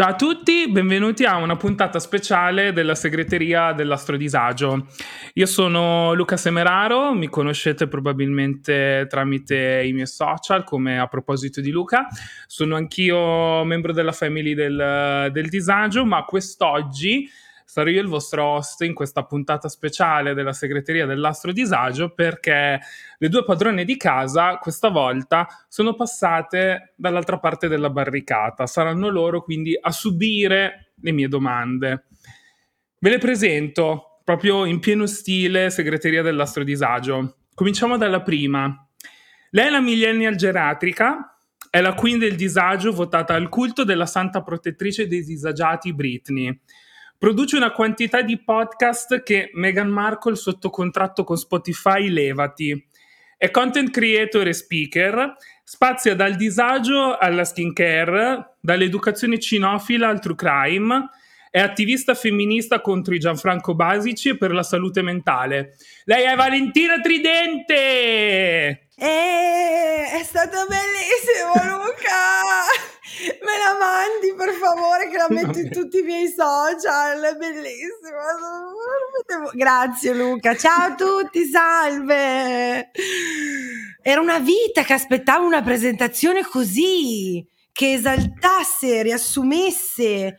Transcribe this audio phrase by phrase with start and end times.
[0.00, 4.86] Ciao a tutti, benvenuti a una puntata speciale della segreteria dell'astrodisagio.
[5.34, 11.70] Io sono Luca Semeraro, mi conoscete probabilmente tramite i miei social, come a proposito di
[11.70, 12.06] Luca.
[12.46, 17.28] Sono anch'io membro della family del, del disagio, ma quest'oggi
[17.70, 22.80] sarò io il vostro host in questa puntata speciale della segreteria dell'Astro Disagio perché
[23.16, 28.66] le due padrone di casa questa volta sono passate dall'altra parte della barricata.
[28.66, 32.06] Saranno loro quindi a subire le mie domande.
[32.98, 37.36] Ve le presento proprio in pieno stile segreteria dell'Astro Disagio.
[37.54, 38.84] Cominciamo dalla prima.
[39.50, 41.38] Lei è la millennial geriatrica,
[41.70, 46.60] è la queen del disagio votata al culto della santa protettrice dei disagiati Britney.
[47.20, 52.88] Produce una quantità di podcast che Meghan Markle sotto contratto con Spotify levati.
[53.36, 61.10] È content creator e speaker, spazia dal disagio alla skincare, dall'educazione cinofila al true crime,
[61.50, 65.74] è attivista femminista contro i Gianfranco Basici e per la salute mentale.
[66.04, 67.74] Lei è Valentina Tridente!
[68.96, 72.64] Eh, è stato bellissimo Luca!
[73.44, 74.54] Me la mandi per
[75.20, 78.16] la metto in tutti i miei social, è bellissimo.
[79.52, 82.90] Grazie Luca, ciao a tutti, salve.
[84.02, 90.38] Era una vita che aspettavo una presentazione così, che esaltasse, riassumesse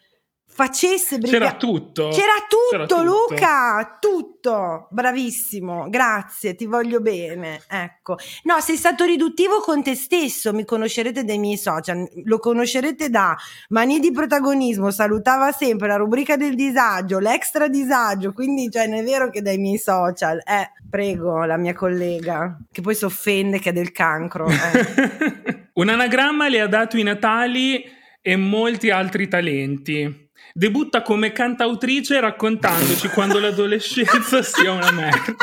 [0.66, 2.10] facesse briga- C'era tutto.
[2.10, 3.04] C'era tutto, C'era tutto.
[3.04, 4.88] Luca, tutto.
[4.92, 7.62] Bravissimo, grazie, ti voglio bene.
[7.68, 8.18] Ecco.
[8.44, 13.36] No, sei stato riduttivo con te stesso, mi conoscerete dai miei social, lo conoscerete da
[13.70, 19.04] Manie di protagonismo, salutava sempre la rubrica del disagio, l'extra disagio, quindi cioè non è
[19.04, 20.38] vero che dai miei social.
[20.38, 24.48] Eh, prego, la mia collega, che poi si offende che è del cancro.
[24.48, 25.70] eh.
[25.74, 27.84] Un anagramma le ha dato i Natali
[28.22, 30.30] e molti altri talenti.
[30.54, 35.36] Debutta come cantautrice raccontandoci quando l'adolescenza sia una merda.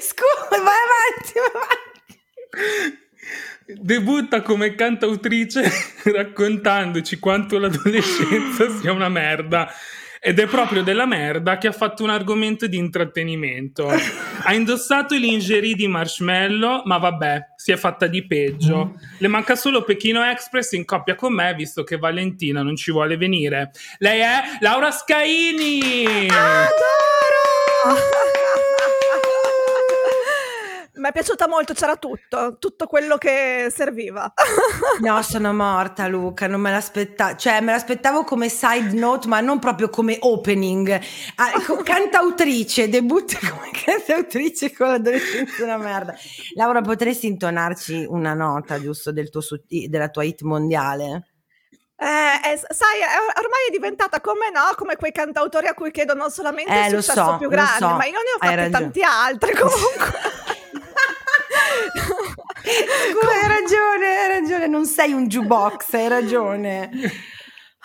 [0.00, 3.06] Scusa, vai avanti, vai avanti.
[3.80, 5.70] Debutta come cantautrice
[6.04, 9.70] raccontandoci quanto l'adolescenza sia una merda.
[10.20, 13.88] Ed è proprio della merda che ha fatto un argomento di intrattenimento.
[13.88, 18.94] Ha indossato i lingerie di marshmallow, ma vabbè, si è fatta di peggio.
[19.18, 23.16] Le manca solo Pechino Express in coppia con me, visto che Valentina non ci vuole
[23.16, 23.70] venire.
[23.98, 26.28] Lei è Laura Scaini!
[30.98, 34.32] Mi è piaciuta molto, c'era tutto, tutto quello che serviva.
[35.00, 39.60] No, sono morta Luca, non me l'aspettavo, cioè me l'aspettavo come side note, ma non
[39.60, 40.90] proprio come opening.
[41.36, 46.16] Ah, co- cantautrice, debutta come cantautrice con l'adolescenza una merda.
[46.54, 51.28] Laura, potresti intonarci una nota, giusto, del tuo della tua hit mondiale?
[52.00, 53.00] Eh, eh, sai,
[53.36, 57.24] ormai è diventata come no, come quei cantautori a cui chiedono solamente Eh, il successo
[57.24, 60.56] so, più grande, so, ma io ne ho fatti tanti altri comunque.
[63.12, 66.90] Scusa, hai ragione, hai ragione, non sei un jukebox, hai ragione.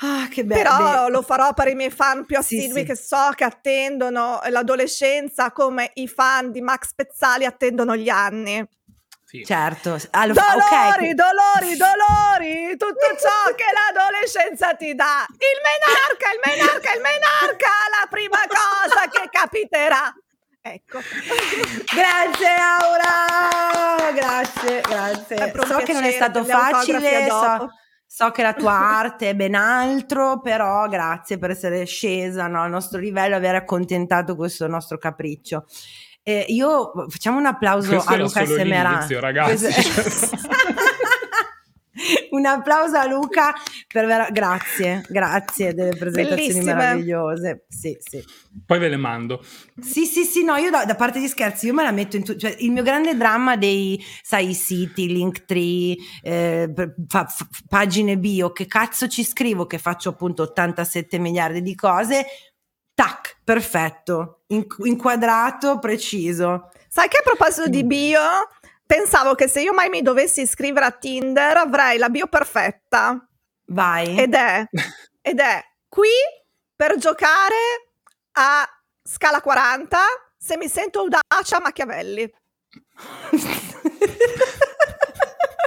[0.01, 0.61] Ah, che bello.
[0.61, 2.85] Però lo farò per i miei fan più Sì, assidui sì.
[2.85, 8.65] che so che attendono l'adolescenza come i fan di Max Pezzali attendono gli anni.
[9.25, 9.43] Sì.
[9.45, 11.15] Certo, allora, Dolori, ok.
[11.15, 15.25] dolori, dolori, tutto ciò che l'adolescenza ti dà.
[15.29, 17.73] Il menarca, il menarca, il menarca.
[20.73, 25.51] Grazie Laura, grazie, grazie.
[25.67, 27.69] So che non è stato facile, so,
[28.07, 32.69] so che la tua arte è ben altro, però grazie per essere scesa no, al
[32.69, 35.65] nostro livello e aver accontentato questo nostro capriccio.
[36.23, 38.89] Eh, io facciamo un applauso Questo a era Luca solo Semerà.
[38.91, 39.65] l'inizio, ragazzi.
[39.65, 40.37] Questo-
[42.33, 43.53] un applauso a Luca
[43.87, 46.73] per vera- grazie, grazie delle presentazioni Bellissime.
[46.73, 47.65] meravigliose.
[47.69, 48.23] Sì, sì.
[48.65, 49.43] Poi ve le mando.
[49.79, 52.23] Sì, sì, sì, no, io da, da parte di scherzi, io me la metto in
[52.23, 56.73] tutto, cioè il mio grande dramma dei, sai, i siti, Linktree, eh,
[57.07, 62.25] fa- f- pagine bio, che cazzo ci scrivo che faccio appunto 87 miliardi di cose,
[62.95, 66.69] tac, perfetto, inqu- inquadrato, preciso.
[66.87, 68.19] Sai che a proposito di bio,
[68.95, 73.27] pensavo che se io mai mi dovessi iscrivere a Tinder avrei la bio perfetta.
[73.65, 74.19] Vai.
[74.19, 74.67] Ed è,
[75.19, 76.11] ed è qui
[76.75, 77.55] per giocare
[78.33, 78.69] a
[79.01, 79.97] scala 40
[80.37, 82.31] se mi sento audace a Machiavelli.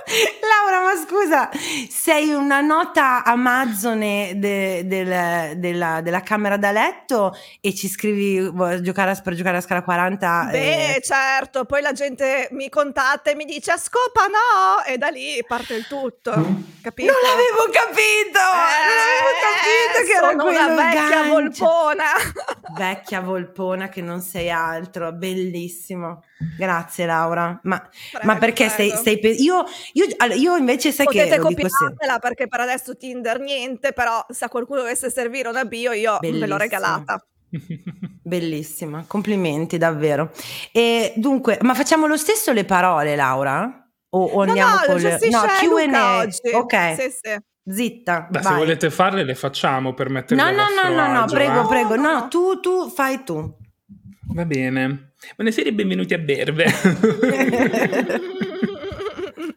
[0.41, 1.51] Laura, ma scusa,
[1.91, 8.41] sei una nota amazzone de- del- della, della camera da letto e ci scrivi
[8.83, 10.49] giocare a, per giocare a scala 40?
[10.51, 14.97] Beh, eh, certo, poi la gente mi contatta e mi dice a scopa no, e
[14.97, 16.33] da lì parte il tutto.
[16.83, 17.11] Capito?
[17.13, 18.39] Non l'avevo capito!
[18.39, 21.65] non avevo capito che era una vecchia gancio.
[21.65, 22.05] volpona.
[22.77, 26.23] Vecchia volpona che non sei altro, bellissimo.
[26.59, 27.59] Grazie Laura.
[27.63, 27.79] Ma,
[28.11, 30.05] Prego, ma perché stai, stai pe- io, io,
[30.35, 31.69] io invece sai Potete che sempre.
[31.69, 36.19] copiarmela perché per adesso Tinder niente, però se a qualcuno dovesse servire una bio io
[36.21, 36.47] ve Bellissimo.
[36.47, 37.27] l'ho regalata.
[38.23, 40.31] Bellissima, complimenti davvero.
[40.73, 43.89] E dunque, ma facciamo lo stesso le parole, Laura?
[44.11, 46.51] O, o No, andiamo no, con lo gestisce Luca oggi.
[46.53, 47.73] Ok, Sì, sì.
[47.73, 48.27] zitta.
[48.31, 51.63] Beh, se volete farle, le facciamo per mettervi No, no, no, vostro no, no, prego,
[51.63, 51.67] eh?
[51.67, 51.97] prego.
[51.97, 52.13] No, no.
[52.21, 53.57] no, tu, tu, fai tu.
[54.35, 55.13] Va bene.
[55.35, 56.67] Buonasera e benvenuti a Berbe.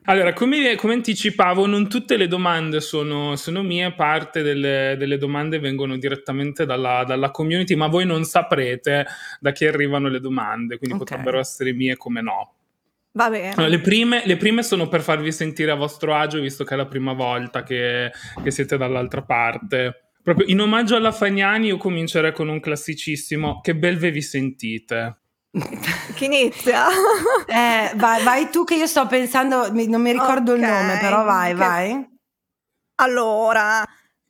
[0.06, 5.60] allora, come, come anticipavo, non tutte le domande sono, sono mie, parte delle, delle domande
[5.60, 9.06] vengono direttamente dalla, dalla community, ma voi non saprete
[9.39, 11.04] da chi arrivano le domande, quindi Ok.
[11.04, 12.54] potrebbero essere mie come no.
[13.12, 13.51] Va bene.
[13.51, 16.77] Allora, le, prime, le prime sono per farvi sentire a vostro agio, visto che è
[16.77, 18.12] la prima volta che,
[18.42, 20.13] che siete dall'altra parte.
[20.21, 23.62] Proprio in omaggio alla Fagnani, io comincerei con un classicissimo.
[23.62, 25.18] Che belve vi sentite?
[26.16, 26.86] Chi inizia?
[27.48, 31.24] Eh, vai, vai tu che io sto pensando, non mi ricordo il Ok, nome, però
[31.24, 32.10] vai, che- vai.
[32.96, 33.84] Allora,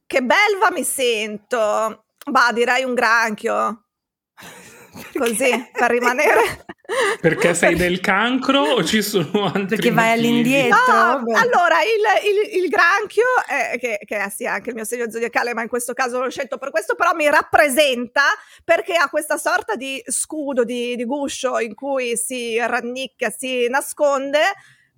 [0.05, 2.05] che belva mi sento.
[2.25, 3.83] Bah, direi un granchio.
[5.17, 6.65] Così, per rimanere...
[7.21, 10.27] Perché sei del cancro o ci sono altri Perché vai motivi?
[10.27, 10.93] all'indietro?
[10.93, 11.33] No, Beh.
[11.33, 15.53] allora il, il- il granchio, è, che, che è sì anche il mio segno zodiacale,
[15.53, 18.23] ma in questo caso l'ho scelto per questo, però mi rappresenta
[18.63, 24.39] perché ha questa sorta di scudo, di, di guscio in cui si rannicchia, si nasconde,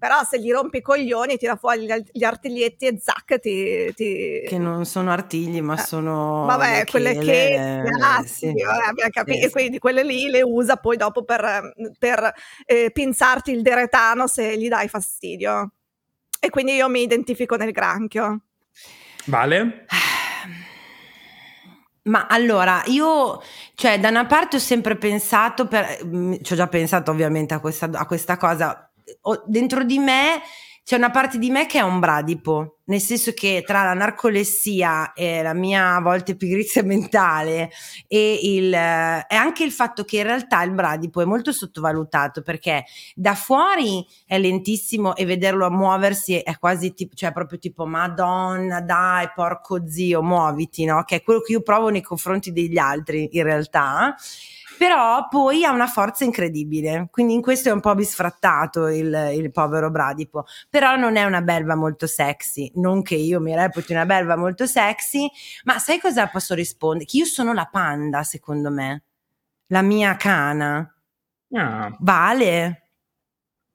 [0.01, 3.94] però se gli rompi i coglioni tira fuori gli, gli artiglietti e zac ti...
[3.94, 6.45] ti- Che non sono artigli, ma Eh, sono.
[6.48, 8.63] Vabbè, le quelle chele, che eh, grazie, sì.
[8.63, 9.38] vabbè, abbiamo capito.
[9.38, 9.51] Sì, E sì.
[9.51, 12.33] quindi quelle lì le usa poi dopo per, per,
[12.65, 15.71] eh, pinzarti il deretano se gli dai fastidio.
[16.39, 18.39] E quindi io mi identifico nel granchio.
[19.25, 19.86] Vale?
[22.03, 23.39] Ma allora, io,
[23.75, 27.60] cioè, da una parte ho sempre pensato, per, mm, ci ho già pensato ovviamente a
[27.60, 28.90] questa, a questa cosa,
[29.48, 30.41] dentro di me
[30.84, 35.13] c'è una parte di me che è un bradipo, nel senso che tra la narcolessia
[35.13, 37.70] e la mia a volte pigrizia mentale
[38.08, 42.84] e, il, e anche il fatto che in realtà il bradipo è molto sottovalutato perché
[43.15, 49.30] da fuori è lentissimo e vederlo muoversi è quasi tipo, cioè proprio tipo Madonna, dai,
[49.34, 51.03] porco zio, muoviti, no?
[51.03, 54.15] Che è quello che io provo nei confronti degli altri in realtà.
[54.81, 59.51] Però poi ha una forza incredibile, quindi in questo è un po' bisfrattato il, il
[59.51, 60.45] povero Bradipo.
[60.71, 64.65] Però non è una belva molto sexy, non che io mi reputi una belva molto
[64.65, 65.29] sexy,
[65.65, 67.05] ma sai cosa posso rispondere?
[67.05, 69.03] Che io sono la panda, secondo me,
[69.67, 70.91] la mia cana.
[71.53, 72.80] Ah, Vale?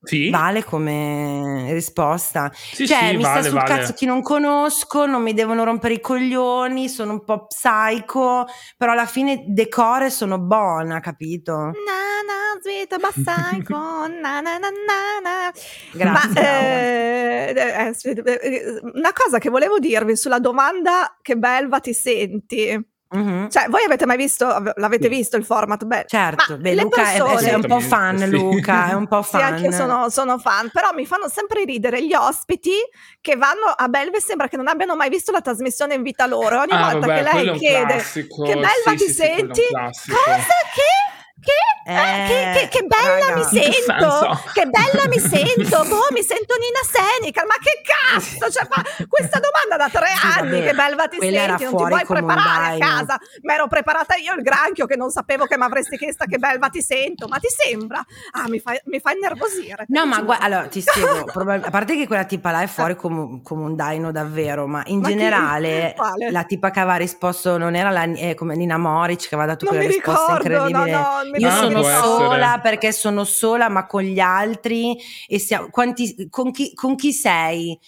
[0.07, 0.31] Sì?
[0.31, 2.51] Vale come risposta.
[2.55, 3.75] Sì, cioè, sì, mi vale, sta sul vale.
[3.75, 8.47] cazzo chi non conosco, non mi devono rompere i coglioni, sono un po' psycho,
[8.77, 11.57] però alla fine decore sono buona, capito?
[11.57, 15.53] Na na, sweet bassaico, na na na na na.
[15.93, 16.33] Grazie.
[16.33, 21.93] Ma eh, eh, sì, eh, una cosa che volevo dirvi sulla domanda che belva ti
[21.93, 22.95] senti.
[23.09, 23.49] Mhm.
[23.51, 24.47] Cioè, voi avete mai visto,
[24.77, 25.85] l'avete visto il format?
[25.85, 28.31] Beh, Certo, beh, Luca è, persone- è un po' fan, Sì.
[28.31, 29.43] Luca, è un po' Sì, fan.
[29.43, 32.73] anche io sono, sono fan, però mi fanno sempre ridere gli ospiti
[33.21, 36.59] che vanno a Belve, sembra che non abbiano mai visto la trasmissione in vita loro.
[36.61, 38.43] Ogni Ah, volta vabbè, che lei chiede classico.
[38.43, 41.06] che belva Sì, ti sì, sì, senti, cosa che?
[41.39, 41.53] Che?
[41.89, 43.37] Eh, che, che- che bella raga.
[43.37, 44.11] mi che sento!
[44.11, 44.51] senso?
[44.53, 45.85] Che bella mi sento!
[45.87, 48.51] Boh, mi sento Nina Senecal, ma che cazzo!
[48.51, 51.85] Cioè, fa questa domanda da tre Sì, anni, vabbè, che belva ti senti, non ti
[51.85, 53.19] vuoi preparare a casa.
[53.43, 56.69] Ma ero preparata io il granchio che non sapevo che mi avresti chiesto che belva
[56.71, 58.05] ti sento, ma ti sembra?
[58.33, 59.85] Ah, mi fa, mi fa innervosire.
[59.89, 62.97] No, ma guarda, allora ti spiego, probab- a parte che quella tipa là è fuori
[62.97, 65.95] come, un- come un daino davvero, ma in Ma generale
[66.31, 69.67] la tipa che aveva risposto non era la, eh, come Nina Moric che aveva dato
[69.67, 70.91] Non quella risposta ricordo, no, incredibile.
[70.99, 72.61] no, mi Io sono sola essere.
[72.63, 77.79] perché sono sola ma con gli altri e siamo, quanti, con, chi, con chi sei?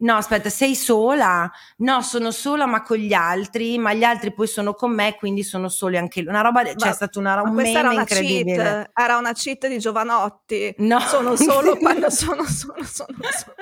[0.00, 1.50] No, aspetta, sei sola?
[1.78, 5.42] No, sono sola ma con gli altri, ma gli altri poi sono con me, quindi
[5.42, 6.30] sono soli anche loro.
[6.38, 8.54] Una roba, cioè Ma- è stato una, questa era una incredibile.
[8.54, 10.74] cheat, era una cheat di Giovanotti.
[10.78, 11.00] No.
[11.00, 13.56] Sono solo quando sono sono sono solo.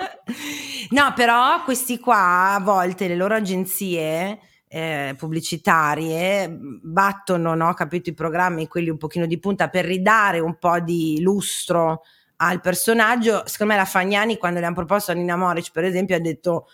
[0.90, 6.48] No, però questi qua a volte le loro agenzie eh, pubblicitarie
[6.82, 11.20] battono, no, capito, i programmi, quelli un pochino di punta per ridare un po' di
[11.20, 12.02] lustro
[12.36, 13.42] al personaggio.
[13.46, 16.66] Secondo me la Fagnani quando le hanno proposto a Nina Moric, per esempio, ha detto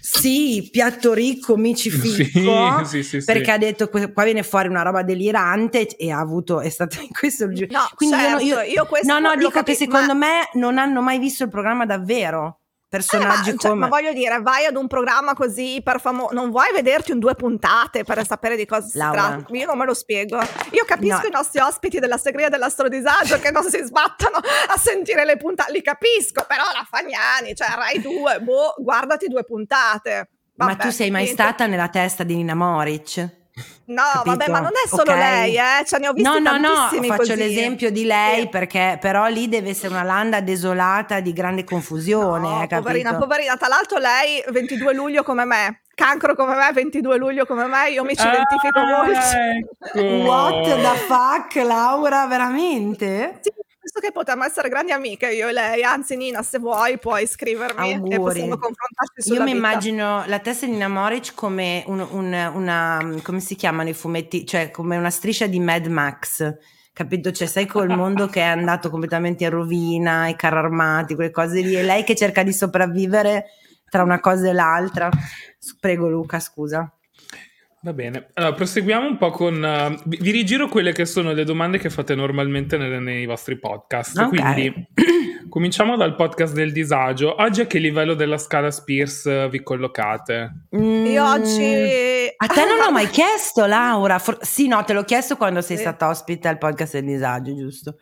[0.00, 2.78] sì, piatto ricco, mici ficco.
[2.84, 3.24] Sì, sì, sì, sì.
[3.24, 7.08] Perché ha detto qua viene fuori una roba delirante e ha avuto è stato in
[7.16, 9.76] questo il gi- No, quindi io certo, io, io questo no no dico capi- che
[9.76, 13.80] secondo ma- me non hanno mai visto il programma davvero personaggi Eh, ma, cioè, come
[13.82, 17.34] ma voglio dire, vai ad un programma così per famoso, non vuoi vederti un due
[17.34, 19.22] puntate per sapere di cosa si Laura.
[19.28, 19.54] tratta?
[19.56, 20.36] Io non me lo spiego.
[20.70, 21.26] Io capisco No.
[21.28, 25.82] i nostri ospiti della segreteria dell'astrodisagio che non si sbattano a sentire le puntate, li
[25.82, 30.30] capisco, però la Fagnani, cioè Rai 2, boh, guardati due puntate.
[30.56, 31.42] ma Vabbè, tu sei mai niente.
[31.42, 33.44] stata nella testa di Nina Moric
[33.86, 34.30] No, capito?
[34.30, 35.16] vabbè, ma non è solo Ok.
[35.18, 37.36] lei, eh, ce ne ho visti no no no faccio così.
[37.36, 38.48] l'esempio di lei Sì.
[38.48, 42.80] perché però lì deve essere una landa desolata di grande confusione No, eh, capito?
[42.80, 43.56] poverina, poverina.
[43.56, 48.02] Tra l'altro lei 22 luglio come me, cancro come me, 22 luglio come me, io
[48.04, 49.18] mi ci identifico Ah, molto.
[49.20, 50.30] ecco.
[50.30, 53.38] what the fuck Laura veramente?
[53.40, 53.50] Sì,
[53.86, 57.90] penso che potremmo essere grandi amiche io e lei, anzi Nina se vuoi puoi scrivermi
[57.90, 58.16] e Auguri.
[58.16, 59.56] possiamo confrontarci sulla Io mi vita.
[59.68, 64.44] immagino la testa di Nina Moric come un- un- una, come si chiamano i fumetti,
[64.44, 66.56] cioè come una striscia di Mad Max,
[66.92, 67.30] capito?
[67.30, 71.60] Cioè sai col mondo che è andato completamente in rovina, i carri armati, quelle cose
[71.60, 73.44] lì, e lei che cerca di sopravvivere
[73.88, 75.08] tra una cosa e l'altra.
[75.78, 76.90] Prego Luca, scusa.
[77.86, 79.64] Va bene, allora proseguiamo un po' con...
[79.64, 83.60] eh, vi vi rigiro quelle che sono le domande che fate normalmente nelle- nei vostri
[83.60, 84.18] podcast.
[84.18, 84.28] Ok.
[84.28, 84.88] Quindi
[85.48, 87.40] cominciamo dal podcast del disagio.
[87.40, 90.66] Oggi a che livello della scala Spears eh, vi collocate?
[90.70, 91.62] Io oggi...
[91.62, 92.26] Mm.
[92.38, 94.18] A te non l'ho mai chiesto, Laura.
[94.18, 95.82] For- sì, no, te l'ho chiesto quando sei Sì.
[95.82, 97.98] stata ospite al podcast del disagio, giusto?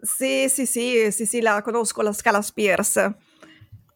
[0.00, 3.04] Sì, sì, sì, sì, sì, la conosco, la scala Spears.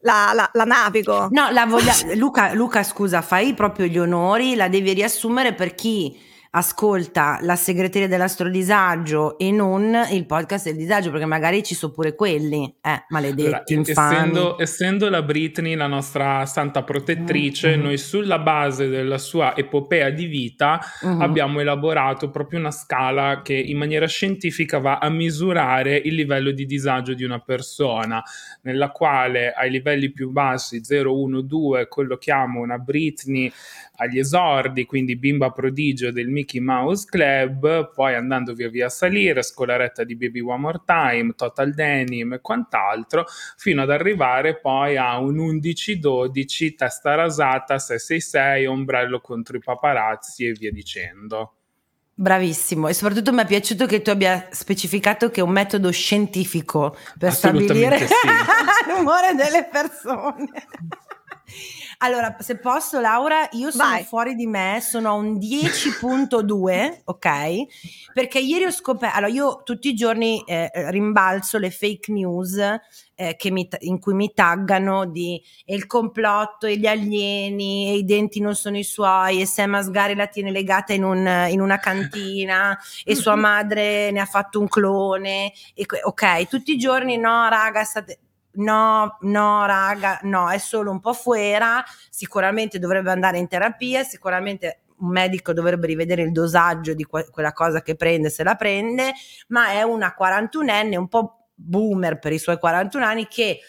[0.02, 1.28] La, la- la navigo.
[1.30, 1.92] No, la voglia...
[2.14, 6.18] Luca, Luca, scusa, fai proprio gli onori, la devi riassumere per chi
[6.52, 12.16] ascolta la segreteria dell'astrodisagio e non il podcast del disagio, perché magari ci sono pure
[12.16, 12.74] quelli.
[12.80, 17.82] Eh, maledetti, Allora, essendo, essendo la Britney la nostra santa protettrice, Mhm.
[17.82, 21.20] noi sulla base della sua epopea di vita Mhm.
[21.20, 26.66] abbiamo elaborato proprio una scala che in maniera scientifica va a misurare il livello di
[26.66, 28.20] disagio di una persona,
[28.62, 33.52] nella quale ai livelli più bassi 0, 1, 2 collochiamo una Britney
[33.96, 39.42] agli esordi, quindi bimba prodigio del Mickey Mouse Club, poi andando via via a salire,
[39.42, 45.18] scolaretta di Baby One More Time, Total Denim e quant'altro, fino ad arrivare poi a
[45.18, 51.54] un 11-12, testa rasata, 666, ombrello contro i paparazzi e via dicendo.
[52.14, 56.94] Bravissimo e soprattutto mi è piaciuto che tu abbia specificato che è un metodo scientifico
[57.18, 58.12] per stabilire sì.
[58.92, 60.50] l'umore delle persone.
[62.02, 64.04] Allora, se posso, Laura, io sono Vai.
[64.04, 67.30] fuori di me, sono a un 10.2, ok?
[68.14, 72.56] Perché ieri ho scoperto, allora io tutti i giorni eh, rimbalzo le fake news
[73.14, 77.96] eh, che mi- in cui mi taggano di e il complotto e gli alieni e
[77.96, 81.60] i denti non sono i suoi e Sam Asghari la tiene legata in, un- in
[81.60, 87.18] una cantina e sua madre ne ha fatto un clone e ok tutti i giorni
[87.18, 88.18] no raga state
[88.52, 94.82] no no raga no è solo un po' fuera sicuramente dovrebbe andare in terapia sicuramente
[94.98, 99.12] un medico dovrebbe rivedere il dosaggio di que- quella cosa che prende se la prende
[99.48, 103.60] ma è una 41enne un po' boomer per i suoi 41 anni che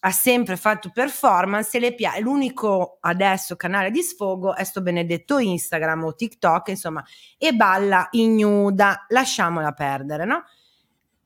[0.00, 2.20] ha sempre fatto performance e le piace.
[2.20, 7.04] L'unico adesso canale di sfogo è sto benedetto Instagram o TikTok, insomma,
[7.38, 10.44] e balla ignuda, lasciamola perdere, no?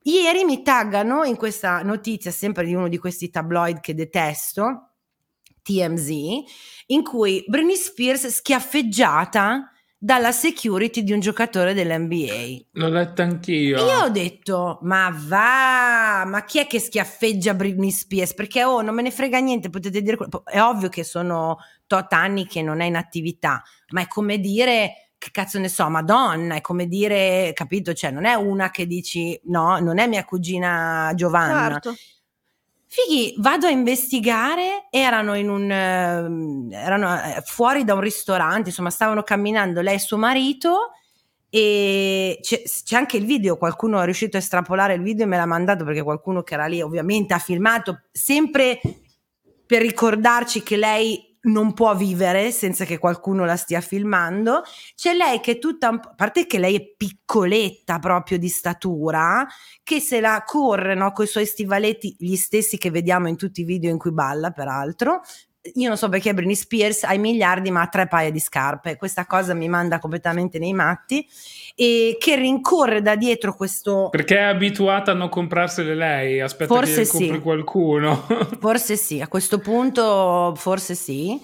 [0.02, 4.92] Ieri mi taggano in questa notizia, sempre di uno di questi tabloid che detesto,
[5.62, 6.08] TMZ,
[6.86, 12.64] in cui Britney Spears schiaffeggiata dalla security di un giocatore dell'NBA.
[12.70, 13.76] L'ho letto anch'io.
[13.76, 18.32] E io ho detto, ma va, ma chi è che schiaffeggia Britney Spears?
[18.32, 20.16] Perché oh, non me ne frega niente, potete dire...
[20.44, 25.09] È ovvio che sono tot anni che non è in attività, ma è come dire,
[25.20, 27.92] che cazzo ne so, Madonna, è come dire, capito?
[27.92, 31.72] Cioè, non è una che dici, no, non è mia cugina Giovanna.
[31.72, 31.94] Certo.
[32.86, 38.88] Fighi, vado a investigare, erano in un ehm, erano eh, fuori da un ristorante, insomma,
[38.88, 40.92] stavano camminando lei e suo marito
[41.50, 45.36] e c'è, c'è anche il video, qualcuno è riuscito a estrapolare il video e me
[45.36, 48.80] l'ha mandato perché qualcuno che era lì ovviamente ha filmato sempre
[49.66, 54.62] per ricordarci che lei non può vivere senza che qualcuno la stia filmando.
[54.94, 59.46] C'è lei che è tutta, a parte che lei è piccoletta proprio di statura,
[59.82, 63.62] che se la corre no, con i suoi stivaletti, gli stessi che vediamo in tutti
[63.62, 65.22] i video in cui balla, peraltro.
[65.74, 68.96] Io non so perché Britney Spears ha i miliardi, ma ha tre paia di scarpe.
[68.96, 71.26] Questa cosa mi manda completamente nei matti.
[71.74, 74.08] E che rincorre da dietro questo.
[74.10, 77.18] Perché è abituata a non comprarsele lei, aspetta Forse che sì.
[77.18, 78.26] compri qualcuno.
[78.58, 81.38] Forse sì, a questo punto, forse sì.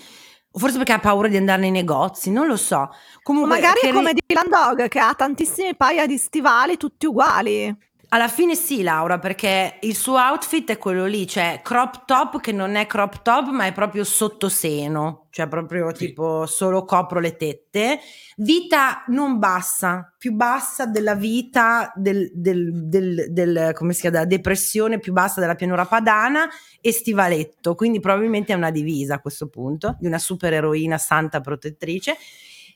[0.50, 2.88] Forse perché ha paura di andare nei negozi, non lo so.
[3.22, 7.76] Comunque, Magari è come ri- Dylan Dog che ha tantissime paia di stivali tutti uguali.
[8.10, 12.52] Alla fine sì, Laura, perché il suo outfit è quello lì, cioè crop top che
[12.52, 16.06] non è crop top, ma è proprio sottoseno, cioè proprio Sì.
[16.06, 17.98] tipo solo copro le tette.
[18.36, 24.28] Vita non bassa, più bassa della vita del, del- del- del- come si chiama, della
[24.28, 26.48] depressione più bassa della pianura padana
[26.80, 32.16] e stivaletto, quindi probabilmente è una divisa a questo punto, di una supereroina santa protettrice.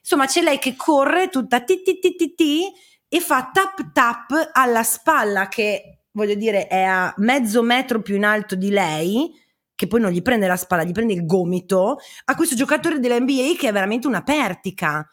[0.01, 2.73] Insomma, c'è lei che corre tutta ti ti ti ti ti
[3.12, 8.25] e fa tap tap alla spalla che voglio dire è a mezzo metro più in
[8.25, 9.33] alto di lei
[9.75, 13.57] che poi non gli prende la spalla, gli prende il gomito a questo giocatore dell'NBA
[13.59, 15.09] che è veramente una pertica.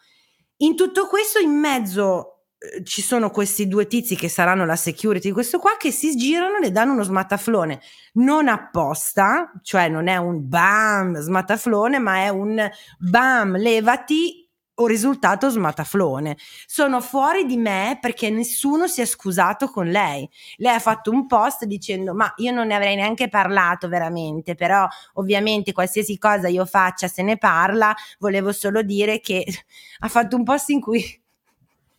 [0.58, 5.28] In tutto questo in mezzo eh, ci sono questi due tizi che saranno la security
[5.28, 7.80] di questo qua che si girano e le danno uno smattaflone
[8.14, 14.47] non apposta, cioè non è un bam smattaflone, ma è un bam levati
[14.80, 16.36] o risultato smataflone.
[16.66, 20.28] Sono fuori di me perché nessuno si è scusato con lei.
[20.56, 24.86] Lei ha fatto un post dicendo: Ma io non ne avrei neanche parlato veramente, però
[25.14, 27.94] ovviamente qualsiasi cosa io faccia se ne parla.
[28.18, 29.44] Volevo solo dire che
[30.00, 31.02] ha fatto un post in cui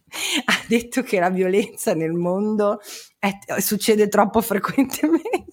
[0.46, 2.80] ha detto che la violenza nel mondo
[3.18, 5.46] è- succede troppo frequentemente.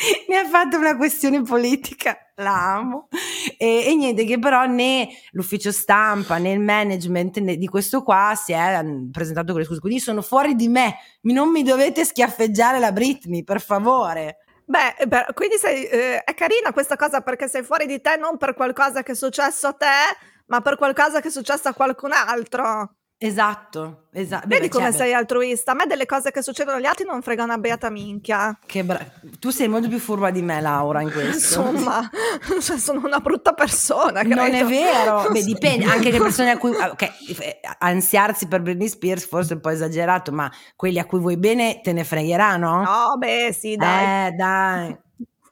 [0.28, 3.08] Ne ha fatto una questione politica, la amo.
[3.58, 8.32] E, e niente, che però né l'ufficio stampa né il management né di questo qua
[8.34, 8.82] si è
[9.12, 9.80] presentato con le scuse.
[9.80, 10.96] Quindi sono fuori di me.
[11.22, 14.38] Non mi dovete schiaffeggiare la Britney, per favore.
[14.64, 18.36] Beh, beh, quindi sei, eh, è carina questa cosa perché sei fuori di te non
[18.36, 19.86] per qualcosa che è successo a te,
[20.46, 22.94] ma per qualcosa che è successo a qualcun altro.
[23.22, 24.48] Esatto, esatto.
[24.48, 25.72] Vedi beh, come cioè, sei altruista.
[25.72, 28.58] A me delle cose che succedono agli altri non frega una beata minchia.
[28.64, 29.04] che bra-
[29.38, 31.60] tu sei molto più furba di me, Laura, in questo.
[31.60, 32.08] Insomma,
[32.62, 34.22] cioè, sono una brutta persona.
[34.22, 34.68] Non è credo.
[34.68, 39.26] vero, beh, dipende, anche le persone a cui, ah, ok, eh, ansiarsi per Britney Spears
[39.26, 42.82] forse è un po' esagerato, ma quelli a cui vuoi bene te ne fregheranno?
[42.82, 44.28] No, beh, sì, dai.
[44.28, 44.98] Eh, dai.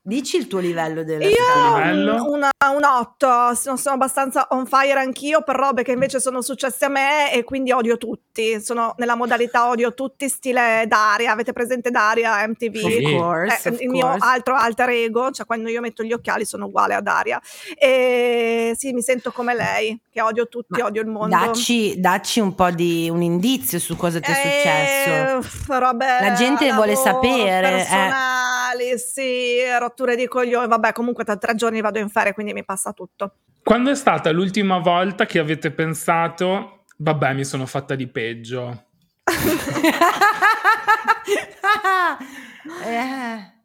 [0.08, 2.14] Dici il tuo livello della Io livello?
[2.24, 6.40] un, una- un 8, sono, sono abbastanza on fire anch'io per robe che invece sono
[6.40, 8.58] successe a me e quindi odio tutti.
[8.62, 11.32] Sono nella modalità odio tutti, stile Daria.
[11.32, 12.84] Avete presente Daria MTV?
[12.84, 14.26] Of course, Eh, of il mio course.
[14.26, 17.38] altro alter ego, cioè quando io metto gli occhiali sono uguale a Daria.
[17.76, 21.36] E sì, mi sento come lei, che odio tutti, Ma odio il mondo.
[21.36, 25.10] Dacci, dacci un po' di un indizio su cosa ti è successo.
[25.10, 28.08] Eh, uff, robe La gente vuole sapere, eh.
[28.96, 30.68] Sì, rotture di coglioni.
[30.68, 33.34] Vabbè, comunque tra tre giorni vado in ferie, quindi mi passa tutto.
[33.62, 38.84] Quando è stata l'ultima volta che avete pensato, vabbè, mi sono fatta di peggio?
[42.84, 43.57] eh.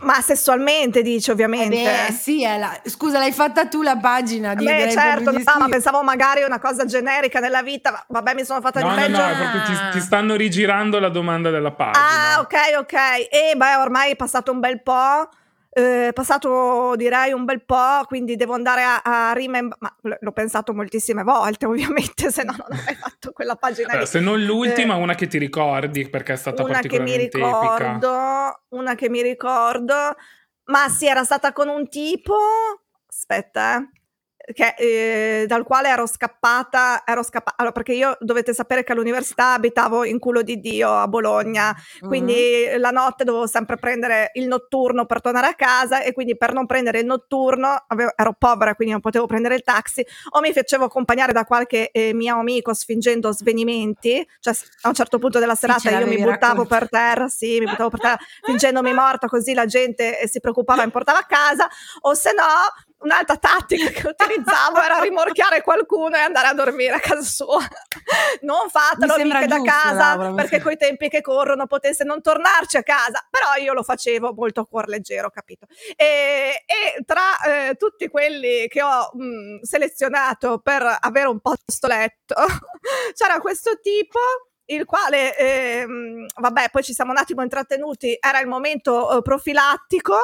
[0.00, 1.82] Ma sessualmente dici, ovviamente.
[2.08, 5.38] Beh, sì, è la- scusa, l'hai fatta tu la pagina di Beh, direi certo, no,
[5.58, 7.90] ma pensavo magari una cosa generica nella vita.
[7.92, 9.22] ma- Vabbè, mi sono fatta No, di no, peggio.
[9.26, 12.34] no, proprio ti, ti stanno rigirando la domanda della pagina.
[12.34, 12.92] Ah, ok, ok.
[13.30, 15.28] E beh, ormai è passato un bel po'.
[15.74, 20.32] Eh, passato direi un bel po', quindi devo andare a, a rimem- ma l- l'ho
[20.32, 24.94] pensato moltissime volte, ovviamente, se no non avrei fatto quella pagina Allora, se non l'ultima,
[24.94, 28.04] Eh, una che ti ricordi perché è stata una che mi particolarmente epica.
[28.04, 29.94] ricordo, una che mi ricordo,
[30.66, 32.34] ma sì, era stata con un tipo,
[33.08, 33.88] aspetta,
[34.52, 39.52] che, eh, dal quale ero scappata, ero scappata, allora, perché io dovete sapere che all'università
[39.54, 42.80] abitavo in culo di Dio a Bologna, quindi Mm-hmm.
[42.80, 46.66] la notte dovevo sempre prendere il notturno per tornare a casa e quindi per non
[46.66, 50.84] prendere il notturno avevo- ero povera, quindi non potevo prendere il taxi o mi facevo
[50.84, 55.80] accompagnare da qualche eh, mio amico sfingendo svenimenti, cioè a un certo punto della serata
[55.80, 56.66] ce io mi buttavo raccontato.
[56.66, 60.82] per terra, sì, mi buttavo per terra fingendomi morta così la gente eh, si preoccupava
[60.82, 61.68] e mi portava a casa
[62.00, 62.44] o se no
[63.04, 67.60] un'altra tattica che utilizzavo era rimorchiare qualcuno e andare a dormire a casa sua.
[68.40, 72.82] Non fatelo mica da casa Laura, perché coi tempi che corrono potesse non tornarci a
[72.82, 75.66] casa, però io lo facevo molto a cuor leggero, capito?
[75.96, 82.34] E, e tra eh, tutti quelli che ho mh, selezionato per avere un posto letto,
[83.14, 84.18] c'era questo tipo
[84.66, 90.16] il quale, ehm, vabbè, poi ci siamo un attimo intrattenuti, era il momento eh, profilattico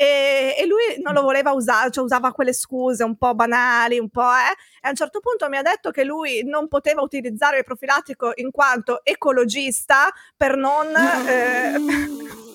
[0.00, 4.08] e, e lui non lo voleva usare, cioè usava quelle scuse un po' banali, un
[4.08, 7.58] po' eh, e a un certo punto mi ha detto che lui non poteva utilizzare
[7.58, 10.86] il profilattico in quanto ecologista per non...
[10.96, 12.49] eh,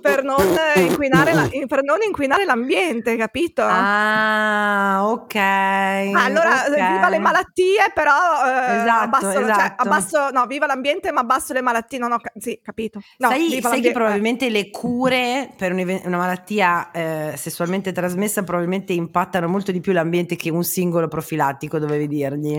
[0.00, 0.38] per non
[0.76, 3.62] inquinare, la- per non inquinare l'ambiente, capito?
[3.64, 5.34] Ah, ok.
[5.34, 6.74] Allora, ok.
[6.74, 8.12] viva le malattie, però
[8.46, 9.82] eh, Esatto, abbasso, cioè, esatto.
[9.82, 11.98] abbasso- no, viva l'ambiente, ma abbasso le malattie.
[11.98, 13.00] Non ho ca- sì, capito.
[13.18, 18.42] No, sai, sai che l'ambiente- probabilmente le cure per un- una malattia eh, sessualmente trasmessa
[18.42, 22.56] probabilmente impattano molto di più l'ambiente che un singolo profilattico, dovevi dirgli.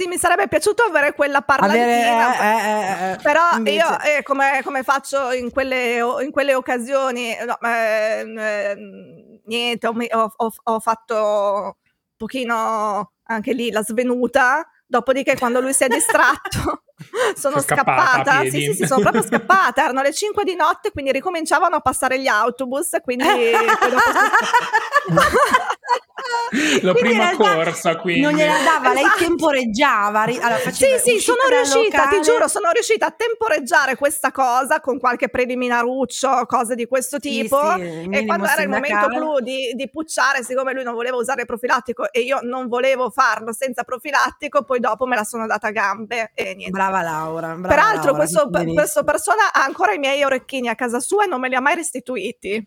[0.00, 2.32] Sì, mi sarebbe piaciuto avere quella parlatina.
[2.40, 7.36] eh, eh, eh, Però invece- io, eh, come, come faccio in quelle, in quelle occasioni,
[7.44, 9.94] no, ehm, niente, ho,
[10.36, 11.72] ho- ho- fatto un
[12.16, 14.66] pochino anche lì la svenuta.
[14.86, 16.84] Dopodiché, quando lui si è distratto,
[17.36, 18.40] sono scappata.
[18.44, 19.84] Sì, sì, sì, sono proprio scappata.
[19.84, 22.96] Erano le 5 di notte, quindi ricominciavano a passare gli autobus.
[23.02, 23.24] Quindi
[25.08, 26.09] dopo
[26.82, 28.20] La Quindi in prima realtà corsa, quindi.
[28.20, 29.24] Non gliela dava, lei Esatto.
[29.24, 30.22] temporeggiava.
[30.22, 35.28] Allora, Sì, sì, sono riuscita, ti giuro, sono riuscita a temporeggiare questa cosa con qualche
[35.28, 37.58] preliminaruccio, cose di questo Sì, tipo.
[37.74, 41.16] sì, e minimo quando era il momento clou di, di pucciare, siccome lui non voleva
[41.16, 45.46] usare il profilattico e io non volevo farlo senza profilattico, poi dopo me la sono
[45.46, 46.70] data a gambe e niente.
[46.70, 47.48] Brava Laura.
[47.54, 51.26] brava Peraltro, Laura, questo, questo persona ha ancora i miei orecchini a casa sua e
[51.26, 52.66] non me li ha mai restituiti.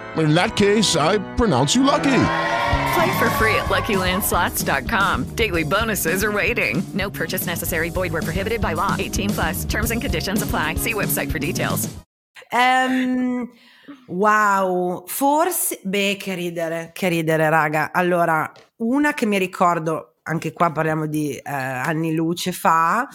[0.17, 2.23] In that case, I pronounce you lucky.
[2.93, 5.35] Play for free at LuckyLandSlots.com.
[5.35, 6.83] Daily bonuses are waiting.
[6.93, 7.89] No purchase necessary.
[7.89, 8.95] Void where prohibited by law.
[8.99, 9.65] 18 plus.
[9.65, 10.75] Terms and conditions apply.
[10.75, 11.87] See website for details.
[12.53, 13.49] Ehm,
[14.07, 17.93] wow, forse, beh, che ridere, che ridere, raga.
[17.93, 23.07] Allora, una che mi ricordo, anche qua parliamo di eh, anni luce fa,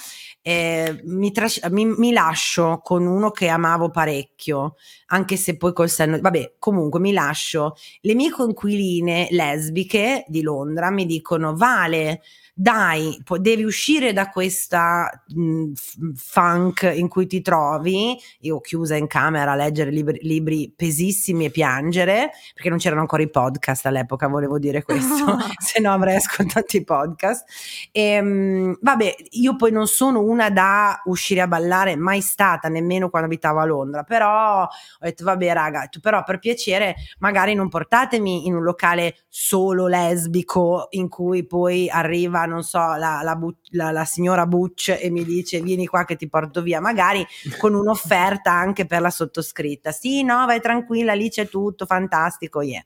[0.49, 5.89] eh, mi, tras- mi- mi lascio con uno che amavo parecchio, anche se poi col
[5.89, 7.75] senno, vabbè, comunque mi lascio.
[8.03, 12.21] Le mie coinquiline lesbiche di Londra mi dicono, Vale,
[12.59, 18.16] dai, po- devi uscire da questa mh, f- funk in cui ti trovi.
[18.40, 23.23] Io chiusa in camera a leggere libri, libri pesissimi e piangere, perché non c'erano ancora
[23.23, 27.45] i podcast all'epoca, volevo dire questo, se no avrei ascoltato i podcast.
[27.92, 33.29] E, vabbè, io poi non sono una da uscire a ballare, mai stata, nemmeno quando
[33.29, 34.69] abitavo a Londra, però ho
[35.01, 41.11] detto, vabbè raga, però per piacere magari non portatemi in un locale solo lesbico in
[41.11, 43.39] cui poi arriva non so, la, la,
[43.71, 47.27] la- la signora Butch e mi dice vieni qua che ti porto via, magari
[47.59, 49.93] con un'offerta anche per la sottoscritta.
[49.93, 52.85] Sì, no, vai tranquilla, lì c'è tutto, fantastico, yeah.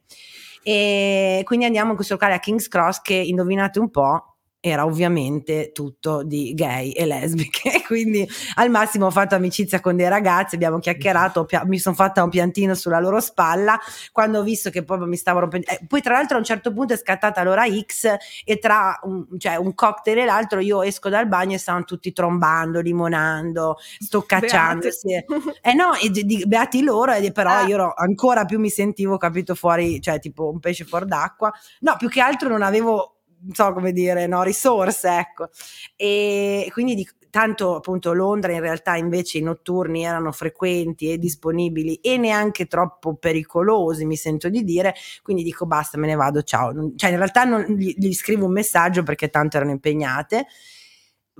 [0.62, 4.29] E quindi andiamo in questo locale a King's Cross che indovinate un po',
[4.60, 10.08] era ovviamente tutto di gay e lesbiche, quindi al massimo ho fatto amicizia con dei
[10.08, 13.78] ragazzi, abbiamo chiacchierato, pia- mi sono fatta un piantino sulla loro spalla,
[14.12, 16.72] quando ho visto che poi mi stavo rompendo, eh, poi tra l'altro a un certo
[16.74, 21.08] punto è scattata l'ora X e tra un, cioè, un cocktail e l'altro io esco
[21.08, 25.08] dal bagno e stavano tutti trombando, limonando, stoccacciandosi.
[25.62, 29.54] Eh no, e di, beati loro, e però io ero, ancora più mi sentivo, capito,
[29.54, 31.52] fuori, cioè tipo un pesce fuori d'acqua.
[31.80, 35.48] No, più che altro non avevo non so come dire, no, risorse, ecco.
[35.96, 41.94] E quindi dico, tanto appunto Londra in realtà invece i notturni erano frequenti e disponibili
[41.96, 46.72] e neanche troppo pericolosi, mi sento di dire, quindi dico basta, me ne vado, ciao.
[46.96, 50.46] Cioè in realtà non gli, gli scrivo un messaggio perché tanto erano impegnate.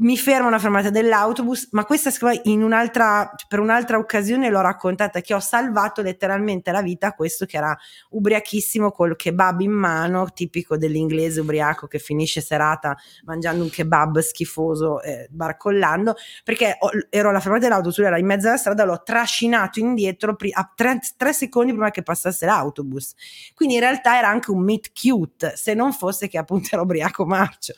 [0.03, 2.11] Mi fermo alla fermata dell'autobus, ma questa
[2.45, 7.45] in un'altra, per un'altra occasione l'ho raccontata che ho salvato letteralmente la vita a questo
[7.45, 7.77] che era
[8.09, 15.03] ubriachissimo col kebab in mano, tipico dell'inglese ubriaco che finisce serata mangiando un kebab schifoso,
[15.03, 19.03] eh, barcollando, perché ho- ero alla fermata dell'autobus, lui era in mezzo alla strada, l'ho
[19.03, 23.13] trascinato indietro pri- a tre, tre secondi prima che passasse l'autobus.
[23.55, 27.27] Quindi in realtà era anche un meet cute, se non fosse che appunto era ubriaco
[27.27, 27.75] marcio.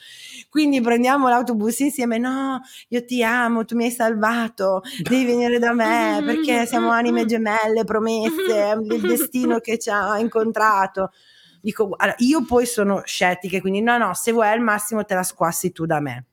[0.48, 5.72] Quindi prendiamo l'autobus insieme, no, io ti amo, tu mi hai salvato, devi venire da
[5.72, 11.10] me perché siamo anime gemelle, promesse, è il destino che ci ha incontrato.
[11.60, 15.22] Dico, guarda, io poi sono scettica, quindi no, no, se vuoi al massimo te la
[15.22, 16.26] squassi tu da me,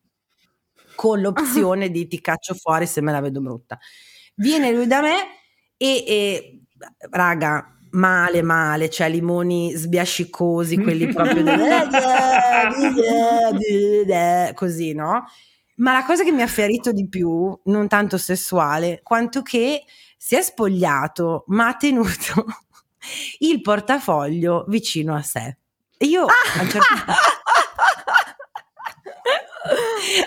[0.95, 3.77] con l'opzione di ti caccio fuori se me la vedo brutta.
[4.35, 5.15] Viene lui da me
[5.77, 6.61] e, e
[7.11, 11.59] raga, male, male, cioè limoni sbiascicosi, quelli proprio del-
[14.55, 15.25] così, no?
[15.79, 19.83] Ma la cosa che mi ha ferito di più, non tanto sessuale, quanto che
[20.17, 22.45] si è spogliato, ma ha tenuto
[23.39, 25.57] il portafoglio vicino a sé.
[25.97, 26.93] E io a un certo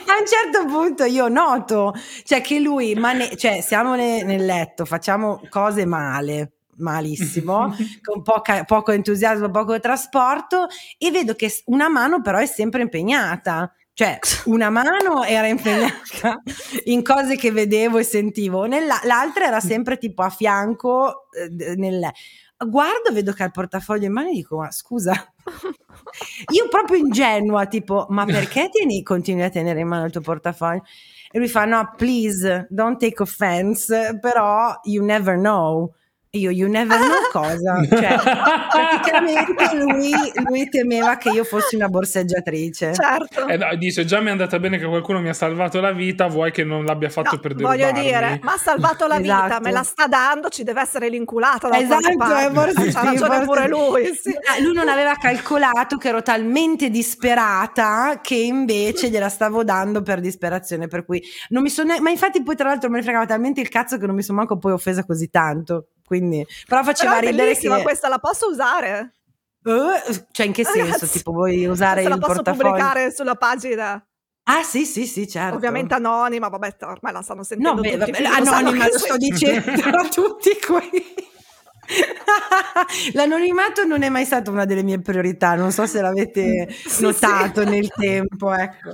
[0.06, 4.84] a un certo punto io noto, cioè che lui, mane- cioè siamo ne- nel letto,
[4.84, 10.66] facciamo cose male, malissimo, con poca- poco entusiasmo, poco trasporto
[10.98, 13.72] e vedo che una mano però è sempre impegnata.
[13.94, 16.40] Cioè, una mano era impegnata
[16.85, 21.26] in cose che vedevo e sentivo, nella- l'altra era sempre tipo a fianco.
[21.33, 22.11] eh, nel-
[22.64, 25.12] Guardo, vedo che ha il portafoglio in mano e dico: Ma scusa,
[26.55, 30.83] io proprio ingenua, tipo, ma perché tieni, continui a tenere in mano il tuo portafoglio?
[31.33, 35.92] E lui fa: No, please, don't take offense, però you never know.
[36.35, 37.75] Io, you never know cosa?
[37.92, 38.16] Cioè,
[38.71, 40.12] praticamente lui,
[40.49, 42.95] lui temeva che io fossi una borseggiatrice.
[42.95, 43.47] Certo.
[43.49, 46.29] Eh, no, dice già mi è andata bene che qualcuno mi ha salvato la vita,
[46.29, 48.01] vuoi che non l'abbia fatto per Voglio derubarmi?
[48.03, 49.61] dire, ma ha salvato la vita, Esatto.
[49.62, 52.47] me la sta dando, ci deve essere l'inculata da Esatto, qualche parte.
[52.47, 54.05] eh, forse C'ha sì, ragione forse pure lui.
[54.14, 54.33] sì.
[54.62, 60.87] Lui non aveva calcolato che ero talmente disperata che invece gliela stavo dando per disperazione.
[60.88, 61.95] Per cui non mi sono.
[62.01, 64.38] Ma infatti, poi, tra l'altro, me ne fregava talmente il cazzo che non mi sono
[64.38, 65.88] manco poi offesa così tanto.
[66.12, 67.83] Quindi, però faceva Però è ridere bellissima che.
[67.85, 69.14] questa, la posso usare?
[69.64, 70.81] Eh, cioè, in che senso?
[70.92, 72.68] Ragazzi, tipo, vuoi usare Se la il posso portafoglio?
[72.70, 74.07] pubblicare sulla pagina.
[74.44, 75.55] Ah, sì, sì, sì, certo.
[75.57, 78.11] Ovviamente anonima, vabbè, ormai la stanno sentendo No, beh, tutti.
[78.11, 81.14] vabbè, anonima lo sto dicendo a tutti qui.
[83.14, 87.62] L'anonimato non è mai stata una delle mie priorità, non so se l'avete Sì, notato
[87.62, 87.68] sì.
[87.68, 88.92] nel tempo, ecco.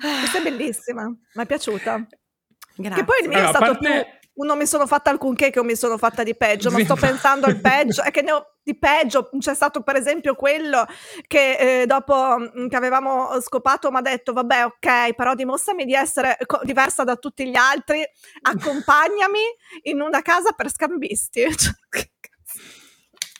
[0.00, 2.06] Questa è bellissima, mi è piaciuta.
[2.78, 2.98] Grazie.
[2.98, 5.60] Che poi il mio Allora, è stato parte- più non mi sono fatta alcunché che
[5.60, 8.56] un mi sono fatta di peggio, ma sto pensando al peggio, è che ne ho
[8.62, 10.84] di peggio, c'è stato per esempio quello
[11.26, 15.94] che eh, dopo mm, che avevamo scopato mi ha detto vabbè ok, però dimostrami di
[15.94, 18.04] essere co- diversa da tutti gli altri,
[18.42, 19.40] accompagnami
[19.82, 21.44] in una casa per scambisti.
[21.56, 21.74] Cioè,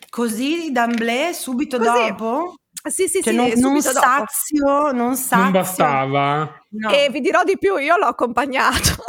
[0.09, 1.91] Così d'amblè subito Così.
[1.91, 2.55] dopo?
[2.89, 5.43] Sì, sì, Cioè, sì, non, non sazio, non sazio.
[5.43, 6.61] Non bastava.
[6.71, 6.91] No.
[6.91, 9.05] E vi dirò di più, io l'ho accompagnato.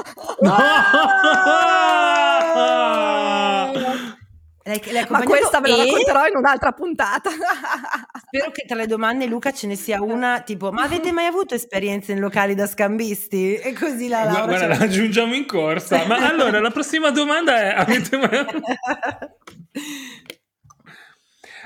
[4.67, 7.29] Lei, lei ha Ma questa ve la e racconterò in un'altra puntata.
[8.27, 11.55] Spero che tra le domande, Luca, ce ne sia una tipo: Ma avete mai avuto
[11.55, 13.55] esperienze in locali da scambisti?
[13.55, 14.43] E così la Laura.
[14.45, 16.05] Guarda, la la- aggiungiamo in corsa.
[16.05, 18.45] Ma allora, la prossima domanda è: avete mai...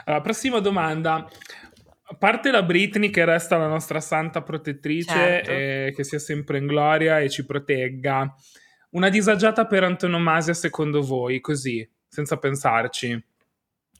[0.05, 1.27] Allora, prossima domanda.
[2.11, 5.51] A parte la Britney che resta la nostra santa protettrice, Certo.
[5.51, 8.35] e che sia sempre in gloria e ci protegga.
[8.91, 13.23] Una disagiata per antonomasia secondo voi, così, senza pensarci?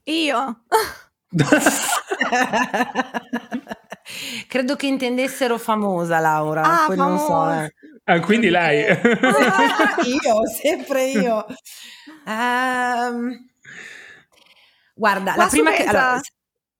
[0.04, 0.64] Io?
[4.48, 7.26] Credo che intendessero famosa Laura, Ah, poi non so.
[7.28, 7.66] famosa.
[7.66, 7.74] eh.
[8.04, 8.86] Ah, quindi lei.
[8.90, 11.46] io, sempre io.
[12.28, 13.48] Ehm,
[14.94, 15.84] guarda, Qua la prima che...
[15.84, 16.20] Allora,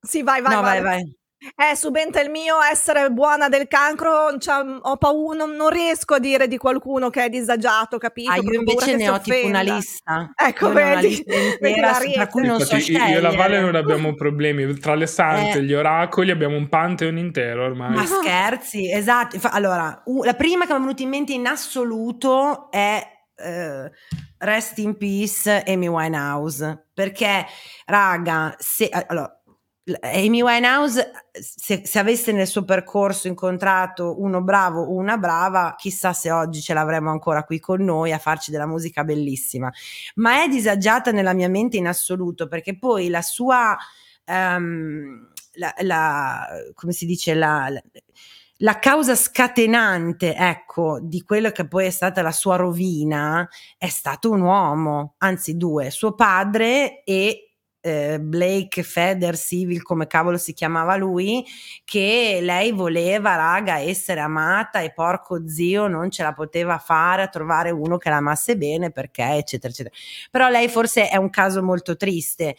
[0.02, 1.04] Sì, vai, vai, no, vai, vai.
[1.04, 1.20] vai.
[1.56, 6.20] Eh, subentra il mio essere buona del cancro, cioè, ho paura, non, non riesco a
[6.20, 8.30] dire di qualcuno che è disagiato, capito?
[8.32, 9.74] Ah, io invece ne ho tipo una offenda.
[9.76, 10.32] lista.
[10.36, 13.32] Ecco, Io vedi, lista vedi la tra cui non so Infatti, io io e la
[13.32, 13.62] scegliere.
[13.62, 14.78] non abbiamo problemi.
[14.78, 15.64] Tra le sante Eh.
[15.64, 17.96] gli oracoli abbiamo un pantheon intero ormai.
[17.96, 19.40] Ma scherzi, esatto.
[19.50, 23.02] Allora, la prima che mi è venuta in mente in assoluto è
[23.36, 23.92] eh,
[24.38, 26.88] Rest in Peace Amy Winehouse.
[26.94, 27.46] Perché,
[27.86, 29.41] raga, se, allora,
[30.02, 36.14] Amy Winehouse, se, se avesse nel suo percorso incontrato uno bravo o una brava, chissà
[36.14, 39.72] se oggi ce l'avremmo ancora qui con noi a farci della musica bellissima.
[40.16, 43.78] Ma è disagiata nella mia mente in assoluto perché poi la sua
[44.26, 47.82] ehm, la, la- come si dice la, la-
[48.64, 54.30] la causa scatenante ecco di quello che poi è stata la sua rovina è stato
[54.30, 57.51] un uomo anzi due suo padre e
[57.82, 61.46] eh, Blake Feder Civil come cavolo si chiamava lui
[61.84, 67.28] che lei voleva raga essere amata e porco zio non ce la poteva fare a
[67.28, 69.96] trovare uno che la amasse bene perché eccetera eccetera
[70.30, 72.56] però lei forse è un caso molto triste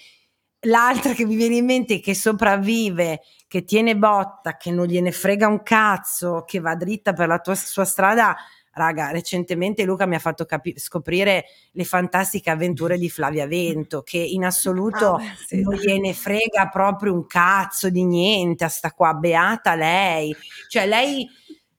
[0.66, 5.48] L'altra che mi viene in mente che sopravvive, che tiene botta, che non gliene frega
[5.48, 8.37] un cazzo, che va dritta per la tua, sua strada.
[8.74, 14.18] Raga, recentemente Luca mi ha fatto capi- scoprire le fantastiche avventure di Flavia Vento, che
[14.18, 18.92] in assoluto Ah, beh, sì, non gliene frega proprio un cazzo di niente a sta
[18.92, 20.35] qua, beata lei.
[20.68, 21.28] Cioè, lei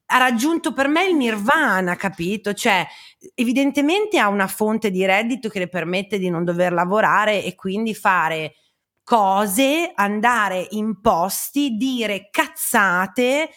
[0.07, 2.53] ha raggiunto per me il nirvana, capito?
[2.53, 2.85] Cioè,
[3.33, 7.95] evidentemente ha una fonte di reddito che le permette di non dover lavorare e quindi
[7.95, 8.53] fare
[9.03, 13.49] cose, andare in posti, dire cazzate,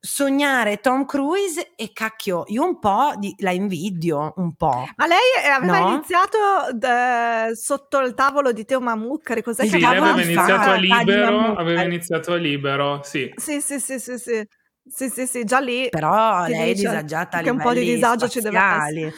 [0.00, 4.86] sognare Tom Cruise e cacchio, io un po' di- la invidio, un po'.
[4.96, 5.18] Ma lei
[5.52, 5.90] aveva No?
[5.90, 6.38] iniziato
[6.80, 10.80] eh, sotto il tavolo di Teo Mamuccari, cos'è Sì, che aveva iniziato a fatto?
[10.80, 13.30] libero, aveva iniziato a libero, sì.
[13.36, 14.46] Sì, sì, sì, sì, sì.
[14.88, 15.88] Sì, sì, sì, già lì.
[15.88, 19.12] Però lei è disagiata a che un po' di livelli disagio ci deve spaziali, essere.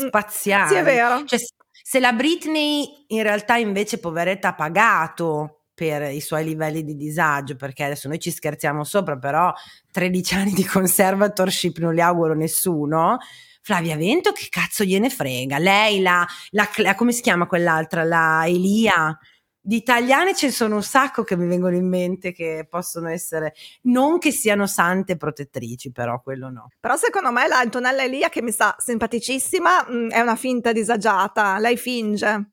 [0.00, 0.66] Mm, spaziali.
[0.68, 1.22] Sì, è vero.
[1.26, 1.38] Cioè,
[1.82, 7.56] se la Britney in realtà invece poveretta ha pagato per i suoi livelli di disagio,
[7.56, 9.50] perché adesso noi ci scherziamo sopra, però
[9.90, 13.16] 13 anni di conservatorship non li auguro nessuno.
[13.62, 15.56] Flavia Vento, che cazzo gliene frega?
[15.56, 18.04] Lei, la, la, la- come si chiama quell'altra?
[18.04, 19.18] La Elia.
[19.58, 23.54] Di italiane ce ne sono un sacco che mi vengono in mente che possono essere,
[23.82, 26.68] non che siano sante protettrici, però quello no.
[26.78, 31.58] Però secondo me la Antonella Elia, che mi sta simpaticissima, mm, è una finta disagiata.
[31.58, 32.50] Lei finge.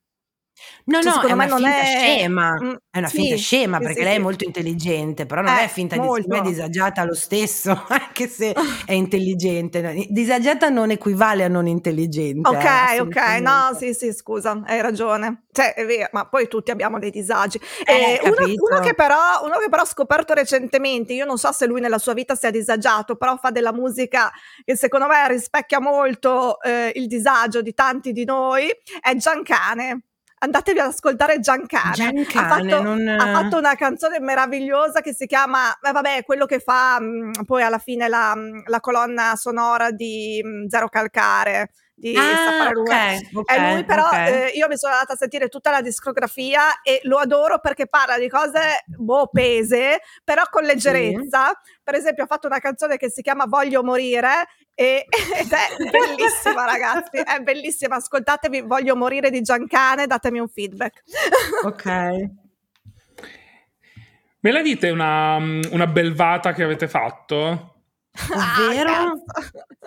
[0.85, 3.79] No, Cioè, no, è una non finta è- scema, Mm, è una sì, finta scema
[3.79, 6.35] perché sì, lei è molto intelligente, però non Eh, è finta di molto.
[6.35, 8.53] è disagiata lo stesso, anche se
[8.85, 10.05] è intelligente.
[10.09, 12.47] Disagiata non equivale a non intelligente.
[12.49, 15.43] Ok, eh, ok, no, sì, sì, scusa, hai ragione.
[15.51, 17.59] Cioè, è vero, ma poi tutti abbiamo dei disagi.
[17.85, 18.35] Eh, E uno,
[18.69, 21.97] uno che però, uno che però ho scoperto recentemente, io non so se lui nella
[21.97, 24.31] sua vita sia disagiato, però fa della musica
[24.63, 28.69] che secondo me rispecchia molto eh, il disagio di tanti di noi,
[29.01, 30.01] è Giancane.
[30.39, 31.93] Andatevi ad ascoltare Giancane.
[31.93, 36.45] Giancane, ha, fatto, non- ha fatto una canzone meravigliosa che si chiama, eh, vabbè, quello
[36.45, 41.71] che fa mh, poi alla fine la, mh, la colonna sonora di mh, Zero Calcare.
[41.99, 43.29] Di Ah, Safari ok, Ruel.
[43.33, 44.13] ok, È lui, però ok.
[44.13, 48.19] eh, io mi sono andata a sentire tutta la discografia e lo adoro perché parla
[48.19, 51.59] di cose boh, pese, però con leggerezza.
[51.81, 56.65] Per esempio, ha fatto una canzone che si chiama Voglio morire e- ed è bellissima,
[56.65, 57.17] ragazzi.
[57.17, 57.95] È bellissima.
[57.95, 61.01] Ascoltatevi Voglio morire di Giancane, datemi un feedback.
[61.63, 61.85] Ok.
[64.41, 67.76] Me la dite una, una belvata che avete fatto?
[68.33, 69.21] Ovvero?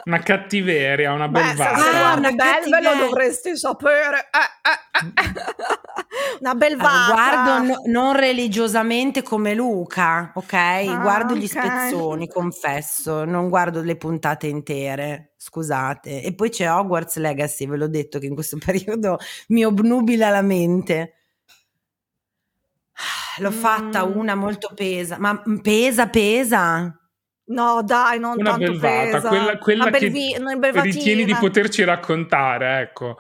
[0.04, 1.76] Una cattiveria, una Beh, belvata.
[1.78, 4.28] se guardi una Belve lo dovresti sapere.
[4.30, 5.32] Eh, eh, eh.
[6.40, 7.12] Una belvata.
[7.12, 11.00] guardo no- non religiosamente come Luca, ok?
[11.00, 11.50] guardo gli ok.
[11.50, 16.22] spezzoni, confesso, non guardo le puntate intere, scusate.
[16.22, 20.42] E poi c'è Hogwarts Legacy, ve l'ho detto che in questo periodo mi obnubila la
[20.42, 21.14] mente.
[23.38, 24.16] L'ho fatta Mm.
[24.18, 26.99] una molto pesa, ma mm, pesa, pesa.
[27.50, 29.28] No, dai, non Una tanto belvata, pesa.
[29.28, 30.82] quella, quella Una che belvi- una belvatina.
[30.94, 33.18] ritieni di poterci raccontare, ecco.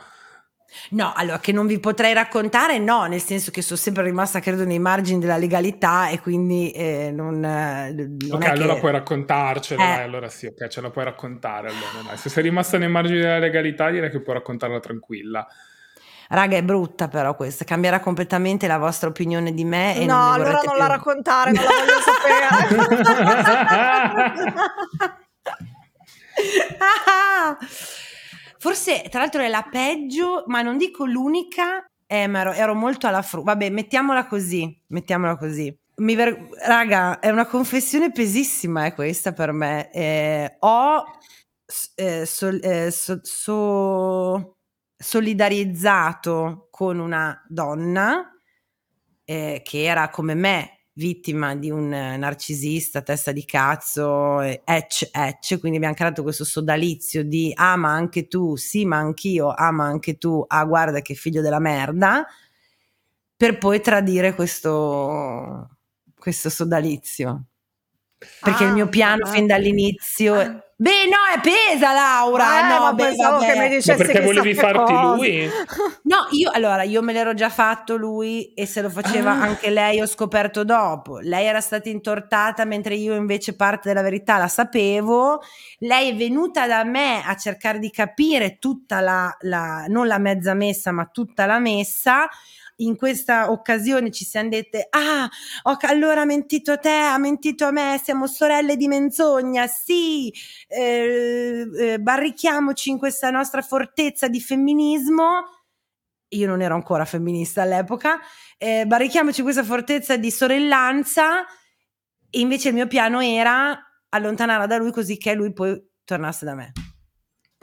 [0.90, 4.64] No, allora che non vi potrei raccontare, no, nel senso che sono sempre rimasta, credo,
[4.64, 8.78] nei margini della legalità e quindi eh, non, eh, non Ok, è allora che...
[8.80, 9.94] puoi raccontarcela, Eh.
[9.96, 12.16] dai, allora sì, ok, ce la puoi raccontare allora, dai.
[12.16, 15.44] Se sei rimasta nei margini della legalità direi che puoi raccontarla tranquilla.
[16.32, 20.32] Raga, è brutta però questa, cambierà completamente la vostra opinione di me e No, non
[20.32, 20.76] allora non più.
[20.76, 22.46] la raccontare, non la voglio sapere.
[26.78, 27.56] Ah!
[28.58, 31.84] Forse, tra l'altro, è la peggio, ma non dico l'unica.
[32.06, 33.52] Eh, ma ero, ero molto alla frutta.
[33.52, 34.78] Vabbè, mettiamola così.
[34.88, 35.74] Mettiamola così.
[36.00, 39.90] mi ver- raga, è una confessione pesissima è questa per me.
[39.92, 41.04] Eh, ho
[41.94, 42.22] eh,
[42.62, 44.56] eh, so- so-
[45.02, 48.30] solidarizzato con una donna
[49.24, 55.78] eh, che era come me vittima di un narcisista, testa di cazzo, ecc, ecc, quindi
[55.78, 60.18] abbiamo creato questo sodalizio di ah ma anche tu, sì ma anch'io, ah ma anche
[60.18, 62.26] tu, ah guarda che figlio della merda,
[63.36, 65.78] per poi tradire questo,
[66.18, 67.46] questo sodalizio.
[68.40, 70.64] Perché il mio piano fin dall'inizio...
[70.80, 72.60] Beh, no, è pesa Laura.
[72.60, 73.52] Eh, no, ma beh, pensavo vabbè.
[73.52, 75.14] che mi dicessi Ma perché volevi farti cosa.
[75.14, 75.50] lui?
[76.04, 79.42] No, io allora io me l'ero già fatto lui e se lo faceva Ah.
[79.42, 81.18] anche lei ho scoperto dopo.
[81.18, 85.42] Lei era stata intortata mentre io invece parte della verità la sapevo.
[85.80, 90.54] Lei è venuta da me a cercare di capire tutta la, la non la mezza
[90.54, 92.26] messa, ma tutta la messa.
[92.80, 95.28] In questa occasione ci siamo dette: Ah,
[95.62, 99.66] ok, allora ha mentito a te, ha mentito a me, siamo sorelle di menzogna.
[99.66, 100.32] Sì,
[100.68, 105.58] eh, eh, barrichiamoci in questa nostra fortezza di femminismo
[106.32, 108.20] io non ero ancora femminista all'epoca,
[108.56, 111.44] eh, barrichiamoci in questa fortezza di sorellanza
[112.30, 113.76] e invece il mio piano era
[114.10, 116.72] allontanarla da lui così che lui poi tornasse da me.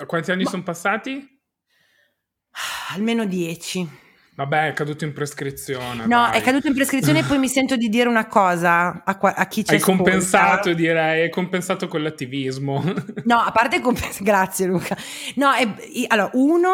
[0.05, 1.41] Quanti anni sono passati?
[2.93, 4.05] Almeno dieci.
[4.37, 6.05] Vabbè, è caduto in prescrizione.
[6.05, 6.39] No, dai.
[6.39, 9.47] è caduto in prescrizione e poi mi sento di dire una cosa a, qua- a
[9.47, 10.03] chi ci Hai ascolta.
[10.03, 12.83] compensato, direi, hai compensato con l'attivismo.
[13.23, 14.95] No, a parte compens- grazie Luca.
[15.37, 15.67] No, è-
[16.09, 16.71] allora, uno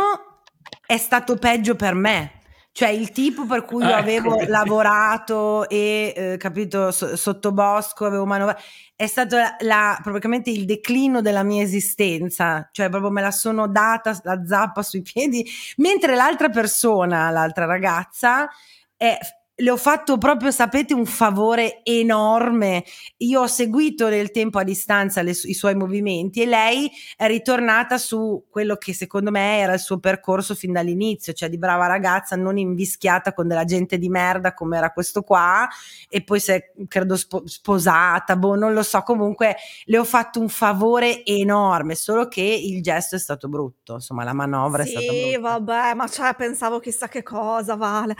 [0.85, 2.31] è stato peggio per me.
[2.75, 8.05] Cioè il tipo per cui io Ecco, avevo lavorato e eh, capito so- sotto bosco
[8.05, 8.59] avevo manovrato
[8.95, 13.67] è stato la, la- praticamente il declino della mia esistenza, cioè proprio me la sono
[13.67, 15.45] data la zappa sui piedi,
[15.77, 18.49] mentre l'altra persona, l'altra ragazza,
[18.97, 19.17] è-
[19.55, 22.83] le ho fatto proprio, sapete, un favore enorme.
[23.17, 27.97] Io ho seguito nel tempo a distanza le i suoi movimenti e lei è ritornata
[27.97, 32.35] su quello che secondo me era il suo percorso fin dall'inizio, cioè di brava ragazza
[32.35, 35.67] non invischiata con della gente di merda come era questo qua
[36.09, 40.39] e poi si è credo spo- sposata, boh, non lo so, comunque le ho fatto
[40.39, 45.11] un favore enorme, solo che il gesto è stato brutto, insomma la manovra è stata
[45.11, 45.39] Sì, brutta.
[45.39, 48.15] vabbè, ma cioè pensavo chissà che cosa, Vale.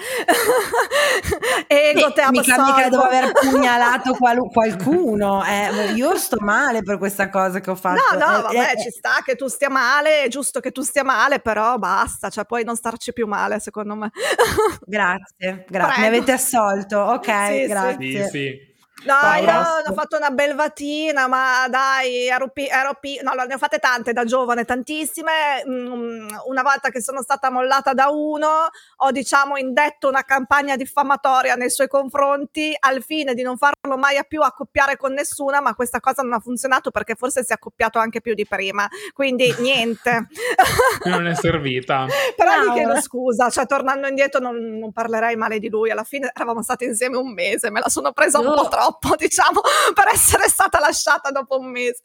[1.67, 6.97] Ego, te Beh, mica, mica devo aver pugnalato qualu- qualcuno, eh, io sto male per
[6.97, 8.17] questa cosa che ho fatto.
[8.17, 10.81] No, no, Eh, vabbè, eh, ci sta che tu stia male, è giusto che tu
[10.81, 14.11] stia male, però basta, cioè puoi non starci più male, secondo me.
[14.85, 16.01] Grazie, grazie.
[16.01, 17.67] Mi avete assolto, ok, Sì, sì.
[17.67, 18.23] grazie.
[18.23, 18.72] Sì, sì.
[19.05, 19.89] No, io Basta.
[19.89, 23.79] ho fatto una belvatina, ma dai, ero, pi- ero pi- no, allora, ne ho fatte
[23.79, 25.63] tante da giovane, tantissime.
[25.67, 31.55] Mm, una volta che sono stata mollata da uno, ho diciamo indetto una campagna diffamatoria
[31.55, 35.75] nei suoi confronti al fine di non farlo mai a più accoppiare con nessuna, ma
[35.75, 38.87] questa cosa non ha funzionato perché forse si è accoppiato anche più di prima.
[39.13, 40.27] Quindi niente.
[41.05, 42.05] Non è servita.
[42.37, 46.31] Però gli chiedo scusa, cioè tornando indietro non, non parlerei male di lui, alla fine
[46.33, 48.55] eravamo stati insieme un mese, me la sono presa un po' Oh.
[48.99, 49.61] Troppo, diciamo,
[49.93, 52.01] per essere stata lasciata dopo un mese.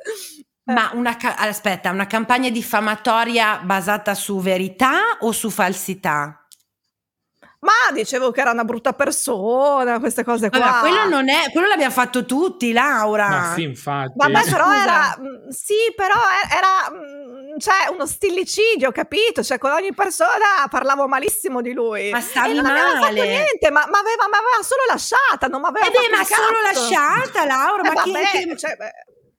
[0.64, 6.38] Ma una, aspetta, una campagna diffamatoria basata su verità o su falsità?
[7.61, 10.61] Ma dicevo che era una brutta persona, queste cose qua.
[10.61, 13.28] Vabbè, quello non è, quello l'abbiamo fatto tutti, Laura.
[13.28, 14.12] Ma sì, infatti.
[14.14, 14.82] Vabbè, però Scusa.
[14.82, 16.14] era, mm, sì, però
[16.54, 19.42] era, mm, cioè, uno stillicidio, capito?
[19.42, 22.11] Cioè, con ogni persona parlavo malissimo di lui.
[22.11, 23.26] Ma stavi e non aveva fatto male.
[23.26, 26.59] niente, ma mi aveva, m'aveva solo lasciata, non mi aveva Eh beh, ma un solo
[26.62, 26.80] cazzo.
[26.80, 28.92] lasciata, Laura, Eh, ma vabbè, che- cioè, beh,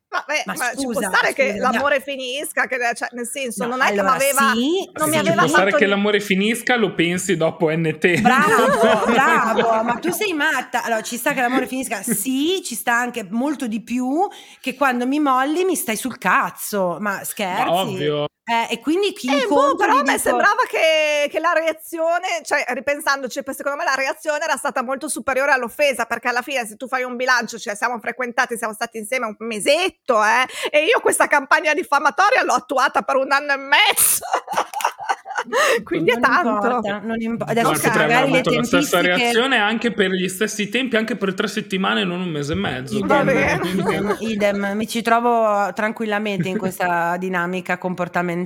[0.09, 3.63] vabbè, Ma ma ci può scusa, stare che scusa, l'amore finisca, che, cioè, nel senso,
[3.63, 5.71] No, non è allora, che mi aveva, sì, non mi sì, Ci aveva può stare
[5.71, 8.21] che l'amore finisca, lo pensi dopo NT.
[8.21, 10.83] Bravo, bravo, ma tu sei matta.
[10.83, 12.01] Allora, ci sta che l'amore finisca?
[12.19, 14.27] Sì, ci sta anche molto di più
[14.59, 16.97] che quando mi molli mi stai sul cazzo.
[16.99, 17.63] Ma scherzi?
[17.63, 18.27] Ma ovvio.
[18.49, 22.41] Eh, e quindi chi Eh, boh, però a me dico- sembrava che, che la reazione,
[22.43, 26.75] cioè ripensandoci, secondo me la reazione era stata molto superiore all'offesa, perché alla fine se
[26.75, 30.99] tu fai un bilancio, cioè siamo frequentati, siamo stati insieme un mesetto, eh, e io
[31.01, 34.25] questa campagna diffamatoria l'ho attuata per un anno e mezzo.
[35.83, 36.49] Quindi è Non tanto.
[36.49, 40.09] importa, non impo- Adesso potrei aver magari le avuto la stessa tempistiche- reazione anche per
[40.11, 42.97] gli stessi tempi, anche per tre settimane, non un mese e mezzo.
[42.97, 48.37] Idem, idem, mi ci trovo tranquillamente in questa dinamica comportamentale,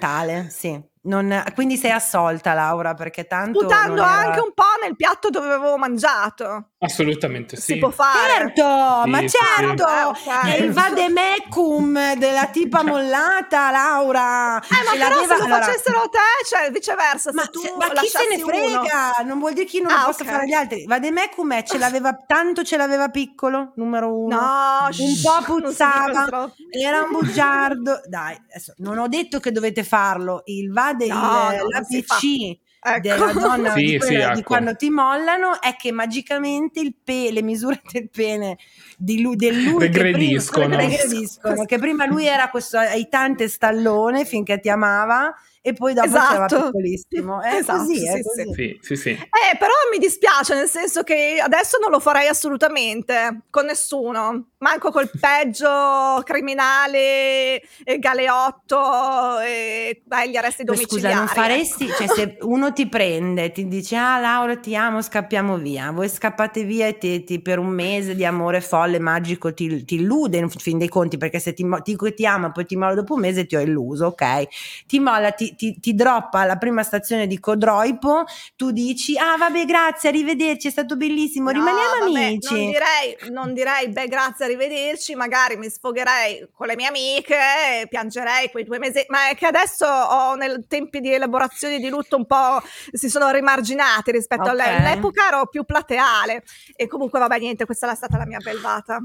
[0.50, 0.93] sì.
[1.06, 3.62] Non- quindi sei assolta Laura perché tanto...
[3.68, 6.70] Non era- anche un po' nel piatto dove avevo mangiato.
[6.80, 7.74] Assolutamente sì.
[7.74, 8.32] Si può fare.
[8.38, 9.86] Certo, Sì, ma certo,
[10.16, 10.30] sì.
[10.30, 14.62] Eh, è il vademecum della tipa mollata Laura.
[14.62, 17.88] Eh, ma però se lo allora- facessero te, cioè viceversa, Ma, se tu se- ma
[17.90, 19.24] chi se ne lasciassi uno- frega?
[19.26, 20.30] Non vuol dire che io non Ah, lo possa ok.
[20.30, 20.86] fare agli altri.
[20.86, 24.36] Vademecum è, ce l'aveva tanto, ce l'aveva piccolo, numero uno.
[24.40, 28.02] No, un po' puzzava, era un bugiardo.
[28.08, 30.42] Dai, adesso, non ho detto che dovete farlo.
[30.46, 32.16] Il vade, No, no, la non si fa.
[32.16, 33.00] PC Ecco.
[33.00, 34.42] della donna Sì, di, quella- sì, di ecco.
[34.44, 38.58] quando ti mollano è che magicamente il pe- le misure del pene
[38.98, 40.76] di lui, del lui che prima- Regrediscono.
[40.76, 45.34] regrediscono, che prima lui era questo aitante stallone finché ti amava
[45.66, 46.66] e poi dopo c'era Esatto.
[46.66, 47.42] piccolissimo.
[47.42, 48.54] È Esatto, così, è sì, così.
[48.54, 49.10] Sì, sì, sì.
[49.12, 54.92] Eh, però mi dispiace, nel senso che adesso non lo farei assolutamente con nessuno, manco
[54.92, 61.16] col peggio criminale, eh, galeotto e dai, gli arresti domiciliari.
[61.16, 61.94] Scusa, non faresti, ecco.
[61.96, 66.64] cioè se uno ti prende, ti dice ah Laura ti amo, scappiamo via, voi scappate
[66.66, 70.50] via e ti, ti- per un mese di amore folle, magico, ti, ti illude in
[70.50, 72.96] fin dei conti, perché se ti, ti dico che ti amo e poi ti molla
[72.96, 74.48] dopo un mese ti ho illuso, ok?
[74.88, 78.24] Ti molla, ti, ti, ti droppa alla prima stazione di Codroipo,
[78.56, 82.54] tu dici ah vabbè grazie, arrivederci, è stato bellissimo, No, rimaniamo vabbè, amici.
[82.54, 85.16] Non direi, non direi, beh, grazie, arrivederci.
[85.16, 87.36] Magari mi sfogherei con le mie amiche,
[87.82, 89.04] e piangerei quei due mesi.
[89.08, 93.30] Ma è che adesso ho nel tempi di elaborazione di lutto un po' si sono
[93.32, 94.50] rimarginati rispetto Ok.
[94.50, 96.44] alle- all'epoca, ero più plateale.
[96.76, 99.04] E comunque, vabbè, niente, questa è stata la mia belvata.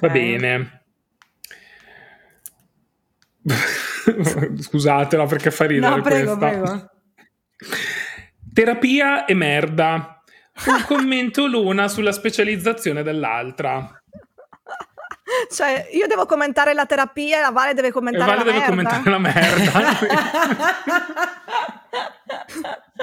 [0.00, 0.83] Va bene.
[4.60, 6.58] Scusatela perché fa ridere No, prego, questa.
[6.60, 6.90] prego.
[8.52, 10.22] Terapia e merda.
[10.66, 13.98] Un commento l'una sulla specializzazione dell'altra.
[15.50, 18.58] Cioè, io devo commentare la terapia e la Vale deve E commentare Vale la deve
[18.58, 19.00] merda.
[19.00, 19.72] commentare la merda.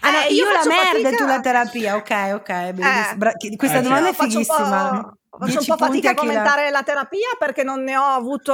[0.00, 2.48] Ah, no, Eh, io, io la merda e fatica- tu la terapia, ok, ok.
[2.48, 2.72] Eh.
[3.16, 5.16] Bra- questa Eh, domanda è fighissima.
[5.38, 6.82] Faccio un 10 po' fatica a la- commentare la...
[6.82, 8.52] terapia perché non ne ho avuto,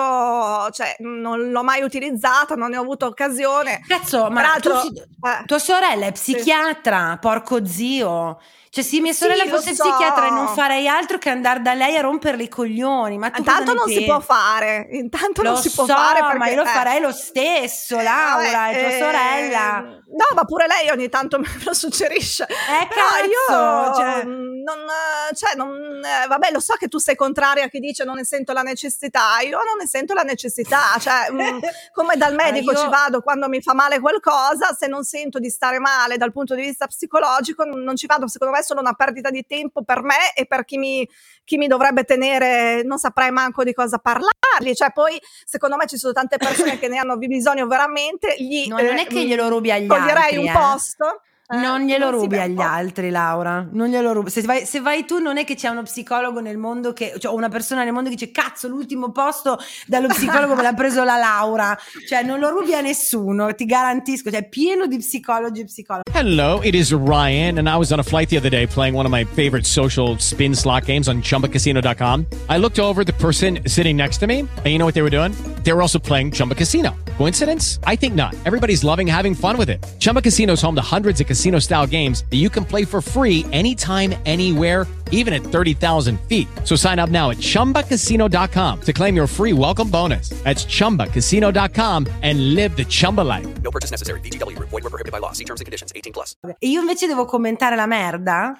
[0.73, 3.81] cioè non l'ho mai utilizzata, non ne ho avuto occasione.
[3.87, 8.41] Cazzo, ma tu- eh, tua sorella è psichiatra, porco zio.
[8.73, 9.83] Cioè, se mia sorella Sì, fosse so.
[9.83, 13.19] psichiatra e non farei altro che andare da lei a romperle i coglioni.
[13.19, 16.49] Ma intanto non si può fare, intanto Lo non si può so, fare perché ma
[16.51, 19.81] io lo eh, farei lo stesso, eh, Laura, vabbè, è tua eh, sorella.
[20.11, 22.45] No, ma pure lei ogni tanto me lo suggerisce.
[22.45, 25.73] Eh, cazzo, io cioè- mm, non, eh, cioè, non,
[26.05, 28.63] eh, vabbè, lo so che tu sei contraria a chi dice non ne sento la
[28.63, 31.59] necessità, io non ne sento la necessità, cioè, mm,
[31.93, 35.41] come dal medico Ah, io- ci vado quando mi fa male qualcosa, se non sento
[35.41, 38.81] di stare male dal punto di vista psicologico, non ci vado, secondo me è solo
[38.81, 41.09] una perdita di tempo per me e per chi mi,
[41.45, 45.97] chi mi dovrebbe tenere, non saprei manco di cosa parlargli, cioè poi secondo me ci
[45.97, 49.49] sono tante persone che ne hanno bisogno veramente, gli, No, non è eh, che glielo
[49.49, 50.53] rubi agli toglierei altri, un eh.
[50.53, 51.23] posto.
[51.51, 53.67] Eh, Non glielo non rubi agli altri, Laura.
[53.71, 54.31] Non glielo rubi.
[54.31, 57.33] Se vai, se vai tu, non è che c'è uno psicologo nel mondo che, cioè
[57.33, 61.17] una persona nel mondo che dice cazzo, l'ultimo posto dallo psicologo me l'ha preso la
[61.17, 61.77] Laura.
[62.09, 64.31] Cioè, non lo rubi a nessuno, ti garantisco.
[64.31, 66.11] Cioè, è pieno di psicologi e psicologi.
[66.13, 69.07] Hello, it is Ryan, and I was on a flight the other day playing one
[69.07, 72.27] of my favorite social spin slot games on chumbacasino.com.
[72.49, 75.03] I looked over at the person sitting next to me, and you know what they
[75.03, 75.33] were doing?
[75.63, 76.95] They were also playing Chumba Casino.
[77.17, 77.79] Coincidence?
[77.85, 78.35] I think not.
[78.45, 79.85] Everybody's loving having fun with it.
[79.99, 83.01] Chumba Casino is home to hundreds of casino style games that you can play for
[83.01, 86.47] free anytime, anywhere, even at 30,000 feet.
[86.65, 90.31] So sign up now at chumbacasino.com to claim your free welcome bonus.
[90.45, 93.49] That's chumbacasino.com and live the Chumba life.
[93.63, 94.21] No purchase necessary.
[94.21, 94.69] VGW Group.
[94.69, 95.33] Void were prohibited by law.
[95.33, 95.93] See terms and conditions.
[95.95, 96.35] 18 plus.
[96.59, 98.55] E io invece devo commentare la merda?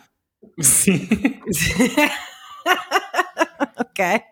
[0.57, 1.07] Sì.
[3.77, 4.23] ok.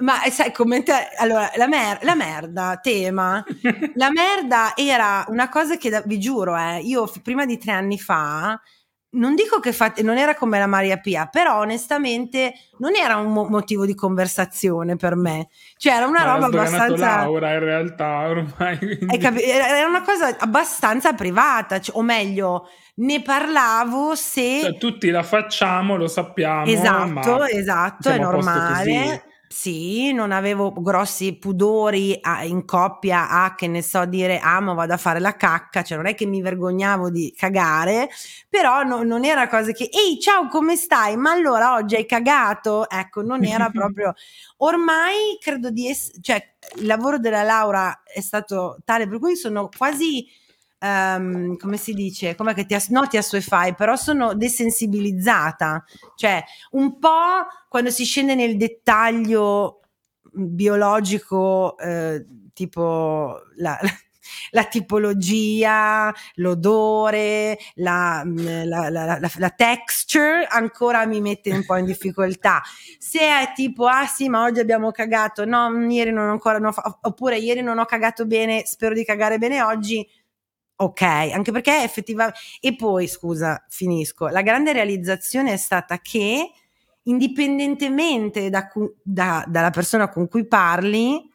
[0.00, 3.44] Ma eh, sai, commenta allora la, mer- la merda, tema.
[3.94, 7.72] La merda era una cosa che da- vi giuro, eh, io f- prima di tre
[7.72, 8.58] anni fa.
[9.12, 13.32] Non dico che fa- non era come la Maria Pia, però onestamente non era un
[13.32, 15.48] mo- motivo di conversazione per me.
[15.76, 17.16] Cioè, era una Ma roba abbastanza.
[17.16, 18.78] Laura in realtà ormai.
[18.78, 24.60] quindi- capi- Era una cosa abbastanza privata, cioè- o meglio, ne parlavo se.
[24.60, 26.66] Cioè, tutti la facciamo, lo sappiamo.
[26.66, 29.24] Esatto, esatto, è normale.
[29.52, 34.92] Sì, non avevo grossi pudori a- in coppia a che ne so dire amo, vado
[34.92, 38.08] a fare la cacca, cioè non è che mi vergognavo di cagare,
[38.48, 41.16] però no- non era cosa che ehi ciao come stai?
[41.16, 42.88] Ma allora oggi hai cagato?
[42.88, 44.14] Ecco, non era proprio
[44.58, 49.68] ormai credo di essere, cioè il lavoro della Laura è stato tale per cui sono
[49.76, 50.24] quasi
[50.80, 55.84] ehm, come si dice, come che ti, as- no, ti assuefai, però sono desensibilizzata,
[56.16, 59.80] cioè un po' quando si scende nel dettaglio
[60.32, 63.78] biologico, eh, tipo la,
[64.52, 71.76] la tipologia, l'odore, la, mm, la, la, la- la texture ancora mi mette un po'
[71.76, 72.62] in difficoltà.
[72.98, 76.98] Se è tipo, ah sì, ma oggi abbiamo cagato, no, ieri non ho ancora, fa-
[77.02, 80.06] oppure ieri non ho cagato bene, spero di cagare bene oggi.
[80.82, 82.38] Ok, anche perché effettivamente...
[82.60, 84.28] E poi, scusa, finisco.
[84.28, 86.50] La grande realizzazione è stata che,
[87.02, 91.28] indipendentemente da cu- da- dalla persona con cui parli,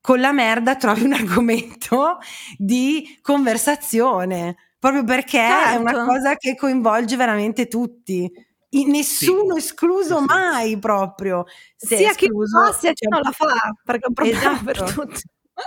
[0.00, 2.18] con la merda trovi un argomento
[2.56, 6.06] di conversazione, proprio perché è una Certo.
[6.06, 8.30] cosa che coinvolge veramente tutti.
[8.70, 11.44] I- nessuno escluso mai proprio.
[11.76, 14.38] Se Sia chi escluso- lo fa, sia chi non la fa, perché è un problema
[14.40, 14.64] Esatto.
[14.64, 15.22] per tutti.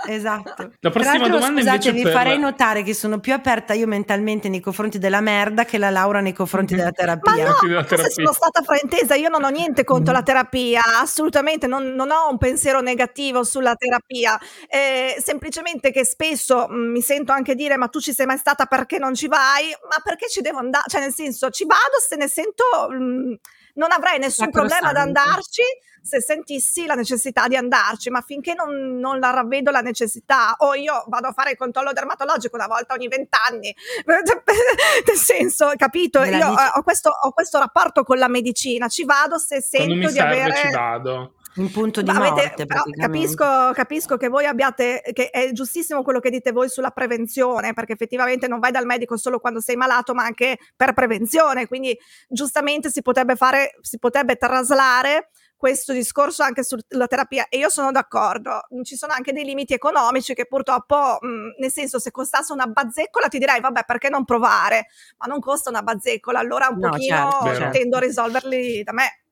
[0.06, 0.72] Esatto.
[0.80, 3.72] La prossima Tra l'altro, domanda scusate, invece vi per- farei notare che sono più aperta
[3.72, 7.48] io mentalmente nei confronti della merda che la Laura nei confronti della Ma terapia.
[7.48, 12.10] no, forse sono stata fraintesa, io non ho niente contro la terapia, assolutamente non, non
[12.10, 17.76] ho un pensiero negativo sulla terapia, eh, semplicemente che spesso mh, mi sento anche dire
[17.78, 19.68] ma tu ci sei mai stata perché non ci vai?
[19.88, 20.84] Ma perché ci devo andare?
[20.88, 23.38] Cioè nel senso ci vado se ne sento, mh,
[23.74, 25.62] non avrei nessun problema ad andarci
[26.02, 30.74] se sentissi la necessità di andarci, ma finché non, non la ravvedo la necessità, o
[30.74, 33.74] io vado a fare il controllo dermatologico una volta ogni vent'anni,
[34.06, 36.22] nel senso, capito?
[36.22, 40.12] Io ho, questo, ho questo rapporto con la medicina, ci vado se sento mi di
[40.12, 40.56] serve avere...
[40.56, 41.32] ci vado.
[41.58, 46.02] Un punto di Ma avete- morte, però capisco, capisco che voi abbiate, che è giustissimo
[46.02, 49.74] quello che dite voi sulla prevenzione, perché effettivamente non vai dal medico solo quando sei
[49.74, 51.66] malato, ma anche per prevenzione.
[51.66, 57.68] Quindi giustamente si potrebbe fare, si potrebbe traslare questo discorso anche sulla terapia e io
[57.68, 58.62] sono d'accordo.
[58.84, 63.26] Ci sono anche dei limiti economici che purtroppo, mh, nel senso, se costasse una bazzeccola
[63.26, 64.86] ti direi vabbè perché non provare,
[65.18, 67.78] ma non costa una bazzeccola, allora un No, pochino certo, certo.
[67.78, 69.22] tendo a risolverli da me.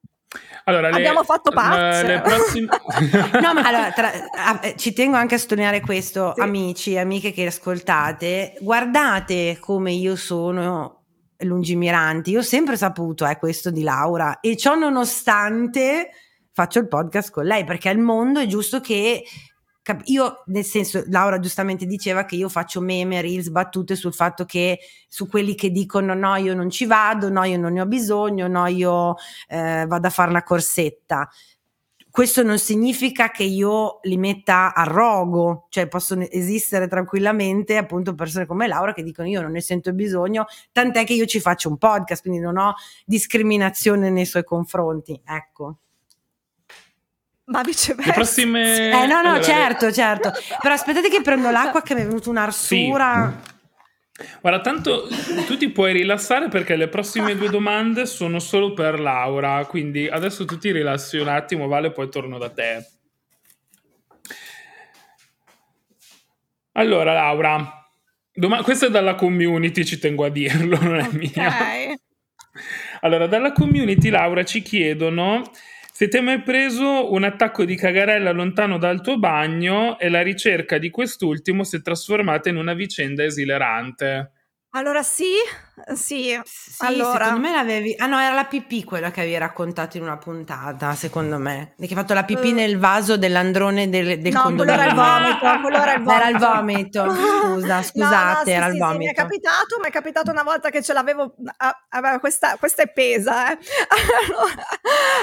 [0.64, 2.68] Allora, le- Abbiamo fatto le prossime-
[3.40, 6.40] No, ma allora, tra- eh, ci tengo anche a sottolineare questo, Sì.
[6.40, 11.04] amici e amiche che ascoltate, guardate come io sono
[11.40, 12.30] lungimiranti.
[12.30, 16.10] Io ho sempre saputo eh, questo di Laura e ciò nonostante
[16.52, 19.22] faccio il podcast con lei perché al mondo è giusto che
[20.04, 24.80] io nel senso Laura giustamente diceva che io faccio meme, reels, battute sul fatto che
[25.06, 28.48] su quelli che dicono no io non ci vado, no io non ne ho bisogno,
[28.48, 29.14] no io
[29.48, 31.28] eh, vado a fare una corsetta
[32.16, 38.46] questo non significa che io li metta a rogo, cioè possono esistere tranquillamente appunto persone
[38.46, 41.76] come Laura che dicono io non ne sento bisogno, tant'è che io ci faccio un
[41.76, 45.76] podcast, quindi non ho discriminazione nei suoi confronti, ecco.
[47.44, 48.08] Ma viceversa.
[48.08, 48.88] le prossime...
[48.88, 50.32] Eh no, no, allora, certo, certo.
[50.62, 53.55] Però aspettate che prendo l'acqua che mi è venuta un'arsura.
[54.40, 55.06] Guarda, tanto
[55.46, 60.44] tu ti puoi rilassare perché le prossime due domande sono solo per Laura, quindi adesso
[60.46, 62.86] tu ti rilassi un attimo, Vale, poi torno da te.
[66.72, 67.90] Allora, Laura,
[68.32, 71.48] doma- questa è dalla community, ci tengo a dirlo, non è mia.
[71.48, 72.04] Ok.
[73.00, 75.42] Allora, dalla community, Laura, ci chiedono
[75.96, 80.20] se ti hai mai preso un attacco di cagarella lontano dal tuo bagno e la
[80.20, 84.32] ricerca di quest'ultimo si è trasformata in una vicenda esilerante.
[84.72, 85.32] Allora sì,
[85.94, 86.40] sì.
[86.44, 87.94] Sì, allora, secondo me l'avevi.
[87.98, 91.74] Ah no, era la pipì quella che avevi raccontato in una puntata, secondo me.
[91.78, 92.52] Che hai fatto la pipì Eh.
[92.52, 94.72] nel vaso dell'androne del, del no, quello condominio.
[94.74, 96.14] era il vomito, quello era il vomito.
[96.16, 98.98] Era il vomito, scusa, No, scusate, no, sì, era sì, il vomito.
[98.98, 102.88] mi è capitato, mi è capitato una volta che ce l'avevo, ah, questa, questa è
[102.92, 103.58] pesa, eh.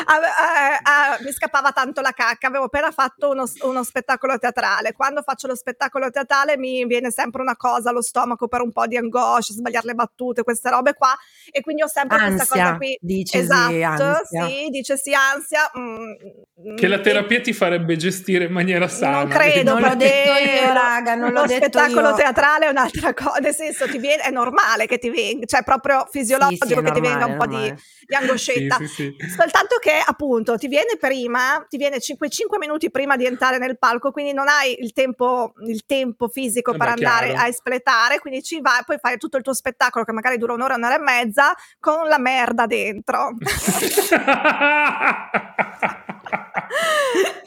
[0.03, 5.47] Eh, mi scappava tanto la cacca, avevo appena fatto uno, uno spettacolo teatrale, quando faccio
[5.47, 9.53] lo spettacolo teatrale mi viene sempre una cosa allo stomaco per un po' di angoscia,
[9.53, 11.15] sbagliare le battute, queste robe qua,
[11.51, 12.97] e quindi ho sempre questa Ansia, cosa qui.
[13.01, 14.47] dicesi esatto, ansia.
[14.47, 15.71] sì, dicesi ansia.
[15.77, 19.19] mm, Che la mm, terapia ti farebbe gestire in maniera sana.
[19.19, 22.15] non credo, Non l'ho detto io, raga, non l'ho lo detto spettacolo io.
[22.15, 26.07] teatrale è un'altra cosa, nel senso ti viene, è normale che ti venga, cioè proprio
[26.09, 27.79] fisiologico Sì, sì, che ti venga un normale, po' di, normale.
[28.07, 28.75] di angoscetta.
[28.77, 29.27] Sì, sì, sì.
[29.35, 33.77] Soltanto che appunto ti viene prima, ti viene 5, 5 minuti prima di entrare nel
[33.77, 37.41] palco, quindi non hai il tempo, il tempo fisico Eh per andare chiaro.
[37.41, 40.75] a espletare, quindi ci vai, poi fai tutto il tuo spettacolo che magari dura un'ora,
[40.75, 41.42] un'ora e mezza
[41.79, 43.29] con la merda dentro.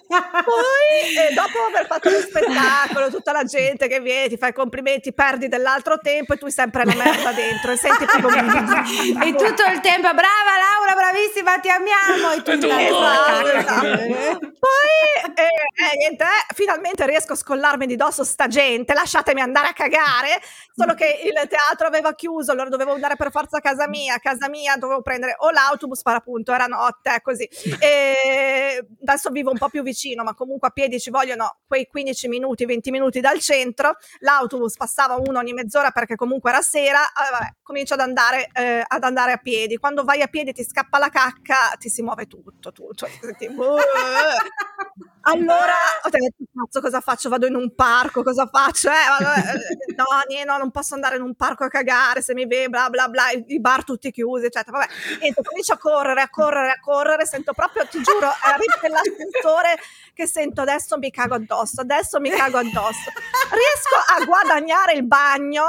[0.09, 4.53] Poi, eh, dopo aver fatto lo spettacolo, tutta la gente che viene, ti fa i
[4.53, 8.43] complimenti, perdi dell'altro tempo e tu hai sempre la merda dentro e senti proprio
[9.23, 12.33] e tutto il tempo, brava Laura, bravissima, ti amiamo.
[12.33, 14.39] E tu E tu- la Esatto, cacca esatto.
[14.67, 19.69] Poi, eh, eh, niente, eh, finalmente riesco a scollarmi di dosso sta gente, lasciatemi andare
[19.69, 20.41] a cagare,
[20.75, 24.19] solo che il teatro aveva chiuso, allora dovevo andare per forza a casa mia, a
[24.19, 27.49] casa mia dovevo prendere o l'autobus, per appunto, era notte, così.
[27.81, 31.87] E adesso vivo un po' più vicino vicino, ma comunque a piedi ci vogliono quei
[31.87, 33.97] 15 minuti, 20 minuti dal centro.
[34.19, 37.01] L'autobus passava uno ogni mezz'ora perché comunque era sera.
[37.01, 39.79] eh, vabbè, comincio ad andare, eh, ad andare a piedi.
[39.79, 43.09] Quando vai a piedi ti scappa la cacca, ti si muove tutto, tutto.
[43.21, 43.77] Senti, "Buh".
[45.29, 45.75] Allora
[46.05, 47.29] ho detto, cazzo, cosa faccio?
[47.29, 48.89] Vado in un parco, cosa faccio?
[48.91, 52.33] Eh, vado- eh, no, niente, no, non posso andare in un parco a cagare, se
[52.33, 54.79] mi vede, bla bla bla, i bar tutti chiusi, eccetera.
[54.79, 59.77] Vabbè, niente, comincio a correre, a correre, a correre, sento proprio, ti giuro, arrivo nell'ascensore
[60.15, 63.11] che sento adesso mi cago addosso, adesso mi cago addosso.
[63.51, 65.65] Riesco a guadagnare il bagno,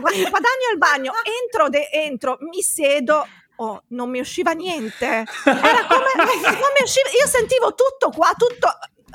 [0.00, 1.12] guadagno il bagno,
[1.42, 5.06] entro, de- entro, mi siedo, oh, non mi usciva niente.
[5.06, 8.68] Era come, non mi usciva, io sentivo tutto qua, tutto,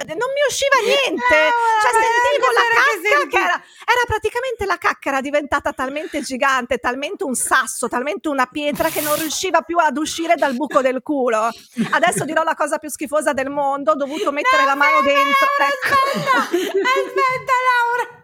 [0.05, 5.21] non mi usciva niente, cioè sentivo la cacca che era, era praticamente la cacca era
[5.21, 10.35] diventata talmente gigante, talmente un sasso, talmente una pietra che non riusciva più ad uscire
[10.35, 11.49] dal buco del culo.
[11.91, 15.47] Adesso dirò la cosa più schifosa del mondo, ho dovuto mettere la mano dentro.
[15.59, 15.95] Ecco.
[16.55, 18.17] Aspetta, Laura.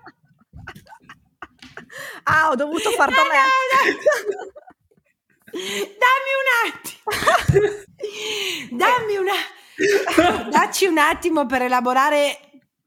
[2.23, 3.43] Ah, ho dovuto far da me.
[5.51, 7.11] Dammi un attimo.
[8.77, 9.63] Dammi un attimo.
[10.51, 12.39] Dacci un attimo per elaborare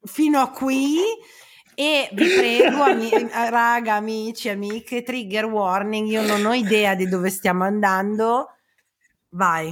[0.03, 0.99] fino a qui.
[1.75, 6.09] E vi prego, ami- raga, amici, amiche, trigger warning.
[6.09, 8.55] Io non ho idea di dove stiamo andando.
[9.31, 9.69] Vai.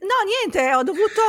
[0.00, 1.20] No, niente, ho dovuto,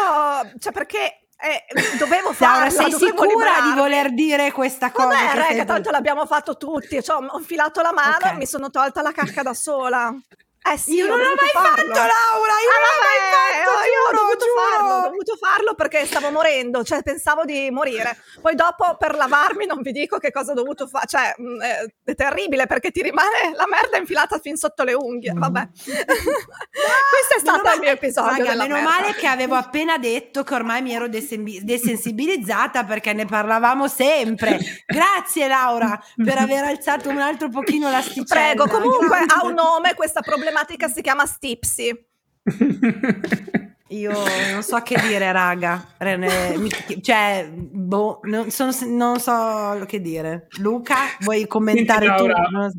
[0.59, 1.65] cioè perché eh,
[1.97, 2.59] dovevo farlo.
[2.59, 3.75] Laura, sei dovevo sicura di liberarmi.
[3.75, 5.07] voler dire questa cosa?
[5.07, 7.01] Vabbè, sei- tanto l'abbiamo fatto tutti.
[7.03, 8.25] Cioè, ho infilato la mano Ok.
[8.31, 10.15] e mi sono tolta la cacca da sola.
[10.61, 11.93] Eh sì, Io ho non l'ho mai farlo.
[11.95, 14.59] fatto, Laura, io non l'ho mai fatto, oh, io ho giuro, dovuto giuro.
[14.61, 18.17] farlo, ho dovuto farlo perché stavo morendo, cioè pensavo di morire.
[18.41, 21.85] Poi dopo per lavarmi non vi dico che cosa ho dovuto fare, cioè mh, è,
[22.03, 25.31] è terribile perché ti rimane la merda infilata fin sotto le unghie.
[25.33, 25.69] Vabbè.
[25.79, 28.43] Questo è stato il mio episodio.
[28.43, 28.89] Raga, meno merda.
[28.89, 34.59] male che avevo appena detto che ormai mi ero desenbi- desensibilizzata perché ne parlavamo sempre.
[34.85, 38.41] Grazie Laura per aver alzato un altro pochino l'asticella.
[38.41, 39.35] Prego, comunque Grazie.
[39.35, 40.47] ha un nome, questa problematica
[40.87, 42.05] si chiama Stipsy.
[43.91, 44.11] Io
[44.51, 45.83] non so che dire, raga.
[45.97, 46.69] Rene- mi-
[47.01, 50.47] cioè, boh, non, sono- non so che dire.
[50.59, 52.27] Luca, vuoi commentare tu?
[52.27, 52.71] Laura, so.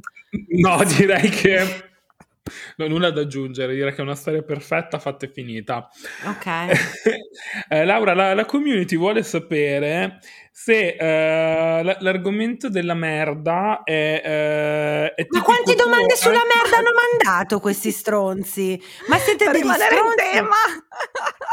[0.61, 1.90] No, direi che
[2.77, 5.89] non ho nulla da aggiungere, direi che è una storia perfetta, fatta e finita.
[6.27, 6.47] Ok.
[7.69, 10.19] Eh, Laura, la, la community vuole sapere
[10.51, 16.61] se eh, l- l'argomento della merda è, eh, è Ma quante tuo, domande sulla eh?
[16.61, 16.91] merda hanno
[17.25, 18.81] mandato questi stronzi?
[19.09, 20.17] Ma siete Per degli stronzi?
[20.33, 20.57] tema.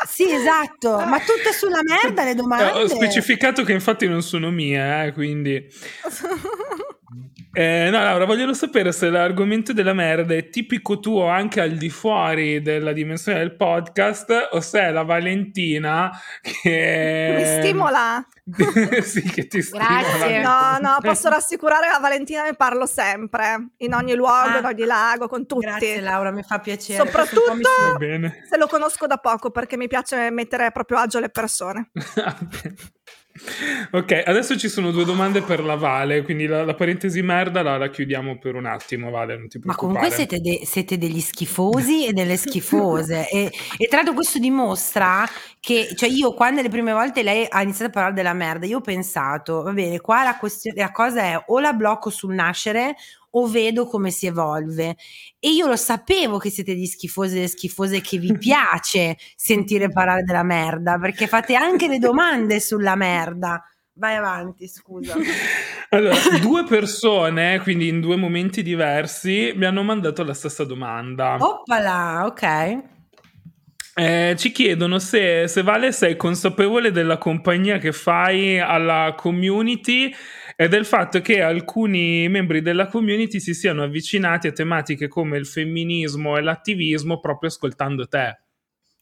[0.08, 2.72] Sì, esatto, ma tutte sulla merda le Eh, domande.
[2.82, 5.68] ho specificato che infatti non sono mie, eh, quindi...
[7.60, 11.90] Eh, no, Laura, voglio sapere se l'argomento della merda è tipico tuo anche al di
[11.90, 17.34] fuori della dimensione del podcast o se è la Valentina che...
[17.36, 18.24] Mi stimola.
[19.02, 19.88] sì, che ti stimola.
[19.88, 20.40] Grazie.
[20.44, 24.60] No, no, posso rassicurare la Valentina, ne parlo sempre, in ogni luogo, Ah.
[24.60, 25.66] in ogni lago, con tutti.
[25.66, 27.04] Grazie Laura, mi fa piacere.
[27.04, 27.64] Soprattutto mi-
[28.48, 31.90] se lo conosco da poco, perché mi piace mettere proprio agio le persone.
[33.92, 37.78] ok, adesso ci sono due domande per la Vale, quindi la, la parentesi merda la,
[37.78, 40.10] la chiudiamo per un attimo, Vale, non ti Ma preoccupare.
[40.10, 43.30] comunque siete, de- siete degli schifosi e delle schifose.
[43.30, 45.26] e, e tra l'altro questo dimostra
[45.60, 48.78] che, cioè io quando le prime volte lei ha iniziato a parlare della merda, io
[48.78, 52.96] ho pensato, va bene, qua la, questione, la cosa è o la blocco sul nascere
[53.40, 54.96] o vedo come si evolve.
[55.40, 60.24] E io lo sapevo che siete gli schifosi e schifose che vi piace sentire parlare
[60.24, 63.64] della merda, perché fate anche le domande sulla merda.
[63.94, 65.16] Vai avanti, scusa.
[65.90, 71.38] Allora, due persone, quindi in due momenti diversi, mi hanno mandato la stessa domanda.
[71.40, 72.84] Oppala, ok.
[73.96, 80.14] Eh, ci chiedono se, se Vale sei consapevole della compagnia che fai alla community
[80.60, 85.46] e del fatto che alcuni membri della community si siano avvicinati a tematiche come il
[85.46, 88.40] femminismo e l'attivismo proprio ascoltando te.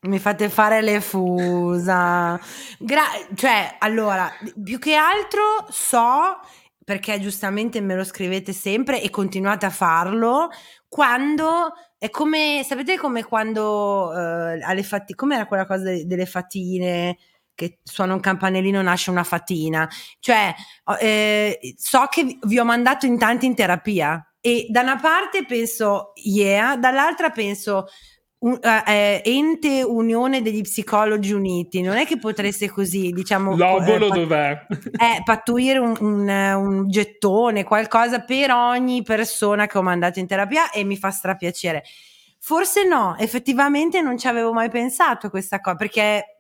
[0.02, 2.38] Mi fate fare le fusa.
[2.78, 4.30] Gra- cioè, allora,
[4.62, 6.38] più che altro so,
[6.84, 10.50] perché giustamente me lo scrivete sempre e continuate a farlo,
[10.90, 16.26] quando è come, sapete come quando eh, alle fatti, come era quella cosa de- delle
[16.26, 17.18] fatine
[17.56, 19.90] che suona un campanellino nasce una fatina,
[20.20, 20.54] cioè
[21.00, 26.12] eh, so che vi- ho mandato in tanti in terapia e da una parte penso
[26.24, 27.88] yeah, dall'altra penso
[28.40, 31.82] un- eh, eh, ente unione degli psicologi uniti.
[31.82, 34.66] Non è che potreste così diciamo L'obolo eh, pat- dov'è?
[34.70, 40.28] eh, pattuire un, un, eh, un gettone qualcosa per ogni persona che ho mandato in
[40.28, 41.84] terapia e mi fa strapiacere.
[42.38, 46.35] Forse no effettivamente non ci avevo mai pensato questa cosa perché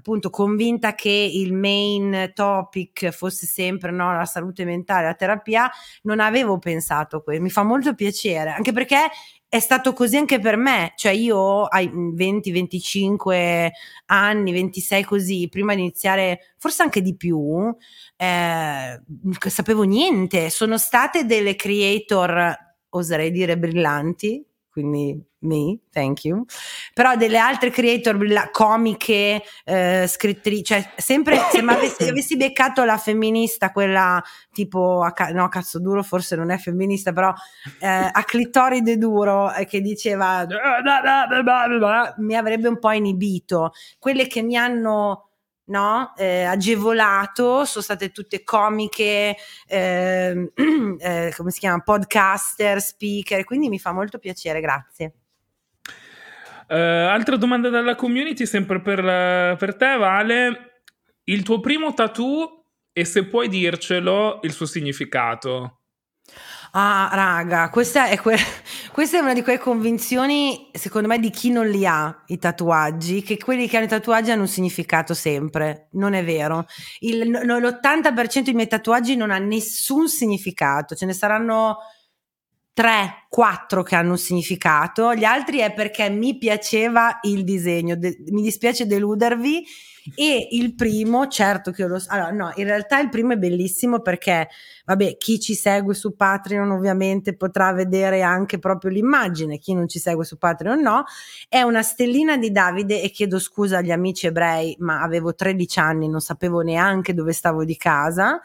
[0.00, 5.70] appunto convinta che il main topic fosse sempre no, la salute mentale, la terapia,
[6.02, 7.42] non avevo pensato a questo.
[7.42, 9.08] Mi fa molto piacere, anche perché
[9.46, 13.72] è stato così anche per me, cioè io ai 20, 25
[14.06, 17.74] anni, 26 così, prima di iniziare, forse anche di più,
[18.16, 19.02] eh,
[19.48, 22.56] sapevo niente, sono state delle creator,
[22.90, 26.44] oserei dire brillanti, quindi me, thank you,
[26.92, 32.84] però delle altre creator brilla- comiche, eh, scrittrici, cioè sempre se mi avessi, avessi beccato
[32.84, 34.22] la femminista, quella
[34.52, 37.32] tipo, a ca- no cazzo duro forse non è femminista, però
[37.78, 40.46] eh, a clitoride duro eh, che diceva
[42.18, 45.30] mi avrebbe un po' inibito, quelle che mi hanno
[45.70, 46.12] no?
[46.16, 49.36] eh, agevolato, sono state tutte comiche,
[49.66, 50.52] eh,
[50.98, 55.14] eh, come si chiama, podcaster, speaker, quindi mi fa molto piacere, grazie.
[56.72, 60.82] Eh, altra domanda dalla community, sempre per, per te, Vale.
[61.24, 65.80] Il tuo primo tattoo e se puoi dircelo il suo significato.
[66.72, 68.36] Ah, raga, questa è, que-
[68.92, 73.22] questa è una di quelle convinzioni, secondo me, di chi non li ha i tatuaggi,
[73.22, 75.88] che quelli che hanno i tatuaggi hanno un significato sempre.
[75.92, 76.66] Non è vero.
[77.00, 81.78] Il, no, l'80% dei miei tatuaggi non ha nessun significato, ce ne saranno
[82.72, 88.16] 3, 4 che hanno un significato, gli altri è perché mi piaceva il disegno, De-
[88.28, 89.64] mi dispiace deludervi
[90.14, 94.00] e il primo, certo che lo so, allora no, in realtà il primo è bellissimo
[94.00, 94.48] perché,
[94.86, 99.98] vabbè, chi ci segue su Patreon ovviamente potrà vedere anche proprio l'immagine, chi non ci
[99.98, 101.04] segue su Patreon no,
[101.48, 106.08] è una stellina di Davide e chiedo scusa agli amici ebrei, ma avevo 13 anni,
[106.08, 108.40] non sapevo neanche dove stavo di casa,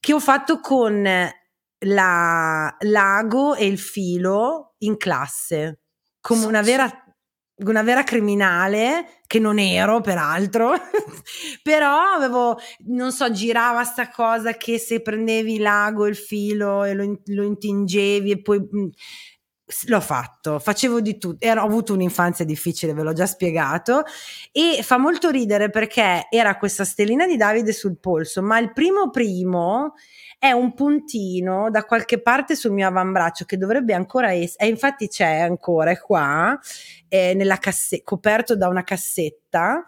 [0.00, 1.06] che ho fatto con
[1.80, 5.80] la, l'ago e il filo in classe,
[6.20, 7.02] come una vera
[7.60, 10.72] una vera criminale che non ero peraltro.
[11.62, 16.94] Però avevo non so girava sta cosa che se prendevi l'ago e il filo e
[16.94, 18.88] lo, lo intingevi e poi mh,
[19.86, 24.02] l'ho fatto facevo di tutto ho avuto un'infanzia difficile ve l'ho già spiegato
[24.50, 29.10] e fa molto ridere perché era questa stellina di Davide sul polso ma il primo
[29.10, 29.94] primo
[30.38, 35.08] è un puntino da qualche parte sul mio avambraccio che dovrebbe ancora essere, e infatti
[35.08, 36.56] c'è ancora, è qua,
[37.08, 39.84] è nella casse- coperto da una cassetta.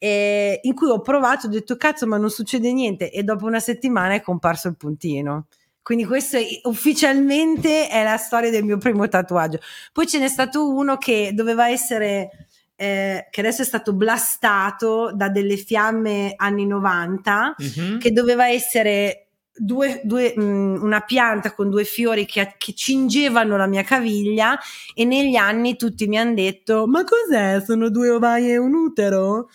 [0.00, 3.58] Eh, in cui ho provato, ho detto cazzo, ma non succede niente, e dopo una
[3.58, 5.48] settimana è comparso il puntino.
[5.88, 9.58] Quindi questo è, ufficialmente è la storia del mio primo tatuaggio.
[9.90, 15.30] Poi ce n'è stato uno che doveva essere eh, che adesso è stato blastato da
[15.30, 17.98] delle fiamme anni 90, mm-hmm.
[18.00, 19.27] che doveva essere
[19.58, 24.58] due, due, mh, una pianta con due fiori che, che, cingevano la mia caviglia
[24.94, 27.60] e negli anni tutti mi hanno detto ma cos'è?
[27.64, 29.50] Sono due ovaie e un utero?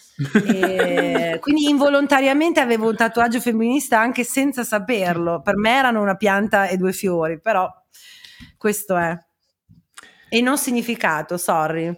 [0.46, 5.42] E quindi involontariamente avevo un tatuaggio femminista anche senza saperlo.
[5.42, 7.70] Per me erano una pianta e due fiori però
[8.58, 9.18] questo è.
[10.30, 11.96] E non significato sorry.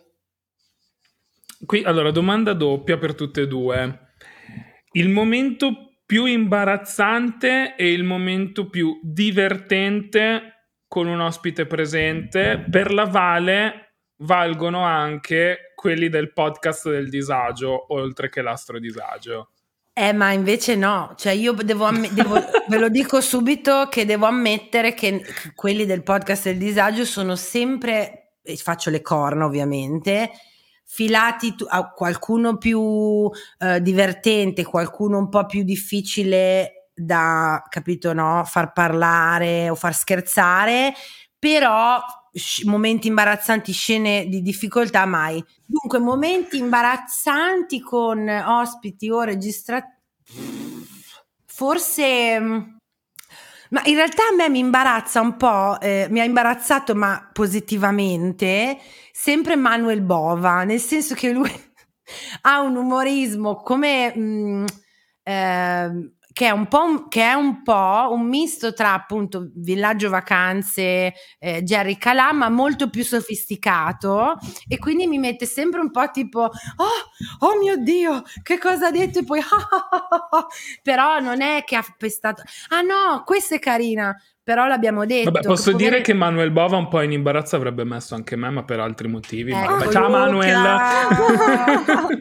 [1.66, 4.00] Qui allora domanda doppia per tutte e due.
[4.92, 12.64] Il momento più imbarazzante e il momento più divertente con un ospite presente.
[12.70, 19.50] Per la Vale valgono anche quelli del podcast del disagio, oltre che l'astro disagio.
[19.98, 22.36] Eh, ma invece no, cioè io devo, amm- devo
[22.68, 25.24] ve lo dico subito che devo ammettere che
[25.56, 30.32] quelli del podcast del disagio sono sempre, faccio le corna ovviamente,
[30.86, 38.44] filati tu- a qualcuno più eh, divertente, qualcuno un po' più difficile da, capito, no?
[38.46, 40.94] Far parlare o far scherzare,
[41.38, 42.00] però
[42.66, 45.44] momenti imbarazzanti, scene di difficoltà mai.
[45.66, 49.94] Dunque, momenti imbarazzanti con ospiti o registrati.
[51.46, 52.62] Forse mm,
[53.72, 58.78] ma in realtà a me mi imbarazza un po', eh, mi ha imbarazzato ma positivamente,
[59.26, 61.50] sempre Manuel Bova, nel senso che lui
[62.42, 64.16] ha un umorismo come...
[64.16, 64.66] Mh, mm,
[65.24, 70.10] eh, che è, un po' un, che è un po' un misto tra appunto Villaggio
[70.10, 74.36] Vacanze, eh, Jerry Calà, ma molto più sofisticato
[74.68, 78.92] e quindi mi mette sempre un po' tipo oh, oh mio Dio, che cosa ha
[78.92, 79.20] detto?
[79.20, 79.40] E poi
[80.84, 82.44] però non è che ha pestato.
[82.68, 84.14] Ah no, questa è carina
[84.46, 85.32] però l'abbiamo detto.
[85.32, 88.52] Vabbè, posso che dire che Manuel Bova un po' in imbarazzo avrebbe messo anche me,
[88.52, 89.52] ma per altri motivi.
[89.52, 89.90] Ecco, ma...
[89.90, 90.56] Ciao Manuel!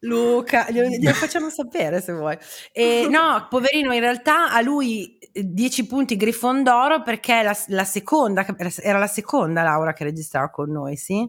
[0.00, 2.36] Luca, glielo, glielo, facciamo sapere se vuoi.
[2.70, 8.44] E, no, poverino, in realtà a lui 10 eh, punti Grifondoro perché la, la seconda,
[8.82, 11.26] era la seconda Laura che registrava con noi, sì?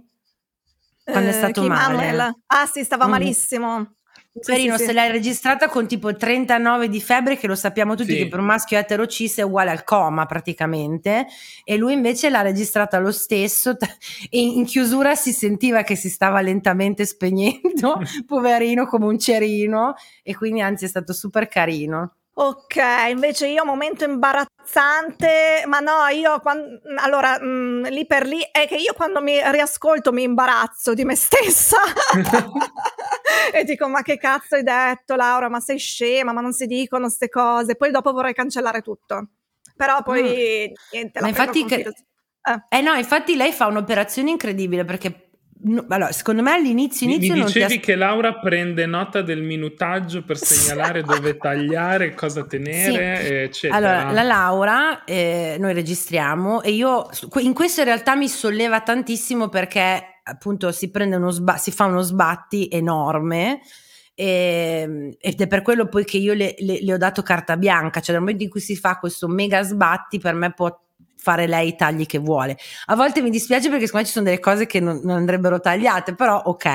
[1.01, 1.95] quando è Eh, stato male.
[1.95, 2.34] Manuel?
[2.47, 3.12] Ah sì, stava Mhm.
[3.12, 3.95] malissimo.
[4.34, 8.16] Sì, Poverino, sì, se l'hai registrata con tipo 39 di febbre, che lo sappiamo tutti
[8.16, 11.26] che per un maschio etero cis è uguale al coma praticamente,
[11.64, 13.76] e lui invece l'ha registrata lo stesso
[14.30, 20.36] e in chiusura si sentiva che si stava lentamente spegnendo, poverino come un cerino, e
[20.36, 22.16] quindi anzi è stato super carino.
[22.40, 22.76] Ok,
[23.10, 28.76] invece io momento imbarazzante, ma no, io quando, allora mm, lì per lì è che
[28.76, 31.78] io quando mi riascolto mi imbarazzo di me stessa.
[33.54, 37.10] E dico ma che cazzo hai detto Laura, ma sei scema, ma non si dicono
[37.10, 39.30] ste cose, poi dopo vorrei cancellare tutto,
[39.76, 43.68] però poi niente, la Ma prendo infatti, con che- filo- eh no, infatti lei fa
[43.68, 45.27] un'operazione incredibile perché,
[45.64, 48.86] no, allora, secondo me all'inizio Mi, mi inizio non ti dicevi as- che Laura prende
[48.86, 53.34] nota del minutaggio per segnalare dove tagliare, cosa tenere, Sì.
[53.34, 53.76] eccetera.
[53.76, 57.08] Allora, la Laura, eh, noi registriamo e io
[57.39, 61.86] in questo in realtà mi solleva tantissimo perché appunto si prende uno sba- si fa
[61.86, 63.62] uno sbatti enorme
[64.14, 67.99] e- ed è per quello poi che io le, le- le ho dato carta bianca,
[67.99, 70.76] cioè nel momento in cui si fa questo mega sbatti per me può
[71.28, 72.58] fare lei i tagli che vuole.
[72.86, 75.60] A volte mi dispiace perché secondo me ci sono delle cose che non, non andrebbero
[75.60, 76.66] tagliate, però ok.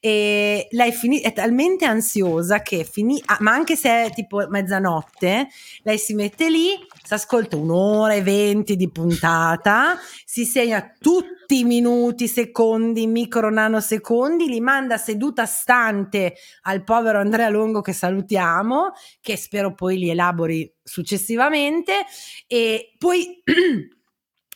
[0.00, 5.48] E lei fini- è talmente ansiosa che finì, ah, ma anche se è tipo mezzanotte,
[5.82, 9.96] lei si mette lì, si ascolta un'ora e venti di puntata,
[10.26, 16.34] si segna tutti i minuti, secondi, micro nanosecondi, li manda seduta stante
[16.64, 18.92] al povero Andrea Longo che salutiamo,
[19.22, 22.04] che spero poi li elabori successivamente
[22.46, 23.42] e poi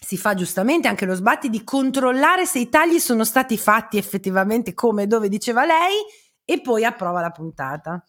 [0.01, 4.75] si fa giustamente anche lo sbatti di controllare se i tagli sono stati fatti effettivamente
[4.75, 5.97] come e dove diceva lei
[6.45, 8.03] e poi approva la puntata.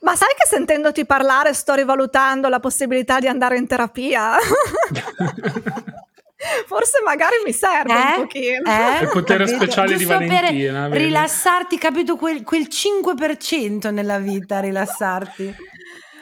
[0.00, 4.36] Ma sai che sentendoti parlare sto rivalutando la possibilità di andare in terapia?
[6.66, 8.70] Forse magari mi serve un pochino.
[8.70, 9.02] Eh?
[9.02, 9.64] Il potere Capito?
[9.64, 11.04] speciale di Giusto per Valentina, vedi?
[11.04, 12.16] rilassarti, capito?
[12.16, 15.54] Quel, quel 5% nella vita, rilassarti.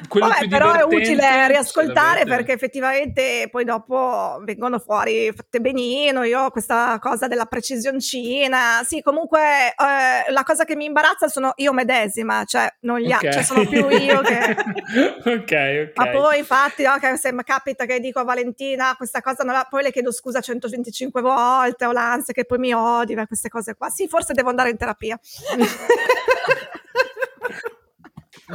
[0.09, 6.23] Vabbè, però è utile riascoltare perché effettivamente poi dopo vengono fuori fatte benino.
[6.25, 8.83] Io ho questa cosa della precisioncina.
[8.85, 13.13] Sì, comunque eh, la cosa che mi imbarazza sono io medesima, cioè non gli Ok.
[13.13, 14.57] altri, cioè sono più io che.
[15.25, 15.93] ok, ok.
[15.97, 19.55] Ma poi infatti, no, che se mi capita che dico a Valentina questa cosa, non
[19.55, 23.75] la- poi le chiedo scusa 125 volte, ho l'ansia che poi mi odi, queste cose
[23.75, 23.89] qua.
[23.91, 25.19] Sì, forse devo andare in terapia.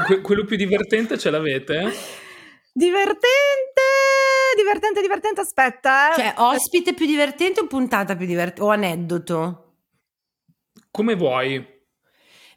[0.05, 1.91] Que- quello più divertente ce l'avete?
[2.73, 3.81] Divertente,
[4.57, 6.11] divertente, divertente, aspetta.
[6.11, 6.15] Eh.
[6.15, 8.61] Cioè, ospite più divertente o puntata più divertente?
[8.61, 9.61] O aneddoto?
[10.91, 11.73] Come vuoi.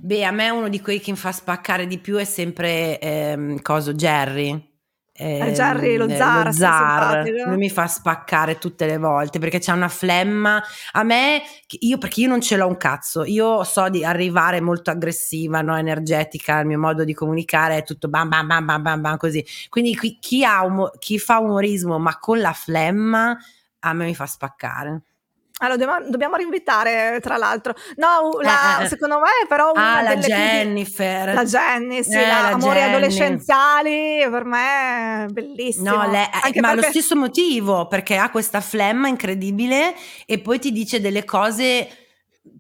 [0.01, 3.63] Beh, a me uno di quelli che mi fa spaccare di più è sempre ehm,
[3.63, 4.78] coso Jerry.
[5.21, 7.49] Eh, Jerry, lo zar, sì, simpatico.
[7.49, 10.63] lui mi fa spaccare tutte le volte perché c'ha una flemma.
[10.93, 11.43] A me,
[11.81, 15.77] io perché io non ce l'ho un cazzo, io so di arrivare molto aggressiva, no?
[15.77, 19.45] energetica, il mio modo di comunicare è tutto bam bam bam bam bam, bam così.
[19.69, 20.63] Quindi qui- chi, ha
[21.01, 23.37] chi fa umorismo ma con la flemma
[23.81, 25.03] a me mi fa spaccare.
[25.59, 27.75] Allora, dobbiamo, dobbiamo rinvitare, tra l'altro.
[27.97, 28.89] No, la- Eh, eh, eh.
[28.89, 29.73] secondo me, però.
[29.75, 31.35] Una Ah, la Jennifer.
[31.35, 32.89] La Jenny, sì, Eh, la la amori Jenny.
[32.95, 35.91] adolescenziali, per me è bellissimo.
[35.97, 39.95] No, lei- Anche ma perché- lo stesso motivo, perché ha questa flemma incredibile
[40.27, 41.89] e poi ti dice delle cose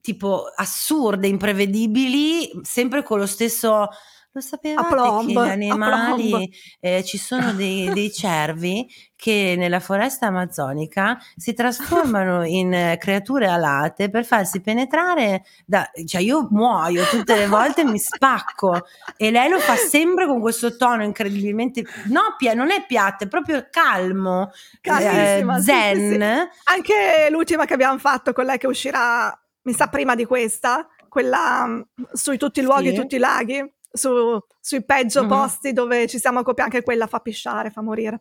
[0.00, 3.88] tipo assurde, imprevedibili, sempre con lo stesso...
[4.32, 8.86] Lo sapevate Aplomb, che gli animali, eh, ci sono dei, dei cervi
[9.20, 15.90] che nella foresta amazzonica si trasformano in eh, creature alate per farsi penetrare da...
[16.06, 20.76] Cioè io muoio tutte le volte, mi spacco e lei lo fa sempre con questo
[20.76, 21.84] tono incredibilmente...
[22.06, 24.52] No, pia- non è piatto, è proprio calmo,
[24.82, 26.12] eh, sì, sì, zen.
[26.12, 26.60] sì.
[26.72, 31.80] Anche l'ultima che abbiamo fatto, quella che uscirà, mi sa, prima di questa, quella mm,
[32.12, 32.94] sui tutti i luoghi, Sì.
[32.94, 35.28] tutti i laghi, su- sui peggio Mhm.
[35.28, 38.20] posti dove ci siamo accoppiati, anche quella fa pisciare, fa morire.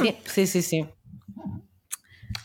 [0.00, 0.86] Sì, sì, sì, sì.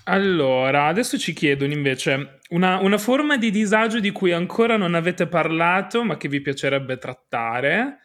[0.06, 5.28] Allora, adesso ci chiedono invece una, una forma di disagio di cui ancora non avete
[5.28, 8.00] parlato, ma che vi piacerebbe trattare,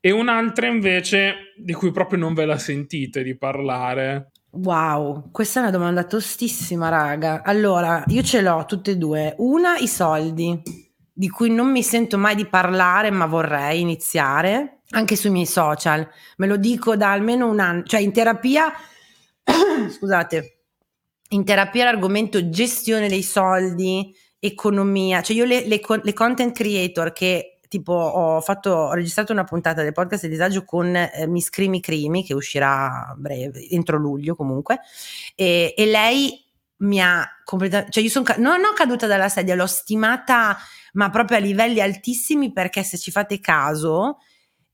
[0.00, 4.30] e un'altra invece di cui proprio non ve la sentite di parlare.
[4.50, 7.42] Wow, questa è una domanda tostissima, raga.
[7.42, 9.34] Allora, io ce l'ho tutte e due.
[9.38, 10.60] Una, i soldi,
[11.16, 16.06] di cui non mi sento mai di parlare, ma vorrei iniziare, anche sui miei social.
[16.38, 18.72] Me lo dico da almeno un anno, cioè in terapia,
[19.88, 20.58] scusate,
[21.28, 27.60] in terapia l'argomento gestione dei soldi, economia, cioè io le, le le content creator che
[27.68, 31.80] tipo ho fatto, ho registrato una puntata del podcast di disagio con eh, Miss Crimi
[31.80, 34.80] Crimi che uscirà breve, entro luglio comunque,
[35.34, 36.44] e, e lei
[36.78, 40.56] mi ha completamente, cioè io sono, non ho caduta dalla sedia, l'ho stimata
[40.94, 44.18] ma proprio a livelli altissimi perché se ci fate caso,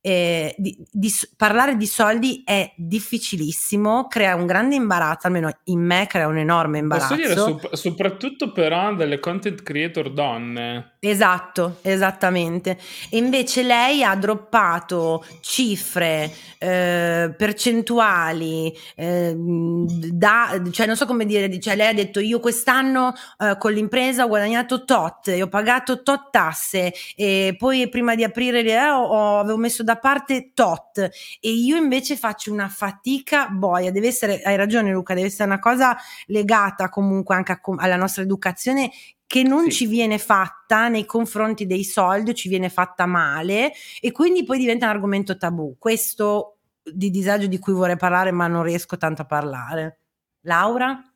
[0.01, 6.07] eh, di, di parlare di soldi è difficilissimo, crea un grande imbarazzo, almeno in me
[6.09, 7.14] crea un enorme imbarazzo.
[7.14, 10.96] Posso dire, sop- soprattutto però delle content creator donne.
[11.01, 12.78] Esatto, esattamente.
[13.11, 21.59] E invece lei ha droppato cifre, eh, percentuali, eh, da, cioè non so come dire,
[21.61, 26.03] cioè lei ha detto io quest'anno eh, con l'impresa ho guadagnato tot, e ho pagato
[26.03, 30.99] tot tasse e poi prima di aprire le- ho- ho- avevo messo da parte tot
[30.99, 35.59] e io invece faccio una fatica boia, deve essere, hai ragione Luca, deve essere una
[35.59, 38.91] cosa legata comunque anche a alla nostra educazione
[39.26, 44.43] che non ci viene fatta nei confronti dei soldi, ci viene fatta male e quindi
[44.45, 45.76] poi diventa un argomento tabù.
[45.78, 49.99] Questo di disagio di cui vorrei parlare, ma non riesco tanto a parlare.
[50.41, 51.09] Laura?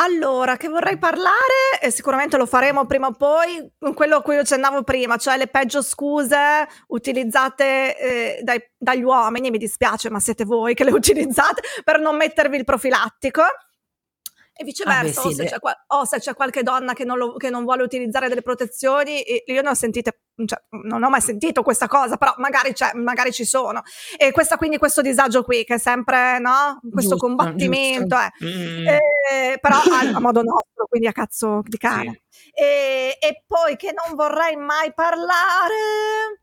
[0.00, 4.34] Allora, che vorrei parlare, e sicuramente lo faremo prima o poi, con quello a cui
[4.34, 10.20] io accennavo prima, cioè le peggio scuse utilizzate eh, dai- dagli uomini, mi dispiace, ma
[10.20, 13.42] siete voi che le utilizzate per non mettervi il profilattico.
[14.60, 17.18] E viceversa, Ah, beh, sì, o, se le- o se c'è qualche donna che non,
[17.18, 21.20] lo- che non vuole utilizzare delle protezioni, io ne ho sentite, cioè, non ho mai
[21.20, 23.82] sentito questa cosa, però magari, c'è, magari ci sono.
[24.16, 26.80] E questa, quindi questo disagio qui, che è sempre, no?
[26.90, 28.46] Questo Giusto, combattimento, giusto.
[28.46, 28.46] eh.
[28.46, 28.86] Mm.
[28.88, 32.22] Eh, però a, a modo nostro, quindi a cazzo di cane.
[32.54, 36.40] E, e poi che non vorrei mai parlare.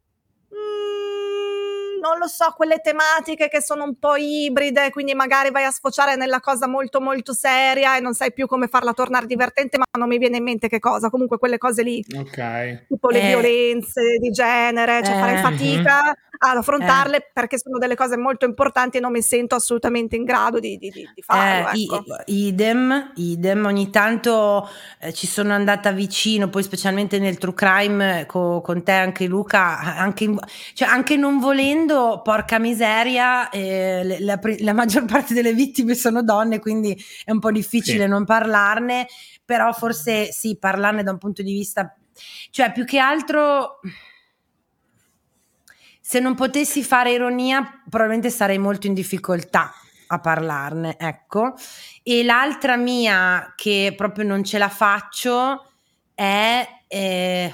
[0.54, 1.65] mm,
[2.02, 6.16] non lo so, quelle tematiche che sono un po' ibride, quindi magari vai a sfociare
[6.16, 10.08] nella cosa molto molto seria e non sai più come farla tornare divertente, ma non
[10.08, 11.10] mi viene in mente che cosa.
[11.10, 12.86] Comunque quelle cose lì, Ok.
[12.88, 13.28] tipo le Eh.
[13.28, 15.20] violenze di genere, cioè Eh.
[15.20, 20.16] farei fatica ad affrontarle perché sono delle cose molto importanti e non mi sento assolutamente
[20.16, 21.70] in grado di, di- di- di farlo.
[21.70, 22.04] Eh, i- ecco.
[22.26, 24.70] idem, idem, ogni tanto
[25.00, 29.26] eh, ci sono andata vicino, poi specialmente nel true crime eh, co- con te anche
[29.28, 30.40] Luca, anche, in-
[30.74, 35.96] cioè, anche non volendo, porca miseria, eh, le- la, pri- la maggior parte delle vittime
[35.96, 38.10] sono donne, quindi è un po' difficile Sì.
[38.10, 39.08] non parlarne,
[39.44, 41.96] però forse sì, parlarne da un punto di vista,
[42.50, 43.80] cioè più che altro...
[46.08, 49.74] Se non potessi fare ironia, probabilmente sarei molto in difficoltà
[50.08, 51.56] a parlarne, ecco.
[52.04, 55.68] E l'altra mia che proprio non ce la faccio
[56.14, 56.64] è...
[56.88, 57.52] eh,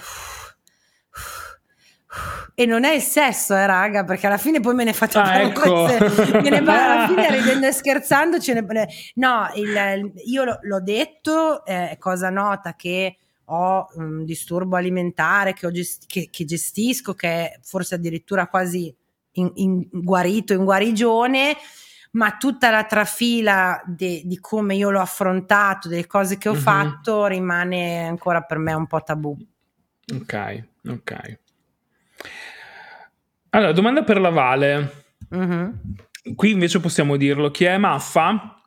[2.53, 5.39] e non è il sesso, eh, raga, perché alla fine poi me ne fate Ah,
[5.43, 5.85] ecco.
[5.85, 8.37] me ne parlo alla fine ridendo e scherzando.
[8.37, 13.15] ce ne- no, il- io l'ho, l'ho detto, è cosa nota che
[13.53, 18.93] ho un disturbo alimentare che, ho gest- che- che gestisco, che è forse addirittura quasi
[19.33, 21.55] in, in- guarito, in guarigione,
[22.11, 26.59] ma tutta la trafila de- di come io l'ho affrontato, delle cose che ho Mhm.
[26.59, 29.37] fatto, rimane ancora per me un po' tabù.
[30.13, 31.39] Ok, ok.
[33.49, 35.03] Allora, domanda per la Vale.
[35.29, 35.79] Mhm.
[36.35, 37.51] Qui invece possiamo dirlo.
[37.51, 38.60] Chi è Maffa?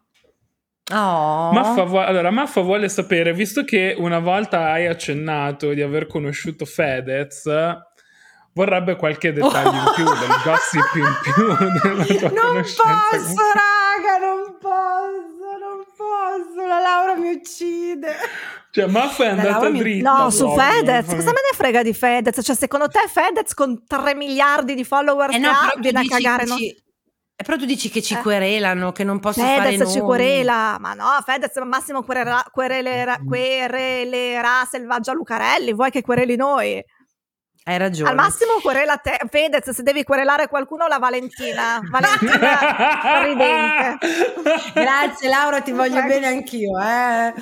[0.93, 1.51] Oh.
[1.53, 6.67] Maffa vuole, allora, Maffa vuole sapere, visto che una volta hai accennato di aver conosciuto
[6.67, 7.45] Fedez,
[8.53, 11.47] vorrebbe qualche dettaglio in più, del gossip in più
[11.81, 16.67] della tua Non posso, raga, non posso, non posso.
[16.67, 18.15] La Laura mi uccide.
[18.71, 20.13] Cioè, Maffa è andata mi- dritta.
[20.19, 20.55] No, su.
[20.55, 22.41] Fedez, cosa me ne frega di Fedez?
[22.43, 25.81] Cioè, secondo te Fedez con 3 miliardi di follower Eh che no, ha, però tu
[25.81, 26.57] viene a dici cagare, che no?
[27.37, 28.19] Ci- eh, però tu dici che ci Eh.
[28.23, 30.09] querelano, che non posso fare Fedez ci nomi.
[30.09, 36.83] querela, ma no, Fedez massimo querela- querelerà, querelerà Selvaggia Lucarelli, vuoi che quereli noi?
[37.67, 38.11] Hai ragione.
[38.11, 44.07] Al massimo querela te, Fedez, se devi querelare qualcuno la Valentina, Valentina ridente.
[44.75, 46.09] Grazie Laura, ti voglio Prego.
[46.09, 46.79] bene anch'io.
[46.79, 47.33] eh.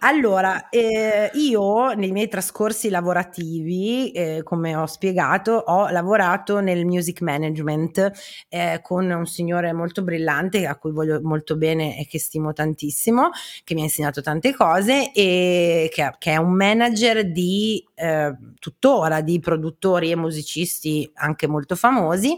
[0.00, 7.22] Allora, eh, io nei miei trascorsi lavorativi, eh, come ho spiegato, ho lavorato nel music
[7.22, 8.10] management
[8.50, 13.30] eh, con un signore molto brillante a cui voglio molto bene e che stimo tantissimo,
[13.64, 19.20] che mi ha insegnato tante cose e che, che è un manager di eh, tuttora
[19.20, 22.36] di produttori e musicisti anche molto famosi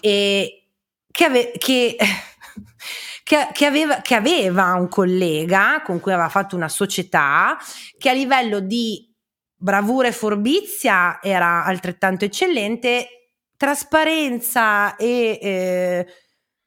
[0.00, 0.66] e
[1.10, 1.96] che, ave- che,
[3.22, 7.56] che- che aveva, che aveva un collega con cui aveva fatto una società
[7.98, 9.10] che a livello di
[9.56, 16.06] bravura e furbizia era altrettanto eccellente, trasparenza e eh,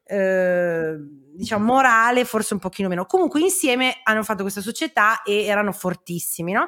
[0.03, 0.95] eh,
[1.35, 3.05] diciamo morale forse un pochino meno.
[3.05, 6.67] Comunque insieme hanno fatto questa società e erano fortissimi, no?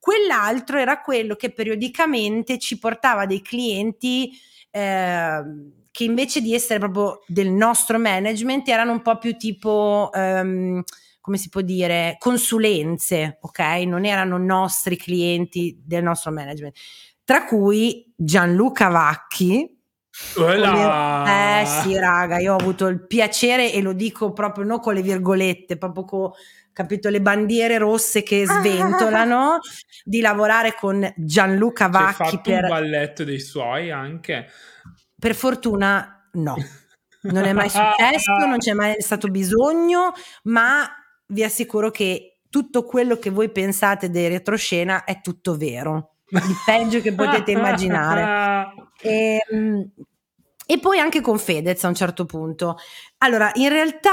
[0.00, 4.32] Quell'altro era quello che periodicamente ci portava dei clienti
[4.70, 5.42] eh,
[5.90, 10.82] che invece di essere proprio del nostro management erano un po' più tipo ehm,
[11.20, 13.60] come si può dire, consulenze, ok?
[13.86, 16.76] Non erano nostri clienti del nostro management,
[17.24, 19.78] tra cui Gianluca Vacchi.
[20.34, 21.60] Voilà.
[21.60, 25.02] Eh sì, raga, io ho avuto il piacere e lo dico proprio non con le
[25.02, 26.30] virgolette, proprio con
[26.80, 29.58] capito le bandiere rosse che sventolano
[30.02, 34.46] di lavorare con Gianluca Vacchi fatto un per balletto dei suoi anche.
[35.18, 36.56] per fortuna no.
[37.22, 40.12] Non è mai successo, non c'è mai stato bisogno,
[40.44, 40.88] ma
[41.26, 46.16] vi assicuro che tutto quello che voi pensate dei retroscena è tutto vero.
[46.30, 48.74] Il peggio che potete immaginare.
[49.02, 49.80] E, mm,
[50.66, 52.76] e poi anche con Fedez a un certo punto.
[53.22, 54.10] Allora, in realtà,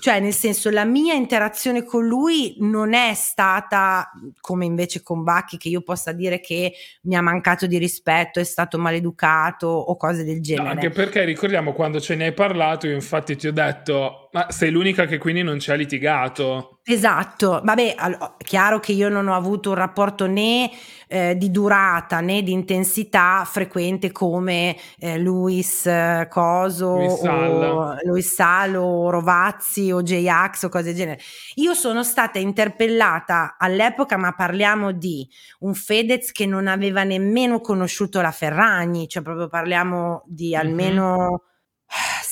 [0.00, 5.58] cioè nel senso, la mia interazione con lui non è stata come invece con Bacchi,
[5.58, 6.72] che io possa dire che
[7.02, 10.68] mi ha mancato di rispetto, è stato maleducato o cose del No, genere.
[10.70, 14.72] anche perché ricordiamo quando ce ne hai parlato, io infatti ti ho detto, ma sei
[14.72, 16.80] l'unica che quindi non ci ha litigato.
[16.88, 20.70] Esatto, vabbè, all- chiaro che io non ho avuto un rapporto né
[21.08, 27.96] eh, di durata né di intensità frequente come eh, Luis eh, Coso Luis o Salla.
[28.04, 31.20] Luis Salo o Rovazzi o J-Ax o cose del genere.
[31.56, 35.28] Io sono stata interpellata all'epoca, ma parliamo di
[35.60, 41.42] un Fedez che non aveva nemmeno conosciuto la Ferragni, cioè proprio parliamo di almeno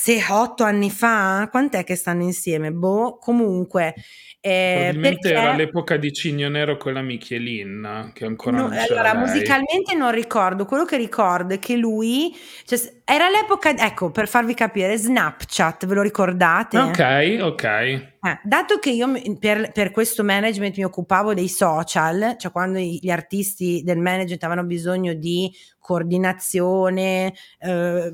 [0.05, 2.71] se otto anni fa, quant'è che stanno insieme?
[2.71, 3.95] Boh, comunque.
[4.39, 8.77] eh, Probabilmente perché- era l'epoca di Cigno Nero con la Michelin, che ancora No, non
[8.77, 9.21] allora, lei.
[9.21, 12.31] musicalmente non ricordo, quello che ricordo è che lui,
[12.65, 16.77] cioè, era l'epoca, ecco, per farvi capire, Snapchat, ve lo ricordate?
[16.77, 17.63] Ok, ok.
[17.63, 18.11] Eh,
[18.43, 23.81] dato che io per, per questo management mi occupavo dei social, cioè quando gli artisti
[23.83, 28.11] del management avevano bisogno di coordinazione, eh,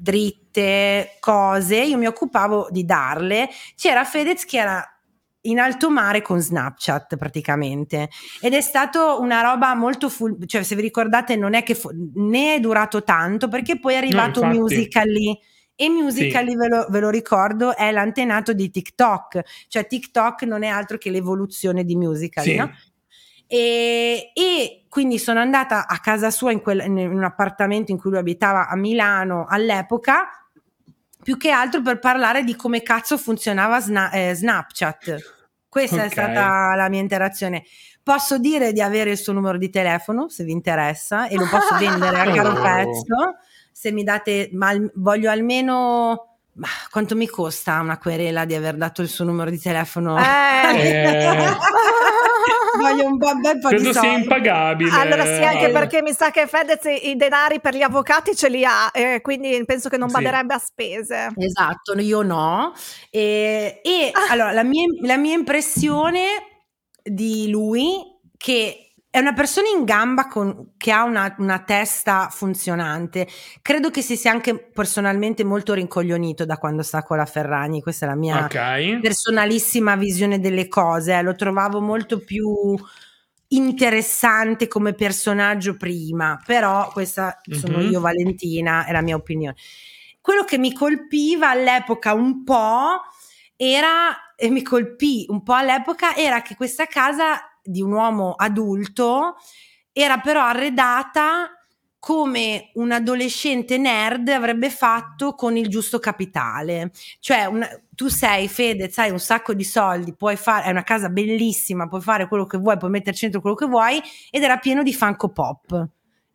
[0.00, 3.48] dritte, cose, io mi occupavo di darle.
[3.76, 4.84] C'era Fedez che era
[5.44, 8.10] in alto mare con Snapchat praticamente
[8.42, 11.88] ed è stato una roba molto full, cioè se vi ricordate non è che fu-
[12.14, 14.58] né è durato tanto perché poi è arrivato infatti.
[14.58, 15.38] Musical.ly
[15.74, 20.68] e Musical.ly ve, lo, ve lo ricordo è l'antenato di TikTok cioè TikTok non è
[20.68, 22.56] altro che l'evoluzione di Musical.ly Sì.
[22.56, 22.70] no?
[23.52, 28.10] E, e quindi sono andata a casa sua in, quel- in un appartamento in cui
[28.10, 30.28] lui abitava a Milano all'epoca
[31.20, 35.38] più che altro per parlare di come cazzo funzionava Sna- eh, Snapchat.
[35.68, 36.12] Questa è Ok.
[36.12, 37.64] stata la mia interazione.
[38.02, 41.76] Posso dire di avere il suo numero di telefono se vi interessa e lo posso
[41.76, 42.60] vendere a caro Oh.
[42.60, 43.14] prezzo.
[43.72, 46.36] Se mi date, ma al- voglio almeno.
[46.54, 50.16] Ma quanto mi costa una querela di aver dato il suo numero di telefono?
[50.18, 50.22] Eh.
[52.78, 54.20] voglio un bel, bel po' Credo di sia soldi.
[54.22, 54.90] impagabile.
[54.90, 55.72] Allora sì, anche Eh.
[55.72, 59.62] perché mi sa che Fedez i denari per gli avvocati ce li ha, eh, quindi
[59.64, 60.14] penso che non Sì.
[60.16, 61.32] baderebbe a spese.
[61.36, 62.72] Esatto, io no.
[63.10, 64.32] E, e Ah.
[64.32, 66.26] allora la mia, la mia impressione
[67.02, 73.26] di lui che è una persona in gamba con- che ha una, una testa funzionante.
[73.62, 77.82] Credo che si sia anche personalmente molto rincoglionito da quando sta con la Ferragni.
[77.82, 78.98] Questa è la mia Ok.
[79.00, 81.14] personalissima visione delle cose.
[81.18, 81.22] eh.
[81.22, 82.48] Lo trovavo molto più
[83.48, 87.90] interessante come personaggio prima, però questa sono Mhm.
[87.90, 89.56] io Valentina, è la mia opinione.
[90.20, 93.00] Quello che mi colpiva all'epoca un po'
[93.56, 99.36] era, e mi colpì un po' all'epoca, era che questa casa di un uomo adulto
[99.92, 101.50] era però arredata
[101.98, 106.90] come un adolescente nerd avrebbe fatto con il giusto capitale.
[107.18, 111.10] Cioè, una- tu sei Fede, hai un sacco di soldi, puoi fare, è una casa
[111.10, 114.00] bellissima, puoi fare quello che vuoi, puoi mettere centro quello che vuoi,
[114.30, 115.88] ed era pieno di Funko Pop.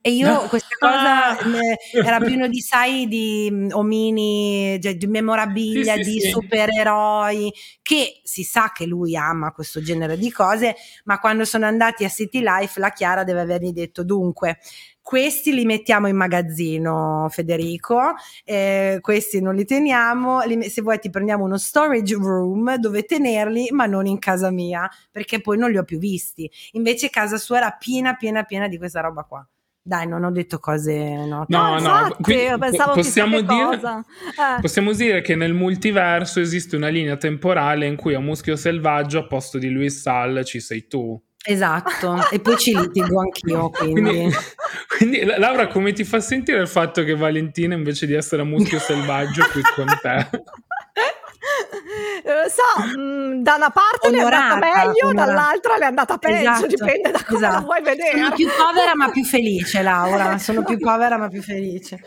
[0.07, 5.95] E io questa cosa eh, era pieno di, sai, di mm, omini, cioè, di memorabilia,
[5.95, 6.29] Sì, sì, di sì.
[6.29, 7.51] supereroi,
[7.81, 10.75] che si sa che lui ama questo genere di cose,
[11.05, 14.59] ma quando sono andati a City Life la Chiara deve avergli detto dunque
[15.01, 18.13] questi li mettiamo in magazzino Federico
[18.43, 23.69] eh, questi non li teniamo li se vuoi ti prendiamo uno storage room dove tenerli
[23.71, 26.49] ma non in casa mia perché poi non li ho più visti.
[26.73, 29.47] Invece casa sua era piena piena piena di questa roba qua
[29.87, 30.93] dai non ho detto cose
[31.27, 33.79] no, No, no, po- chissà possiamo dire.
[33.79, 34.59] Eh.
[34.61, 39.27] possiamo dire che nel multiverso esiste una linea temporale in cui a Muschio Selvaggio a
[39.27, 41.21] posto di Luis Sal ci sei tu.
[41.45, 44.35] esatto e poi ci litigo anch'io quindi, Quindi,
[44.97, 48.45] quindi, La- Laura, come ti fa sentire il fatto che Valentina invece di essere a
[48.45, 50.29] Muschio Selvaggio è qui con te?
[52.49, 55.25] So, mh, da una parte le è andata Onorata, meglio, onorata.
[55.31, 57.63] dall'altra le è andata peggio, Esatto, dipende da come la esatto.
[57.65, 58.17] vuoi vedere.
[58.17, 61.99] sono più povera ma più felice Laura sono più povera ma più felice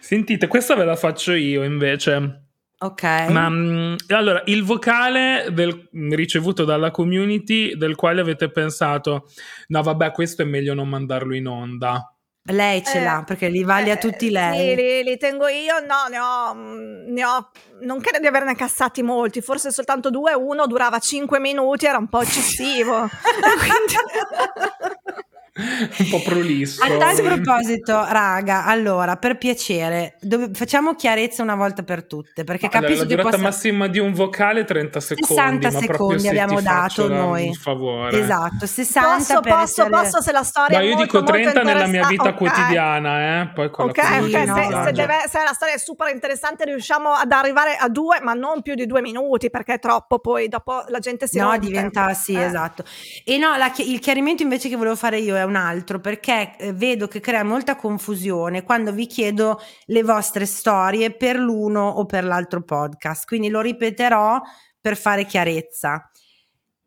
[0.00, 2.40] Sentite, questa ve la faccio io invece.
[2.78, 3.02] Ok.
[3.30, 9.28] Ma mm, allora, il vocale del- ricevuto dalla community del quale avete pensato,
[9.68, 12.13] no vabbè, questo è meglio non mandarlo in onda.
[12.46, 14.74] Lei ce Eh, l'ha perché li vali a tutti Sì, lei.
[14.74, 17.50] li, li tengo io, no, ne ho, ne ho,
[17.80, 22.08] non credo di averne cassati molti, forse soltanto due, uno durava cinque minuti, era un
[22.08, 23.08] po' eccessivo.
[25.56, 26.82] Un po' prolisso.
[26.82, 32.66] A tal proposito, raga, allora, per piacere, dove- facciamo chiarezza una volta per tutte, perché
[32.66, 33.42] Allora, capisco la che durata possa...
[33.48, 35.32] massima di un vocale è 30 secondi.
[35.32, 37.46] 60 ma proprio secondi se abbiamo ti dato noi.
[37.46, 38.18] Un favore.
[38.18, 41.32] Esatto, 60 Posso, per posso, essere- posso, se la storia è io molto, dico molto
[41.32, 42.36] 30 nella mia vita interessante- ok.
[42.52, 43.48] quotidiana, eh?
[43.54, 44.32] Poi con Ok, la ok, community
[44.72, 48.32] se, se deve- se la storia è super interessante riusciamo ad arrivare a due, ma
[48.32, 51.66] non più di due minuti, perché è troppo, poi dopo la gente si No, rompe.
[51.66, 52.42] diventa sì, Eh.
[52.42, 52.82] esatto.
[53.24, 56.72] E no, la il chiarimento invece che volevo fare io è un altro, perché eh,
[56.72, 62.24] vedo che crea molta confusione quando vi chiedo le vostre storie per l'uno o per
[62.24, 63.26] l'altro podcast.
[63.26, 64.40] Quindi lo ripeterò
[64.80, 66.10] per fare chiarezza.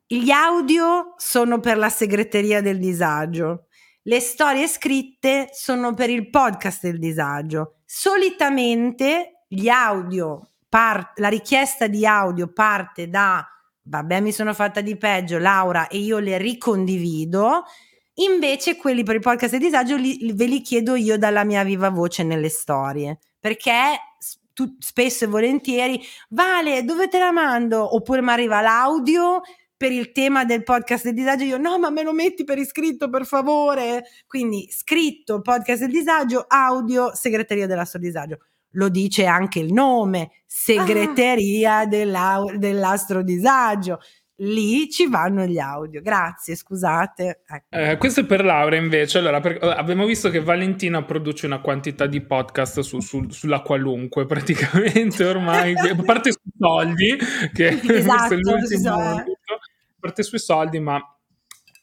[0.05, 3.65] Gli audio sono per la segreteria del disagio.
[4.03, 7.79] Le storie scritte sono per il podcast del disagio.
[7.85, 13.45] Solitamente gli audio, par- la richiesta di audio parte da
[13.89, 17.63] vabbè mi sono fatta di peggio Laura e io le ricondivido
[18.19, 21.89] invece quelli per il podcast del disagio li- ve li chiedo io dalla mia viva
[21.89, 23.73] voce nelle storie perché
[24.53, 27.95] tu- spesso e volentieri Vale dove te la mando?
[27.95, 29.41] Oppure mi arriva l'audio
[29.77, 33.09] per il tema del podcast del disagio io no ma me lo metti per iscritto
[33.09, 34.05] per favore.
[34.25, 38.39] Quindi scritto podcast del disagio audio segreteria dell'astro disagio.
[38.71, 43.99] Lo dice anche il nome, segreteria dell'au- dell'astro disagio.
[44.41, 46.01] Lì ci vanno gli audio.
[46.01, 47.41] Grazie, scusate.
[47.47, 47.65] Ecco.
[47.75, 49.17] Eh, questo è per Laura invece.
[49.17, 53.61] Allora, per- eh, abbiamo visto che Valentina produce una quantità di podcast su- su- sulla
[53.61, 57.17] qualunque praticamente ormai, a parte sui soldi,
[57.51, 61.01] che Esatto, è l'ultimo momento, a parte sui soldi, ma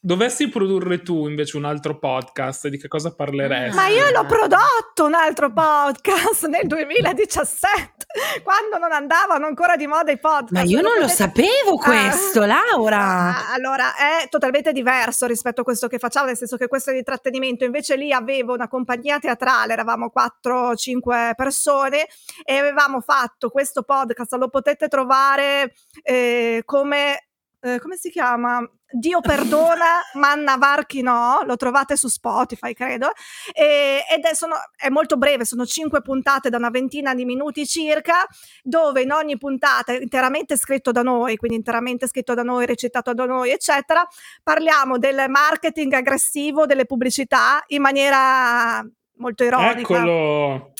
[0.05, 3.75] dovessi produrre tu invece un altro podcast, di che cosa parleresti?
[3.75, 8.05] Ma io l'ho prodotto un altro podcast nel 2017,
[8.43, 10.51] quando non andavano ancora di moda i podcast.
[10.51, 12.45] Ma io non lo potete- sapevo questo, Ah.
[12.45, 12.97] Laura.
[12.99, 16.93] Ah, allora è totalmente diverso rispetto a questo che facciamo, nel senso che questo è
[16.93, 17.65] di trattenimento.
[17.65, 22.05] Invece lì avevo una compagnia teatrale, eravamo 4-5 persone
[22.43, 24.35] e avevamo fatto questo podcast.
[24.35, 25.73] Lo potete trovare
[26.03, 27.27] eh, come,
[27.59, 28.61] eh, come si chiama?
[28.97, 33.11] Dio perdona, Manna Varchi no, lo trovate su Spotify, credo.
[33.53, 37.65] E- ed è, sono- è molto breve, sono cinque puntate da una ventina di minuti
[37.67, 38.25] circa,
[38.63, 43.25] dove in ogni puntata, interamente scritto da noi, quindi interamente scritto da noi, recitato da
[43.25, 44.07] noi, eccetera,
[44.43, 48.85] parliamo del marketing aggressivo delle pubblicità in maniera
[49.17, 49.79] molto ironica.
[49.79, 50.71] Eccolo!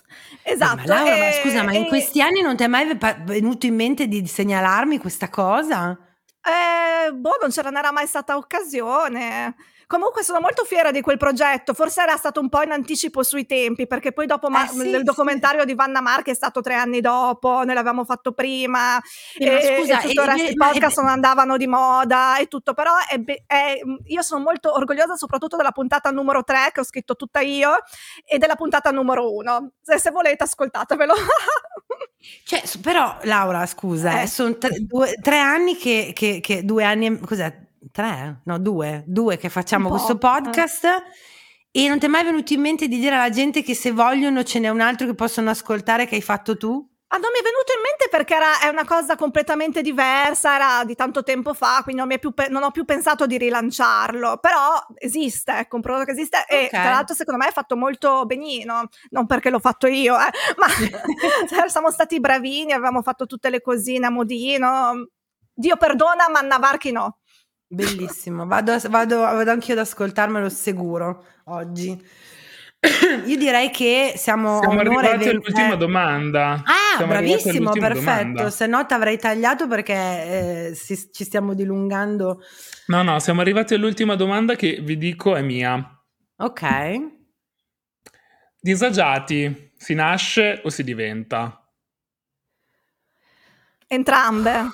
[0.44, 0.76] Esatto.
[0.76, 3.18] Ma Laura, ma e- scusa, ma in e- questi anni non ti è mai ve-
[3.26, 5.98] venuto in mente di segnalarmi questa cosa?
[6.48, 9.56] Eh, boh, non c'era, non era mai stata occasione.
[9.88, 13.46] Comunque sono molto fiera di quel progetto, forse era stato un po' in anticipo sui
[13.46, 15.04] tempi, perché poi dopo ma- Eh, sì, il sì.
[15.04, 19.00] documentario di Vanna Marchi è stato tre anni dopo, noi l'avevamo fatto prima,
[19.38, 22.38] Eh, e, scusa, e tutto il e- resto, e- i podcast non andavano di moda
[22.38, 26.70] e tutto, però è be- è- io sono molto orgogliosa soprattutto della puntata numero 3
[26.74, 27.76] che ho scritto tutta io
[28.26, 29.74] e della puntata numero 1.
[29.84, 31.14] Se, se volete ascoltatevelo.
[32.44, 34.28] Cioè, però, Laura, scusa, Eh.
[34.28, 37.54] sono tre, due- tre anni che, che- che- due anni, cos'è?
[37.92, 38.42] Tre?
[38.46, 40.86] No, due, due che facciamo po', questo podcast
[41.72, 44.44] e non ti è mai venuto in mente di dire alla gente che se vogliono
[44.44, 46.88] ce n'è un altro che possono ascoltare che hai fatto tu?
[47.08, 50.84] Ah, non mi è venuto in mente perché era, è una cosa completamente diversa, era
[50.84, 54.38] di tanto tempo fa, quindi non, mi è più non ho più pensato di rilanciarlo,
[54.40, 56.70] però esiste, ecco, un prodotto che esiste e Ok.
[56.72, 60.68] tra l'altro secondo me è fatto molto benino, non perché l'ho fatto io, eh, ma
[61.48, 65.08] cioè, siamo stati bravini, avevamo fatto tutte le cosine a modino,
[65.54, 67.20] Dio perdona, ma Navarchi no.
[67.68, 72.00] Bellissimo, vado, vado, vado anch'io ad ascoltarmelo sicuro oggi.
[73.26, 75.78] Io direi che siamo, Siamo arrivati all'ultima eh.
[75.78, 76.64] domanda.
[76.66, 78.00] Ah, Siamo bravissimo, perfetto.
[78.00, 78.50] domanda.
[78.50, 82.42] Se no ti avrei tagliato perché eh, si- ci stiamo dilungando.
[82.88, 85.84] No, no, siamo arrivati all'ultima domanda che vi dico è mia.
[86.38, 86.64] Ok.
[88.60, 91.60] Disagiati, si nasce o si diventa?
[93.88, 94.70] Entrambe.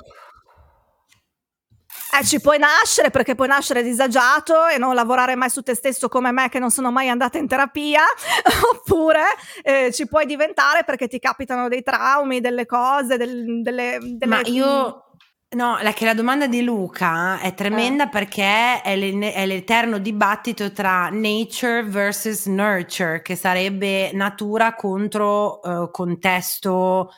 [2.20, 6.10] Eh, ci puoi nascere perché puoi nascere disagiato e non lavorare mai su te stesso
[6.10, 8.02] come me che non sono mai andata in terapia,
[8.74, 9.22] oppure
[9.64, 14.42] eh, ci puoi diventare perché ti capitano dei traumi, delle cose, del- delle, delle- Ma
[14.46, 15.06] io
[15.56, 17.54] no, la, che la domanda di Luca è Eh.
[17.54, 25.62] tremenda perché è, l'e- è l'eterno dibattito tra nature versus nurture, che sarebbe natura contro
[25.64, 27.12] eh, contesto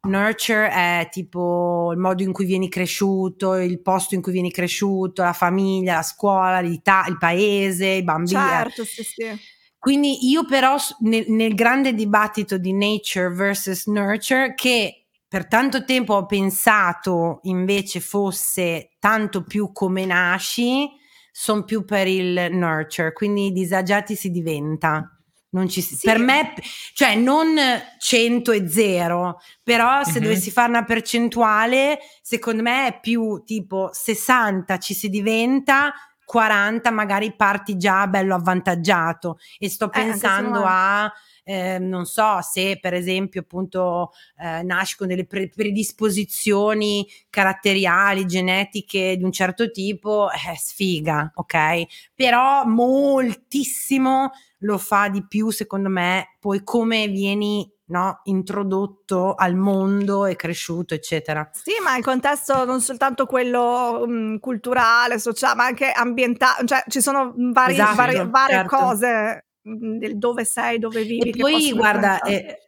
[0.00, 5.22] Nurture è tipo il modo in cui vieni cresciuto, il posto in cui vieni cresciuto,
[5.22, 8.40] la famiglia, la scuola, l'ita- il paese, i bambini.
[8.40, 9.36] Certo, sì, sì.
[9.78, 16.14] Quindi io però nel, nel grande dibattito di nature versus nurture, che per tanto tempo
[16.14, 20.88] ho pensato invece fosse tanto più come nasci,
[21.30, 25.17] sono più per il nurture, quindi disagiati si diventa.
[25.50, 26.52] Non ci si- Per me,
[26.92, 27.56] cioè non
[27.98, 30.24] 100 e 0, però se Mhm.
[30.24, 35.92] dovessi fare una percentuale, secondo me è più tipo 60 ci si diventa,
[36.24, 40.66] 40 magari parti già bello avvantaggiato e sto Eh, pensando me.
[40.68, 41.12] a
[41.44, 49.16] eh, non so se per esempio appunto eh, nasci con delle pre- predisposizioni caratteriali, genetiche
[49.16, 51.84] di un certo tipo, è sfiga, ok?
[52.14, 54.30] Però moltissimo
[54.62, 60.94] lo fa di più secondo me poi come vieni no, introdotto al mondo e cresciuto
[60.94, 61.48] eccetera.
[61.52, 67.00] Sì, ma il contesto non soltanto quello mm, culturale, sociale, ma anche ambientale, cioè ci
[67.00, 68.76] sono vari- Esatto, vari- varie certo.
[68.76, 71.28] cose mm, del dove sei, dove vivi.
[71.28, 72.58] E che poi guarda, e,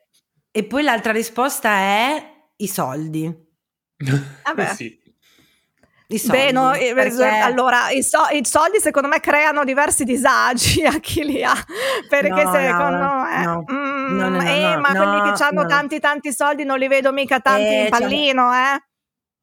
[0.51, 3.49] e poi l'altra risposta è i soldi.
[4.45, 4.75] Vabbè.
[4.75, 4.99] sì.
[6.13, 10.03] I soldi, Beh, no, eh, perché- allora i, so- i soldi secondo me creano diversi
[10.05, 11.55] disagi a chi li ha
[12.09, 13.65] perché No, secondo Laura, me no.
[13.71, 15.69] mm, No, no, no, eh, no, ma quelli no, che hanno no.
[15.69, 18.81] tanti tanti soldi non li vedo mica tanti Eh, in pallino eh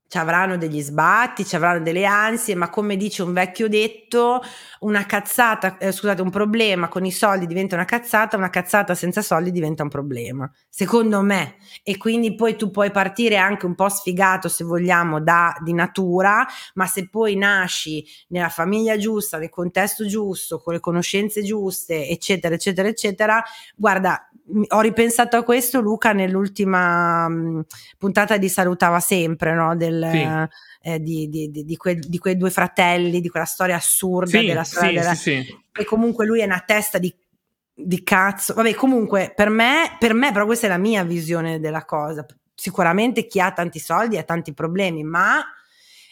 [0.07, 4.41] ci avranno degli sbatti, ci avranno delle ansie, ma come dice un vecchio detto,
[4.79, 9.21] una cazzata, eh, scusate, un problema con i soldi diventa una cazzata, una cazzata senza
[9.21, 11.55] soldi diventa un problema, secondo me.
[11.83, 16.45] E quindi poi tu puoi partire anche un po' sfigato, se vogliamo, da, di natura,
[16.75, 22.55] ma se poi nasci nella famiglia giusta, nel contesto giusto, con le conoscenze giuste, eccetera,
[22.55, 23.43] eccetera, eccetera,
[23.75, 24.29] guarda,
[24.69, 27.65] ho ripensato a questo Luca nell'ultima mh,
[27.97, 29.75] puntata di Salutava Sempre, no?
[29.75, 30.47] Del,
[30.81, 30.89] Sì.
[30.89, 34.63] eh, di, di- di- quei, di quei due fratelli, di quella storia assurda Sì, della
[34.63, 37.13] storia sì, della- sì, e comunque lui è una testa di,
[37.73, 38.53] di cazzo.
[38.53, 42.25] Vabbè, comunque per me, per me, però questa è la mia visione della cosa.
[42.55, 45.43] Sicuramente chi ha tanti soldi ha tanti problemi, ma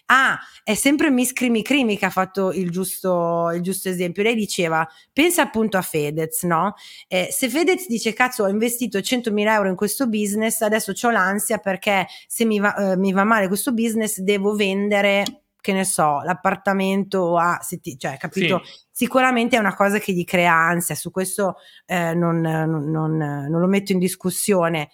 [0.07, 4.23] ah, è sempre Miss Crimi Crimi che ha fatto il giusto, il giusto esempio.
[4.23, 6.73] Lei diceva: pensa appunto a Fedez, no?
[7.07, 11.57] Eh, se Fedez dice cazzo, ho investito 100.000 euro in questo business, adesso ho l'ansia
[11.57, 15.23] perché se mi va, eh, mi va male questo business, devo vendere.
[15.65, 18.61] Che ne so, l'appartamento a, setti- cioè, capito?
[18.63, 18.71] Sì.
[18.91, 21.55] Sicuramente è una cosa che gli crea ansia, su questo
[21.87, 24.91] eh, non, non- non- non lo metto in discussione,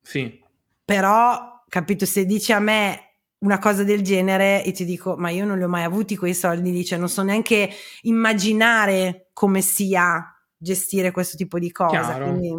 [0.00, 0.42] Sì.
[0.82, 3.13] però, capito, se dici a me
[3.44, 6.34] una cosa del genere e ti dico, ma io non li ho mai avuti quei
[6.34, 7.70] soldi, dice, non so neanche
[8.02, 12.16] immaginare come sia gestire questo tipo di cosa.
[12.16, 12.56] Quindi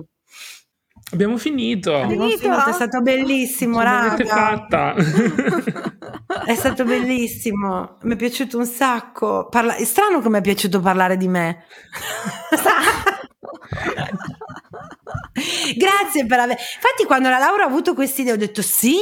[1.11, 1.95] Abbiamo finito.
[2.01, 4.35] abbiamo finito, è stato bellissimo, l'avete raga.
[4.35, 4.95] fatta.
[6.45, 9.47] È stato bellissimo, mi è piaciuto un sacco.
[9.49, 11.65] Parla- è strano che mi è piaciuto parlare di me.
[15.75, 16.57] Grazie per aver.
[16.57, 18.95] Infatti, quando la Laura ha avuto questa idea, ho detto sì.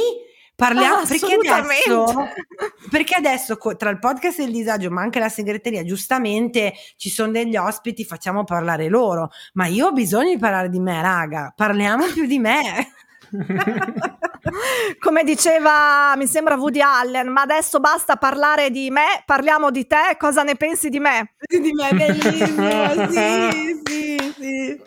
[0.56, 2.04] Parliamo Ah, perché adesso,
[2.90, 7.32] perché adesso tra il podcast e il disagio, ma anche la segreteria, giustamente ci sono
[7.32, 9.30] degli ospiti, facciamo parlare loro.
[9.54, 11.52] Ma io ho bisogno di parlare di me, raga.
[11.54, 12.92] Parliamo più di me.
[15.00, 20.16] come diceva mi sembra Woody Allen ma adesso basta parlare di me parliamo di te
[20.18, 21.34] cosa ne pensi di me?
[21.46, 24.80] Di me bellissimo sì sì sì.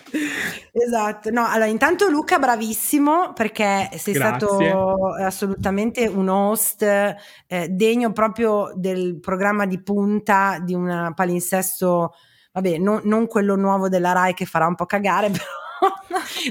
[0.72, 1.32] Esatto.
[1.32, 4.48] No allora intanto Luca bravissimo perché sei Grazie.
[4.48, 12.14] stato assolutamente un host eh, degno proprio del programma di punta di un palinsesto
[12.54, 15.92] vabbè non, non quello nuovo della Rai che farà un po' cagare però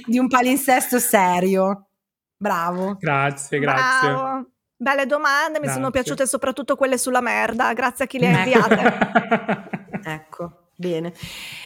[0.06, 1.86] di un palinsesto serio
[2.37, 4.09] bravo Grazie, grazie.
[4.09, 4.51] Bravo.
[4.77, 6.03] belle domande mi sono Grazie.
[6.03, 9.75] piaciute soprattutto quelle sulla merda grazie a chi le ha inviate
[10.07, 11.13] Ecco, bene.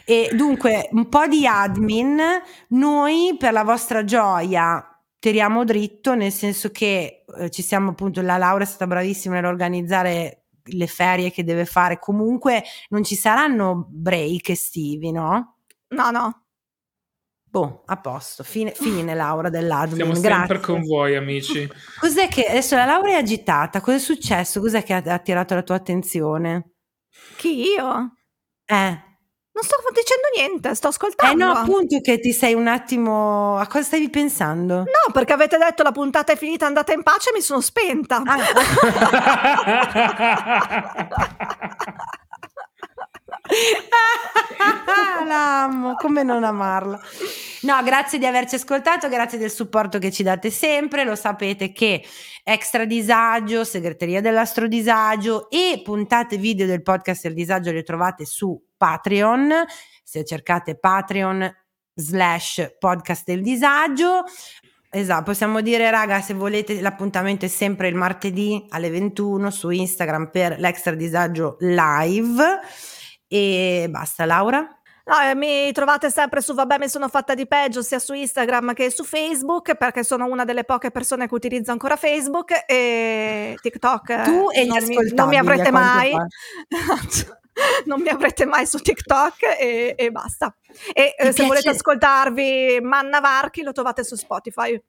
[0.03, 2.19] E dunque, un po' di admin.
[2.69, 4.83] Noi, per la vostra gioia,
[5.19, 10.45] tiriamo dritto, nel senso che eh, ci siamo appunto, la Laura è stata bravissima nell'organizzare
[10.63, 11.99] le ferie che deve fare.
[11.99, 15.57] Comunque non ci saranno break estivi, no?
[15.89, 16.40] no no
[17.51, 18.43] Boh, a posto.
[18.43, 19.97] Fine, fine Laura dell'admin.
[19.97, 20.29] Siamo Grazie.
[20.29, 21.69] sempre con voi, amici.
[21.99, 23.81] Cos'è che adesso la Laura è agitata?
[23.81, 24.61] Cos'è successo?
[24.61, 26.69] Cos'è che ha attirato la tua attenzione?
[27.35, 28.13] chi io?
[28.65, 28.99] Eh.
[29.53, 33.57] non sto dicendo niente sto Eh ascoltando no, appunto che ti sei un attimo...
[33.57, 34.77] A cosa stavi pensando?
[34.77, 38.21] No, perché avete detto la puntata è finita, andate in pace e mi sono spenta.
[38.23, 38.37] Ah,
[45.27, 46.99] L'amo, come non amarla.
[47.61, 51.03] No, grazie di averci ascoltato, grazie del supporto che ci date sempre.
[51.03, 52.03] Lo sapete che
[52.43, 59.53] Extra Disagio, Segreteria dell'Astrodisagio e puntate video del podcast Il Disagio le trovate su Patreon.
[60.03, 61.49] Se cercate Patreon
[61.93, 64.23] slash podcast del disagio.
[64.93, 70.29] Esatto, possiamo dire raga, se volete l'appuntamento è sempre il martedì alle 21 su Instagram
[70.31, 72.59] per l'extra disagio live
[73.31, 74.59] e basta Laura.
[75.05, 78.73] No, eh, mi trovate sempre su Vabbè mi sono fatta di peggio sia su Instagram
[78.73, 84.21] che su Facebook perché sono una delle poche persone che utilizza ancora Facebook e TikTok.
[84.23, 86.11] Tu e gli non mi, ascoltabili, non mi avrete mai.
[87.85, 90.53] non mi avrete mai su TikTok e, e basta.
[90.93, 94.79] E eh, se piace- volete ascoltarvi Manna Varchi lo trovate su Spotify.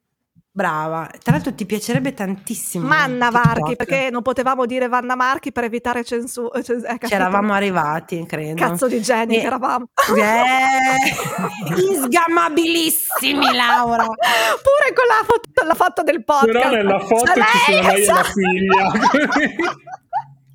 [0.55, 2.85] Brava, tra l'altro ti piacerebbe tantissimo.
[2.87, 3.31] Manna.
[3.31, 6.61] Varchi perché non potevamo dire Vanna Marchi per evitare censura.
[6.61, 6.73] Ci
[7.09, 8.53] eravamo arrivati, credo.
[8.63, 9.87] Cazzo di geni Eh, che eravamo.
[10.15, 14.05] Eh, insgammabilissimi Laura.
[14.05, 16.51] Pure con la foto, la foto del podcast.
[16.51, 18.29] Però nella foto Cioè, ci sono lei, lei e la esatto.
[18.31, 18.91] figlia.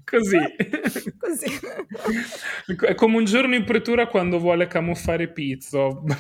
[0.09, 0.39] Così.
[1.19, 1.61] Così.
[2.87, 6.03] È come un giorno in pretura quando vuole camuffare Pizzo.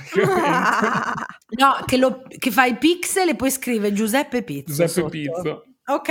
[1.50, 4.66] No, che, lo, che fai pixel e poi scrive Giuseppe Pizzo.
[4.66, 5.08] Giuseppe sotto.
[5.08, 5.64] Pizzo.
[5.86, 6.10] Ok,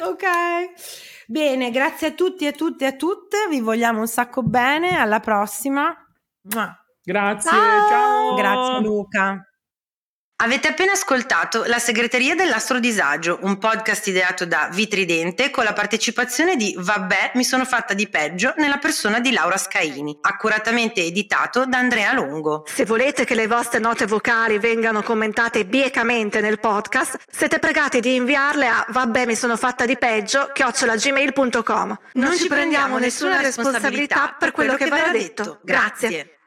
[0.00, 0.24] ok.
[1.28, 3.46] Bene, grazie a tutti e a tutte e a tutte.
[3.48, 4.98] Vi vogliamo un sacco bene.
[4.98, 5.94] Alla prossima.
[7.04, 8.34] Grazie, ciao.
[8.34, 9.46] Grazie Luca.
[10.42, 16.74] Avete appena ascoltato La segreteria dell'astrodisagio, un podcast ideato da Vitridente con la partecipazione di
[16.76, 22.12] Vabbè, mi sono fatta di peggio nella persona di Laura Scaini, accuratamente editato da Andrea
[22.12, 22.64] Longo.
[22.66, 28.16] Se volete che le vostre note vocali vengano commentate biecamente nel podcast, siete pregati di
[28.16, 31.98] inviarle a vabbè mi sono fatta di peggio chiocciolagmail.com.
[32.14, 35.60] Non, ci prendiamo nessuna responsabilità per quello che verrà detto.
[35.62, 36.38] Grazie.